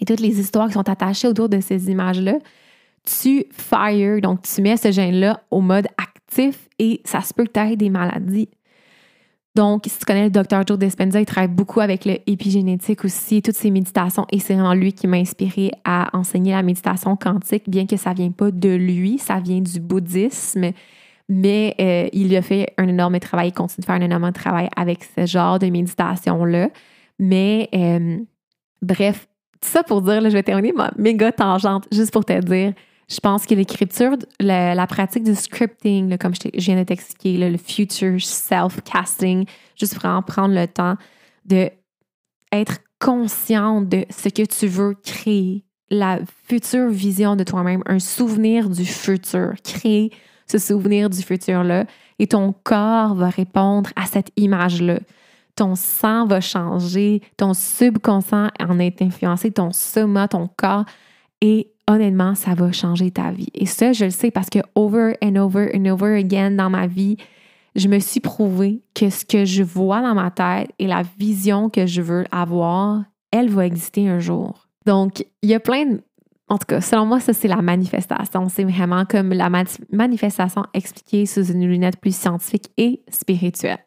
Et 0.00 0.04
toutes 0.04 0.20
les 0.20 0.40
histoires 0.40 0.68
qui 0.68 0.74
sont 0.74 0.88
attachées 0.88 1.28
autour 1.28 1.48
de 1.48 1.60
ces 1.60 1.90
images-là, 1.90 2.38
tu 3.04 3.44
fire, 3.52 4.20
donc 4.20 4.42
tu 4.42 4.62
mets 4.62 4.76
ce 4.76 4.90
gène-là 4.90 5.42
au 5.50 5.60
mode 5.60 5.86
actif 5.98 6.68
et 6.78 7.00
ça 7.04 7.20
se 7.20 7.34
peut 7.34 7.44
que 7.44 7.52
tu 7.52 7.60
aies 7.60 7.76
des 7.76 7.90
maladies. 7.90 8.48
Donc, 9.54 9.84
si 9.86 9.98
tu 10.00 10.04
connais 10.04 10.24
le 10.24 10.30
docteur 10.30 10.66
Joe 10.66 10.76
Dispenza, 10.76 11.20
il 11.20 11.26
travaille 11.26 11.48
beaucoup 11.48 11.80
avec 11.80 12.04
l'épigénétique 12.04 13.04
aussi, 13.04 13.40
toutes 13.40 13.54
ses 13.54 13.70
méditations, 13.70 14.26
et 14.32 14.40
c'est 14.40 14.54
vraiment 14.54 14.74
lui 14.74 14.92
qui 14.92 15.06
m'a 15.06 15.18
inspiré 15.18 15.70
à 15.84 16.10
enseigner 16.12 16.52
la 16.52 16.62
méditation 16.64 17.14
quantique, 17.14 17.70
bien 17.70 17.86
que 17.86 17.96
ça 17.96 18.10
ne 18.10 18.16
vienne 18.16 18.32
pas 18.32 18.50
de 18.50 18.70
lui, 18.70 19.18
ça 19.18 19.38
vient 19.38 19.60
du 19.60 19.78
bouddhisme, 19.78 20.72
mais 21.28 21.76
euh, 21.80 22.08
il 22.12 22.34
a 22.36 22.42
fait 22.42 22.74
un 22.78 22.88
énorme 22.88 23.20
travail, 23.20 23.48
il 23.48 23.52
continue 23.52 23.82
de 23.82 23.86
faire 23.86 23.94
un 23.94 24.00
énorme 24.00 24.32
travail 24.32 24.68
avec 24.76 25.04
ce 25.16 25.24
genre 25.24 25.60
de 25.60 25.66
méditation-là. 25.66 26.70
Mais 27.20 27.68
euh, 27.74 28.18
bref, 28.82 29.28
ça 29.60 29.84
pour 29.84 30.02
dire, 30.02 30.20
je 30.20 30.28
vais 30.34 30.42
terminer 30.42 30.72
ma 30.72 30.90
méga 30.98 31.30
tangente 31.30 31.86
juste 31.92 32.12
pour 32.12 32.24
te 32.24 32.38
dire. 32.40 32.74
Je 33.08 33.20
pense 33.20 33.46
que 33.46 33.54
l'écriture, 33.54 34.16
la, 34.40 34.86
pratique 34.86 35.24
du 35.24 35.34
scripting, 35.34 36.16
comme 36.18 36.34
je, 36.34 36.48
viens 36.54 36.76
de 36.76 36.84
t'expliquer, 36.84 37.50
le 37.50 37.58
future 37.58 38.20
self-casting, 38.20 39.46
juste 39.78 39.94
vraiment 39.94 40.22
prendre 40.22 40.54
le 40.54 40.66
temps 40.66 40.96
de 41.44 41.70
être 42.52 42.78
conscient 43.00 43.82
de 43.82 44.06
ce 44.10 44.28
que 44.28 44.42
tu 44.42 44.66
veux 44.66 44.94
créer, 44.94 45.64
la 45.90 46.20
future 46.46 46.88
vision 46.88 47.36
de 47.36 47.44
toi-même, 47.44 47.82
un 47.86 47.98
souvenir 47.98 48.70
du 48.70 48.84
futur, 48.84 49.52
créer 49.62 50.10
ce 50.46 50.58
souvenir 50.58 51.10
du 51.10 51.22
futur-là 51.22 51.84
et 52.18 52.26
ton 52.26 52.54
corps 52.64 53.14
va 53.14 53.28
répondre 53.28 53.90
à 53.96 54.06
cette 54.06 54.30
image-là. 54.36 55.00
Ton 55.56 55.74
sang 55.74 56.26
va 56.26 56.40
changer, 56.40 57.22
ton 57.36 57.54
subconscient 57.54 58.48
en 58.60 58.78
est 58.78 59.00
influencé, 59.02 59.50
ton 59.50 59.72
soma, 59.72 60.26
ton 60.28 60.48
corps, 60.56 60.84
et 61.44 61.70
honnêtement, 61.86 62.34
ça 62.34 62.54
va 62.54 62.72
changer 62.72 63.10
ta 63.10 63.30
vie. 63.30 63.50
Et 63.52 63.66
ça, 63.66 63.92
je 63.92 64.06
le 64.06 64.10
sais 64.10 64.30
parce 64.30 64.48
que 64.48 64.60
over 64.74 65.12
and 65.22 65.36
over 65.36 65.70
and 65.74 65.84
over 65.84 66.16
again 66.16 66.52
dans 66.52 66.70
ma 66.70 66.86
vie, 66.86 67.18
je 67.76 67.86
me 67.88 67.98
suis 67.98 68.20
prouvé 68.20 68.82
que 68.94 69.10
ce 69.10 69.26
que 69.26 69.44
je 69.44 69.62
vois 69.62 70.00
dans 70.00 70.14
ma 70.14 70.30
tête 70.30 70.70
et 70.78 70.86
la 70.86 71.02
vision 71.18 71.68
que 71.68 71.84
je 71.84 72.00
veux 72.00 72.24
avoir, 72.30 73.04
elle 73.30 73.50
va 73.50 73.66
exister 73.66 74.08
un 74.08 74.20
jour. 74.20 74.68
Donc, 74.86 75.26
il 75.42 75.50
y 75.50 75.54
a 75.54 75.60
plein 75.60 75.84
de... 75.84 76.00
En 76.48 76.56
tout 76.56 76.66
cas, 76.66 76.80
selon 76.80 77.04
moi, 77.04 77.20
ça, 77.20 77.34
c'est 77.34 77.48
la 77.48 77.60
manifestation. 77.60 78.48
C'est 78.48 78.64
vraiment 78.64 79.04
comme 79.04 79.34
la 79.34 79.50
manifestation 79.92 80.62
expliquée 80.72 81.26
sous 81.26 81.52
une 81.52 81.68
lunette 81.68 82.00
plus 82.00 82.16
scientifique 82.16 82.70
et 82.78 83.02
spirituelle. 83.10 83.84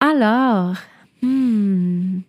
Alors, 0.00 0.76
Hmm. 1.24 2.20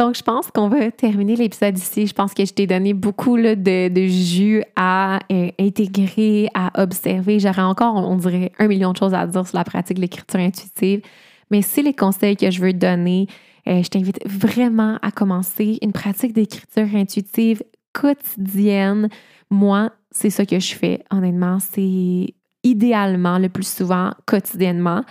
Donc, 0.00 0.16
je 0.16 0.22
pense 0.22 0.50
qu'on 0.50 0.68
va 0.68 0.90
terminer 0.90 1.36
l'épisode 1.36 1.76
ici. 1.76 2.06
Je 2.06 2.14
pense 2.14 2.32
que 2.32 2.42
je 2.46 2.54
t'ai 2.54 2.66
donné 2.66 2.94
beaucoup 2.94 3.36
de, 3.36 4.06
jus 4.06 4.64
à 4.74 5.18
euh, 5.30 5.50
intégrer, 5.58 6.48
à 6.54 6.82
observer. 6.82 7.38
J'aurais 7.38 7.60
encore, 7.60 7.96
on 7.96 8.16
dirait, 8.16 8.50
un 8.58 8.66
million 8.66 8.92
de 8.92 8.96
choses 8.96 9.12
à 9.12 9.26
dire 9.26 9.46
sur 9.46 9.58
la 9.58 9.64
pratique 9.64 9.96
de 9.96 10.00
l'écriture 10.00 10.40
intuitive. 10.40 11.02
Mais 11.50 11.60
c'est 11.60 11.82
les 11.82 11.92
conseils 11.92 12.38
que 12.38 12.50
je 12.50 12.62
veux 12.62 12.72
te 12.72 12.78
donner. 12.78 13.26
Euh, 13.68 13.82
je 13.82 13.90
t'invite 13.90 14.26
vraiment 14.26 14.98
à 15.02 15.10
commencer 15.10 15.78
une 15.82 15.92
pratique 15.92 16.32
d'écriture 16.32 16.88
intuitive 16.94 17.62
quotidienne. 17.92 19.10
Moi, 19.50 19.90
c'est 20.12 20.30
ça 20.30 20.46
que 20.46 20.58
je 20.58 20.76
fais, 20.76 21.04
honnêtement. 21.10 21.58
C'est 21.58 22.32
idéalement, 22.64 23.36
le 23.36 23.50
plus 23.50 23.68
souvent, 23.68 24.12
quotidiennement 24.24 25.02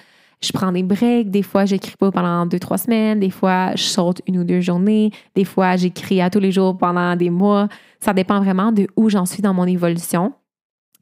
je 0.41 0.51
prends 0.53 0.71
des 0.71 0.83
breaks. 0.83 1.29
Des 1.29 1.43
fois, 1.43 1.65
j'écris 1.65 1.95
pas 1.97 2.11
pendant 2.11 2.45
deux, 2.45 2.59
trois 2.59 2.77
semaines. 2.77 3.19
Des 3.19 3.29
fois, 3.29 3.75
je 3.75 3.83
saute 3.83 4.21
une 4.27 4.39
ou 4.39 4.43
deux 4.43 4.61
journées. 4.61 5.11
Des 5.35 5.45
fois, 5.45 5.75
j'écris 5.75 6.21
à 6.21 6.29
tous 6.29 6.39
les 6.39 6.51
jours 6.51 6.77
pendant 6.77 7.15
des 7.15 7.29
mois. 7.29 7.67
Ça 7.99 8.13
dépend 8.13 8.41
vraiment 8.41 8.71
de 8.71 8.87
où 8.95 9.09
j'en 9.09 9.25
suis 9.25 9.41
dans 9.41 9.53
mon 9.53 9.65
évolution 9.65 10.33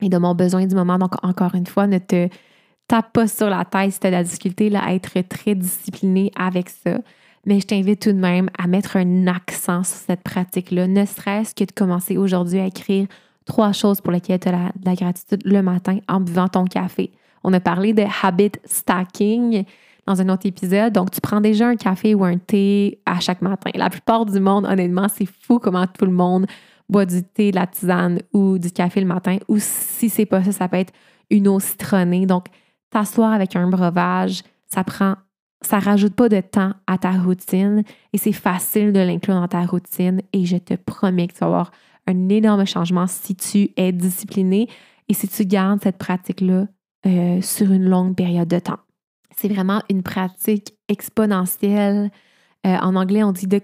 et 0.01 0.09
de 0.09 0.17
mon 0.17 0.33
besoin 0.33 0.65
du 0.65 0.75
moment. 0.75 0.97
Donc, 0.97 1.23
encore 1.23 1.53
une 1.53 1.67
fois, 1.67 1.85
ne 1.85 1.99
te 1.99 2.29
tape 2.87 3.13
pas 3.13 3.27
sur 3.27 3.49
la 3.49 3.65
tête 3.65 3.91
si 3.91 3.99
tu 3.99 4.07
as 4.07 4.09
de 4.09 4.15
la 4.15 4.23
difficulté 4.23 4.75
à 4.75 4.93
être 4.93 5.19
très 5.27 5.53
discipliné 5.53 6.31
avec 6.35 6.69
ça. 6.69 6.97
Mais 7.45 7.59
je 7.59 7.67
t'invite 7.67 8.01
tout 8.01 8.11
de 8.11 8.17
même 8.17 8.49
à 8.57 8.67
mettre 8.67 8.97
un 8.97 9.27
accent 9.27 9.83
sur 9.83 9.97
cette 9.97 10.23
pratique-là, 10.23 10.87
ne 10.87 11.05
serait-ce 11.05 11.55
que 11.55 11.63
de 11.63 11.71
commencer 11.71 12.17
aujourd'hui 12.17 12.59
à 12.59 12.65
écrire 12.65 13.07
trois 13.45 13.71
choses 13.71 14.01
pour 14.01 14.11
lesquelles 14.11 14.39
tu 14.39 14.49
as 14.49 14.71
de 14.75 14.85
la 14.85 14.95
gratitude 14.95 15.41
le 15.45 15.61
matin 15.61 15.99
en 16.09 16.19
buvant 16.19 16.49
ton 16.49 16.65
café. 16.65 17.11
On 17.43 17.53
a 17.53 17.59
parlé 17.59 17.93
de 17.93 18.03
habit 18.23 18.51
stacking 18.65 19.65
dans 20.05 20.21
un 20.21 20.29
autre 20.29 20.45
épisode. 20.45 20.93
Donc, 20.93 21.11
tu 21.11 21.21
prends 21.21 21.41
déjà 21.41 21.67
un 21.67 21.75
café 21.75 22.15
ou 22.15 22.23
un 22.23 22.37
thé 22.37 22.99
à 23.05 23.19
chaque 23.19 23.41
matin. 23.41 23.69
La 23.75 23.89
plupart 23.89 24.25
du 24.25 24.39
monde, 24.39 24.65
honnêtement, 24.65 25.07
c'est 25.09 25.27
fou 25.27 25.59
comment 25.59 25.85
tout 25.85 26.05
le 26.05 26.11
monde 26.11 26.47
boit 26.89 27.05
du 27.05 27.21
thé, 27.23 27.51
de 27.51 27.57
la 27.57 27.67
tisane 27.67 28.19
ou 28.33 28.57
du 28.57 28.71
café 28.71 29.01
le 29.01 29.07
matin. 29.07 29.37
Ou 29.47 29.57
si 29.59 30.09
c'est 30.09 30.25
pas 30.25 30.43
ça, 30.43 30.51
ça 30.51 30.67
peut 30.67 30.77
être 30.77 30.93
une 31.29 31.47
eau 31.47 31.59
citronnée. 31.59 32.25
Donc, 32.25 32.45
t'asseoir 32.89 33.33
avec 33.33 33.55
un 33.55 33.69
breuvage, 33.69 34.43
ça 34.67 34.83
prend, 34.85 35.15
ça 35.61 35.79
rajoute 35.79 36.15
pas 36.15 36.29
de 36.29 36.39
temps 36.39 36.71
à 36.87 36.97
ta 36.97 37.11
routine 37.11 37.83
et 38.13 38.17
c'est 38.17 38.31
facile 38.31 38.93
de 38.93 38.99
l'inclure 38.99 39.35
dans 39.35 39.47
ta 39.47 39.61
routine. 39.65 40.21
Et 40.31 40.45
je 40.45 40.57
te 40.57 40.75
promets 40.75 41.27
que 41.27 41.33
tu 41.33 41.39
vas 41.39 41.47
avoir 41.47 41.71
un 42.07 42.29
énorme 42.29 42.65
changement 42.65 43.07
si 43.07 43.35
tu 43.35 43.69
es 43.75 43.91
discipliné 43.91 44.69
et 45.09 45.13
si 45.13 45.27
tu 45.27 45.45
gardes 45.45 45.81
cette 45.83 45.97
pratique-là 45.97 46.67
euh, 47.07 47.41
sur 47.41 47.71
une 47.71 47.87
longue 47.87 48.15
période 48.15 48.47
de 48.47 48.59
temps. 48.59 48.79
C'est 49.35 49.47
vraiment 49.47 49.81
une 49.89 50.03
pratique 50.03 50.73
exponentielle. 50.89 52.11
Euh, 52.65 52.75
en 52.77 52.95
anglais, 52.95 53.23
on 53.23 53.31
dit 53.31 53.47
de 53.47 53.61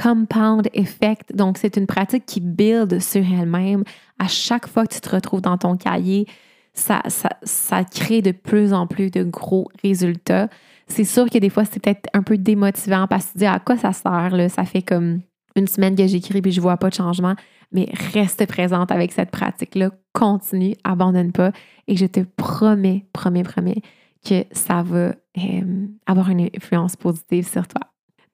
compound 0.00 0.68
effect. 0.72 1.34
Donc, 1.34 1.58
c'est 1.58 1.76
une 1.76 1.86
pratique 1.86 2.26
qui 2.26 2.40
build 2.40 3.00
sur 3.00 3.22
elle-même. 3.22 3.82
À 4.18 4.28
chaque 4.28 4.68
fois 4.68 4.86
que 4.86 4.94
tu 4.94 5.00
te 5.00 5.08
retrouves 5.08 5.40
dans 5.40 5.58
ton 5.58 5.76
cahier, 5.76 6.26
ça, 6.74 7.02
ça, 7.08 7.30
ça 7.42 7.82
crée 7.82 8.22
de 8.22 8.32
plus 8.32 8.72
en 8.72 8.86
plus 8.86 9.10
de 9.10 9.24
gros 9.24 9.68
résultats. 9.82 10.48
C'est 10.86 11.04
sûr 11.04 11.28
que 11.28 11.38
des 11.38 11.50
fois, 11.50 11.64
c'est 11.64 11.80
peut-être 11.82 12.08
un 12.12 12.22
peu 12.22 12.38
démotivant 12.38 13.06
parce 13.08 13.26
que 13.26 13.32
tu 13.32 13.38
dis 13.38 13.46
à 13.46 13.58
quoi 13.58 13.76
ça 13.76 13.92
sert, 13.92 14.36
là? 14.36 14.48
Ça 14.48 14.64
fait 14.64 14.82
comme 14.82 15.22
une 15.56 15.66
semaine 15.66 15.96
que 15.96 16.06
j'écris 16.06 16.40
et 16.44 16.50
je 16.50 16.60
vois 16.60 16.76
pas 16.76 16.90
de 16.90 16.94
changement. 16.94 17.34
Mais 17.72 17.88
reste 18.14 18.46
présente 18.46 18.92
avec 18.92 19.12
cette 19.12 19.30
pratique-là. 19.30 19.90
Continue, 20.12 20.74
abandonne 20.84 21.32
pas. 21.32 21.50
Et 21.88 21.96
je 21.96 22.06
te 22.06 22.20
promets, 22.36 23.06
promets, 23.12 23.42
promets 23.42 23.82
que 24.24 24.44
ça 24.52 24.82
va 24.82 25.14
euh, 25.38 25.86
avoir 26.06 26.30
une 26.30 26.48
influence 26.54 26.96
positive 26.96 27.46
sur 27.46 27.66
toi. 27.66 27.82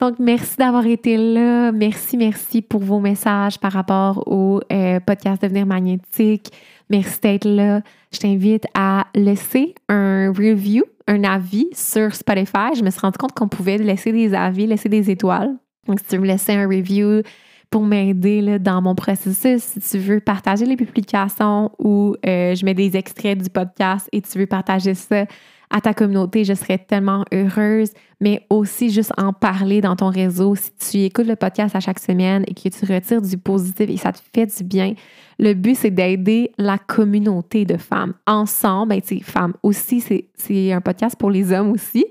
Donc, 0.01 0.19
merci 0.19 0.57
d'avoir 0.57 0.85
été 0.87 1.17
là. 1.17 1.71
Merci, 1.71 2.17
merci 2.17 2.61
pour 2.61 2.83
vos 2.83 2.99
messages 2.99 3.59
par 3.59 3.73
rapport 3.73 4.27
au 4.27 4.61
euh, 4.73 4.99
podcast 5.01 5.41
Devenir 5.43 5.65
magnétique. 5.65 6.51
Merci 6.91 7.21
d'être 7.21 7.49
là. 7.49 7.83
Je 8.13 8.19
t'invite 8.19 8.67
à 8.75 9.07
laisser 9.15 9.75
un 9.89 10.33
review, 10.33 10.85
un 11.07 11.23
avis 11.25 11.69
sur 11.73 12.15
Spotify. 12.15 12.75
Je 12.77 12.83
me 12.83 12.91
suis 12.91 13.01
rendu 13.01 13.17
compte 13.17 13.33
qu'on 13.33 13.49
pouvait 13.49 13.79
laisser 13.79 14.13
des 14.13 14.35
avis, 14.35 14.67
laisser 14.67 14.89
des 14.89 15.09
étoiles. 15.09 15.57
Donc, 15.87 16.01
si 16.01 16.07
tu 16.07 16.17
veux 16.17 16.23
me 16.23 16.27
laisser 16.27 16.53
un 16.53 16.67
review 16.67 17.23
pour 17.71 17.83
m'aider 17.83 18.59
dans 18.59 18.83
mon 18.83 18.95
processus, 18.95 19.63
si 19.63 19.81
tu 19.81 19.99
veux 19.99 20.21
partager 20.21 20.67
les 20.67 20.77
publications 20.77 21.71
ou 21.79 22.15
euh, 22.27 22.55
je 22.55 22.65
mets 22.65 22.75
des 22.75 22.97
extraits 22.97 23.39
du 23.39 23.51
podcast 23.51 24.09
et 24.13 24.21
tu 24.21 24.39
veux 24.39 24.47
partager 24.47 24.95
ça 24.95 25.25
à 25.73 25.81
ta 25.81 25.95
communauté, 25.95 26.45
je 26.45 26.53
serais 26.53 26.77
tellement 26.77 27.25
heureuse, 27.33 27.91
mais 28.21 28.47
aussi 28.51 28.91
juste 28.91 29.13
en 29.17 29.33
parler 29.33 29.81
dans 29.81 29.97
ton 29.97 30.11
réseau. 30.11 30.55
Si 30.55 30.71
tu 30.79 30.99
écoutes 30.99 31.27
le 31.27 31.35
podcast 31.35 31.75
à 31.75 31.81
chaque 31.81 31.99
semaine 31.99 32.45
et 32.47 32.53
que 32.53 32.69
tu 32.69 32.93
retires 32.93 33.23
du 33.23 33.39
positif 33.39 33.89
et 33.89 33.97
ça 33.97 34.13
te 34.13 34.19
fait 34.35 34.47
du 34.47 34.65
bien, 34.65 34.93
le 35.39 35.55
but, 35.55 35.75
c'est 35.75 35.91
d'aider 35.91 36.53
la 36.59 36.77
communauté 36.77 37.65
de 37.65 37.79
femmes. 37.79 38.13
Ensemble, 38.27 38.91
ben, 38.91 39.21
femmes 39.23 39.55
aussi, 39.63 40.05
c'est 40.37 40.73
un 40.73 40.83
podcast 40.83 41.17
pour 41.19 41.31
les 41.31 41.53
hommes 41.53 41.73
aussi, 41.73 42.05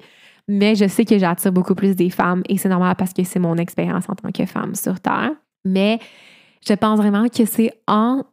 mais 0.54 0.76
je 0.76 0.86
sais 0.86 1.06
que 1.06 1.18
j'attire 1.18 1.54
beaucoup 1.54 1.76
plus 1.76 1.96
des 1.96 2.10
femmes 2.10 2.44
et 2.50 2.58
c'est 2.58 2.68
normal 2.68 2.96
parce 2.98 3.14
que 3.14 3.24
c'est 3.24 3.40
mon 3.40 3.56
expérience 3.56 4.04
en 4.10 4.16
tant 4.16 4.32
que 4.32 4.46
femme 4.46 4.76
sur 4.76 5.00
Terre. 5.00 5.32
Mais 5.64 5.98
je 6.68 6.74
pense 6.74 6.98
vraiment 6.98 7.30
que 7.30 7.46
c'est 7.46 7.72
en 7.88 8.24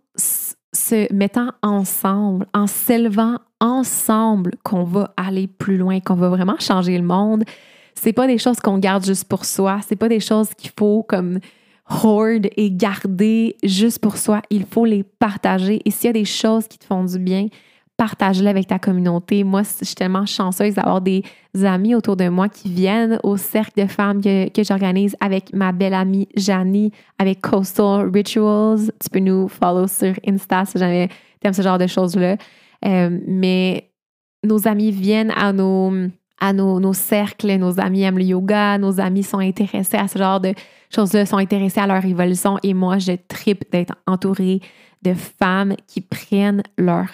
se 0.73 1.13
mettant 1.15 1.53
ensemble, 1.63 2.47
en 2.53 2.67
s'élevant 2.67 3.37
ensemble 3.61 4.51
qu'on 4.65 4.83
va 4.83 5.15
aller 5.17 5.47
plus 5.47 5.77
loin, 5.77 6.01
qu'on 6.01 6.17
va 6.17 6.29
vraiment 6.29 6.59
changer 6.59 6.99
le 6.99 7.05
monde. 7.05 7.45
C'est 7.95 8.13
pas 8.13 8.27
des 8.27 8.39
choses 8.39 8.59
qu'on 8.59 8.79
garde 8.79 9.05
juste 9.05 9.29
pour 9.29 9.45
soi, 9.45 9.79
c'est 9.87 9.97
pas 9.97 10.09
des 10.09 10.21
choses 10.21 10.49
qu'il 10.55 10.73
faut 10.77 11.05
comme 11.09 11.39
hoard 11.89 12.49
et 12.57 12.73
garder 12.73 13.57
juste 13.63 14.01
pour 14.01 14.17
soi. 14.17 14.43
Il 14.51 14.67
faut 14.67 14.85
les 14.85 15.05
partager. 15.05 15.81
Et 15.85 15.93
s'il 15.93 16.09
y 16.09 16.11
a 16.11 16.15
des 16.15 16.25
choses 16.25 16.67
qui 16.67 16.79
te 16.79 16.85
font 16.85 17.05
du 17.05 17.19
bien, 17.21 17.47
partage-le 17.99 18.47
avec 18.47 18.69
ta 18.69 18.79
communauté. 18.79 19.43
Moi, 19.45 19.63
je 19.63 19.85
suis 19.85 19.95
tellement 19.97 20.25
chanceuse 20.25 20.75
d'avoir 20.75 21.01
des 21.01 21.25
amis 21.65 21.97
autour 21.97 22.17
de 22.17 22.29
moi 22.29 22.49
qui 22.49 22.73
viennent 22.73 23.19
au 23.25 23.37
cercle 23.37 23.83
de 23.83 23.87
femmes 23.89 24.23
que, 24.23 24.63
j'organise 24.63 25.17
avec 25.21 25.53
ma 25.53 25.73
belle 25.73 25.95
amie 25.95 26.29
Janie, 26.37 26.93
avec 27.19 27.41
Coastal 27.41 28.09
Rituals. 28.15 28.93
Tu 29.03 29.11
peux 29.11 29.19
nous 29.19 29.49
follow 29.49 29.89
sur 29.89 30.15
Insta 30.27 30.65
si 30.65 30.79
jamais 30.79 31.09
tu 31.09 31.49
aimes 31.49 31.53
ce 31.53 31.61
genre 31.61 31.77
de 31.77 31.89
choses-là. 31.89 32.37
Euh, 32.85 33.19
mais 33.27 33.91
nos 34.45 34.69
amis 34.69 34.93
viennent 34.93 35.33
à 35.37 35.53
nos, 35.53 35.93
à 36.41 36.53
nos, 36.53 36.93
cercles, 36.93 37.57
nos 37.57 37.81
amis 37.81 38.03
aiment 38.03 38.19
le 38.19 38.25
yoga, 38.25 38.79
nos 38.79 39.01
amis 39.01 39.25
sont 39.25 39.41
intéressés 39.41 39.97
à 39.97 40.07
ce 40.07 40.19
genre 40.19 40.39
de 40.39 40.55
choses-là, 40.95 41.27
sont 41.27 41.39
intéressés 41.39 41.81
à 41.81 41.89
leur 41.89 42.05
évolution 42.05 42.59
et 42.63 42.75
moi, 42.75 42.99
je 42.99 43.13
tripe 43.27 43.65
d'être 43.73 43.95
entourée 44.07 44.61
de 45.03 45.15
femmes 45.15 45.75
qui 45.89 46.01
prennent 46.01 46.63
leur 46.77 47.09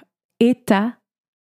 état 0.48 0.92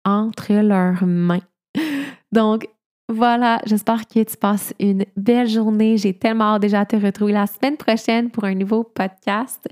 entre 0.04 0.52
leurs 0.54 1.04
mains. 1.04 1.40
Donc, 2.32 2.68
voilà, 3.10 3.60
j'espère 3.64 4.06
que 4.06 4.22
tu 4.22 4.36
passes 4.36 4.74
une 4.78 5.04
belle 5.16 5.48
journée. 5.48 5.96
J'ai 5.96 6.12
tellement 6.12 6.54
hâte 6.54 6.62
déjà 6.62 6.84
de 6.84 6.90
te 6.90 7.04
retrouver 7.04 7.32
la 7.32 7.46
semaine 7.46 7.76
prochaine 7.76 8.30
pour 8.30 8.44
un 8.44 8.54
nouveau 8.54 8.84
podcast. 8.84 9.66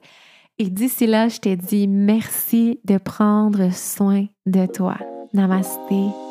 Et 0.58 0.70
d'ici 0.70 1.06
là, 1.06 1.28
je 1.28 1.38
te 1.38 1.54
dis 1.54 1.86
merci 1.86 2.80
de 2.84 2.96
prendre 2.96 3.70
soin 3.72 4.26
de 4.46 4.66
toi. 4.66 4.96
Namasté. 5.34 6.25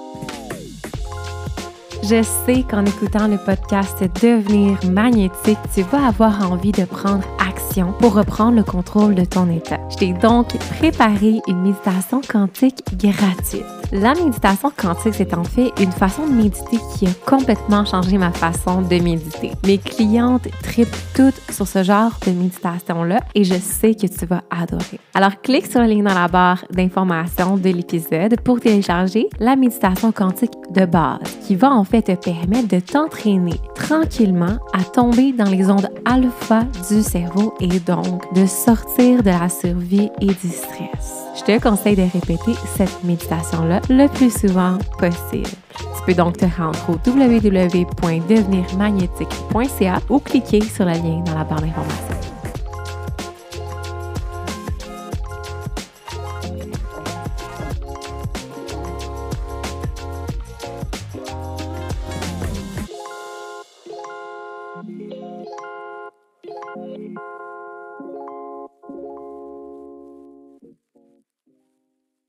Je 2.08 2.22
sais 2.22 2.64
qu'en 2.70 2.86
écoutant 2.86 3.28
le 3.28 3.38
podcast 3.38 4.04
Devenir 4.22 4.78
magnétique, 4.92 5.58
tu 5.74 5.82
vas 5.82 6.10
avoir 6.10 6.52
envie 6.52 6.72
de 6.72 6.86
prendre 6.86 7.24
action 7.40 7.94
pour 7.94 8.14
reprendre 8.14 8.58
le 8.58 8.64
contrôle 8.64 9.16
de 9.16 9.26
ton 9.26 9.50
état. 9.50 9.80
Je 9.90 9.96
t'ai 9.96 10.14
donc 10.14 10.56
préparé 10.78 11.42
une 11.48 11.64
méditation 11.64 12.22
quantique 12.22 12.84
gratuite. 12.96 13.85
La 14.02 14.14
méditation 14.14 14.74
quantique, 14.76 15.14
c'est 15.14 15.34
en 15.34 15.46
fait 15.46 15.72
une 15.80 15.92
façon 15.92 16.28
de 16.28 16.34
méditer 16.34 16.80
qui 16.94 17.08
a 17.08 17.12
complètement 17.26 17.86
changé 17.86 18.18
ma 18.18 18.32
façon 18.32 18.82
de 18.82 19.00
méditer. 19.00 19.52
Mes 19.66 19.78
clientes 19.78 20.50
tripent 20.64 20.98
toutes 21.16 21.40
sur 21.50 21.66
ce 21.66 21.82
genre 21.82 22.12
de 22.26 22.32
méditation-là 22.32 23.22
et 23.36 23.46
je 23.46 23.54
sais 23.54 23.96
que 23.96 24.08
tu 24.08 24.26
vas 24.26 24.44
adorer. 24.50 25.00
Alors, 25.14 25.40
clique 25.42 25.68
sur 25.68 25.80
le 25.80 25.88
lien 25.88 26.04
dans 26.04 26.14
la 26.14 26.28
barre 26.28 26.66
d'information 26.72 27.56
de 27.56 27.70
l'épisode 27.70 28.42
pour 28.42 28.60
télécharger 28.60 29.30
la 29.40 29.56
méditation 29.56 30.12
quantique 30.12 30.52
de 30.72 30.86
base 30.86 31.20
qui 31.48 31.56
va 31.56 31.72
en 31.72 31.86
fait 31.86 32.02
te 32.02 32.16
permettre 32.16 32.68
de 32.68 32.82
t'entraîner 32.82 33.62
tranquillement 33.76 34.58
à 34.74 34.84
tomber 34.84 35.32
dans 35.32 35.50
les 35.50 35.70
ondes 35.70 35.90
alpha 36.04 36.64
du 36.90 37.02
cerveau 37.02 37.54
et 37.62 37.80
donc 37.80 38.34
de 38.34 38.46
sortir 38.46 39.24
de 39.24 39.30
la 39.30 39.48
survie 39.48 40.10
et 40.20 40.26
du 40.26 40.50
stress. 40.50 41.25
Je 41.36 41.44
te 41.44 41.60
conseille 41.62 41.98
de 41.98 42.04
répéter 42.04 42.54
cette 42.78 43.04
méditation-là 43.04 43.82
le 43.90 44.08
plus 44.08 44.32
souvent 44.32 44.78
possible. 44.98 45.50
Tu 45.78 46.04
peux 46.06 46.14
donc 46.14 46.38
te 46.38 46.46
rendre 46.46 46.80
au 46.88 46.94
www.devenirmagnétique.ca 47.06 50.00
ou 50.10 50.20
cliquer 50.20 50.62
sur 50.62 50.86
le 50.86 50.92
lien 50.92 51.22
dans 51.26 51.38
la 51.38 51.44
barre 51.44 51.60
d'information. 51.62 52.35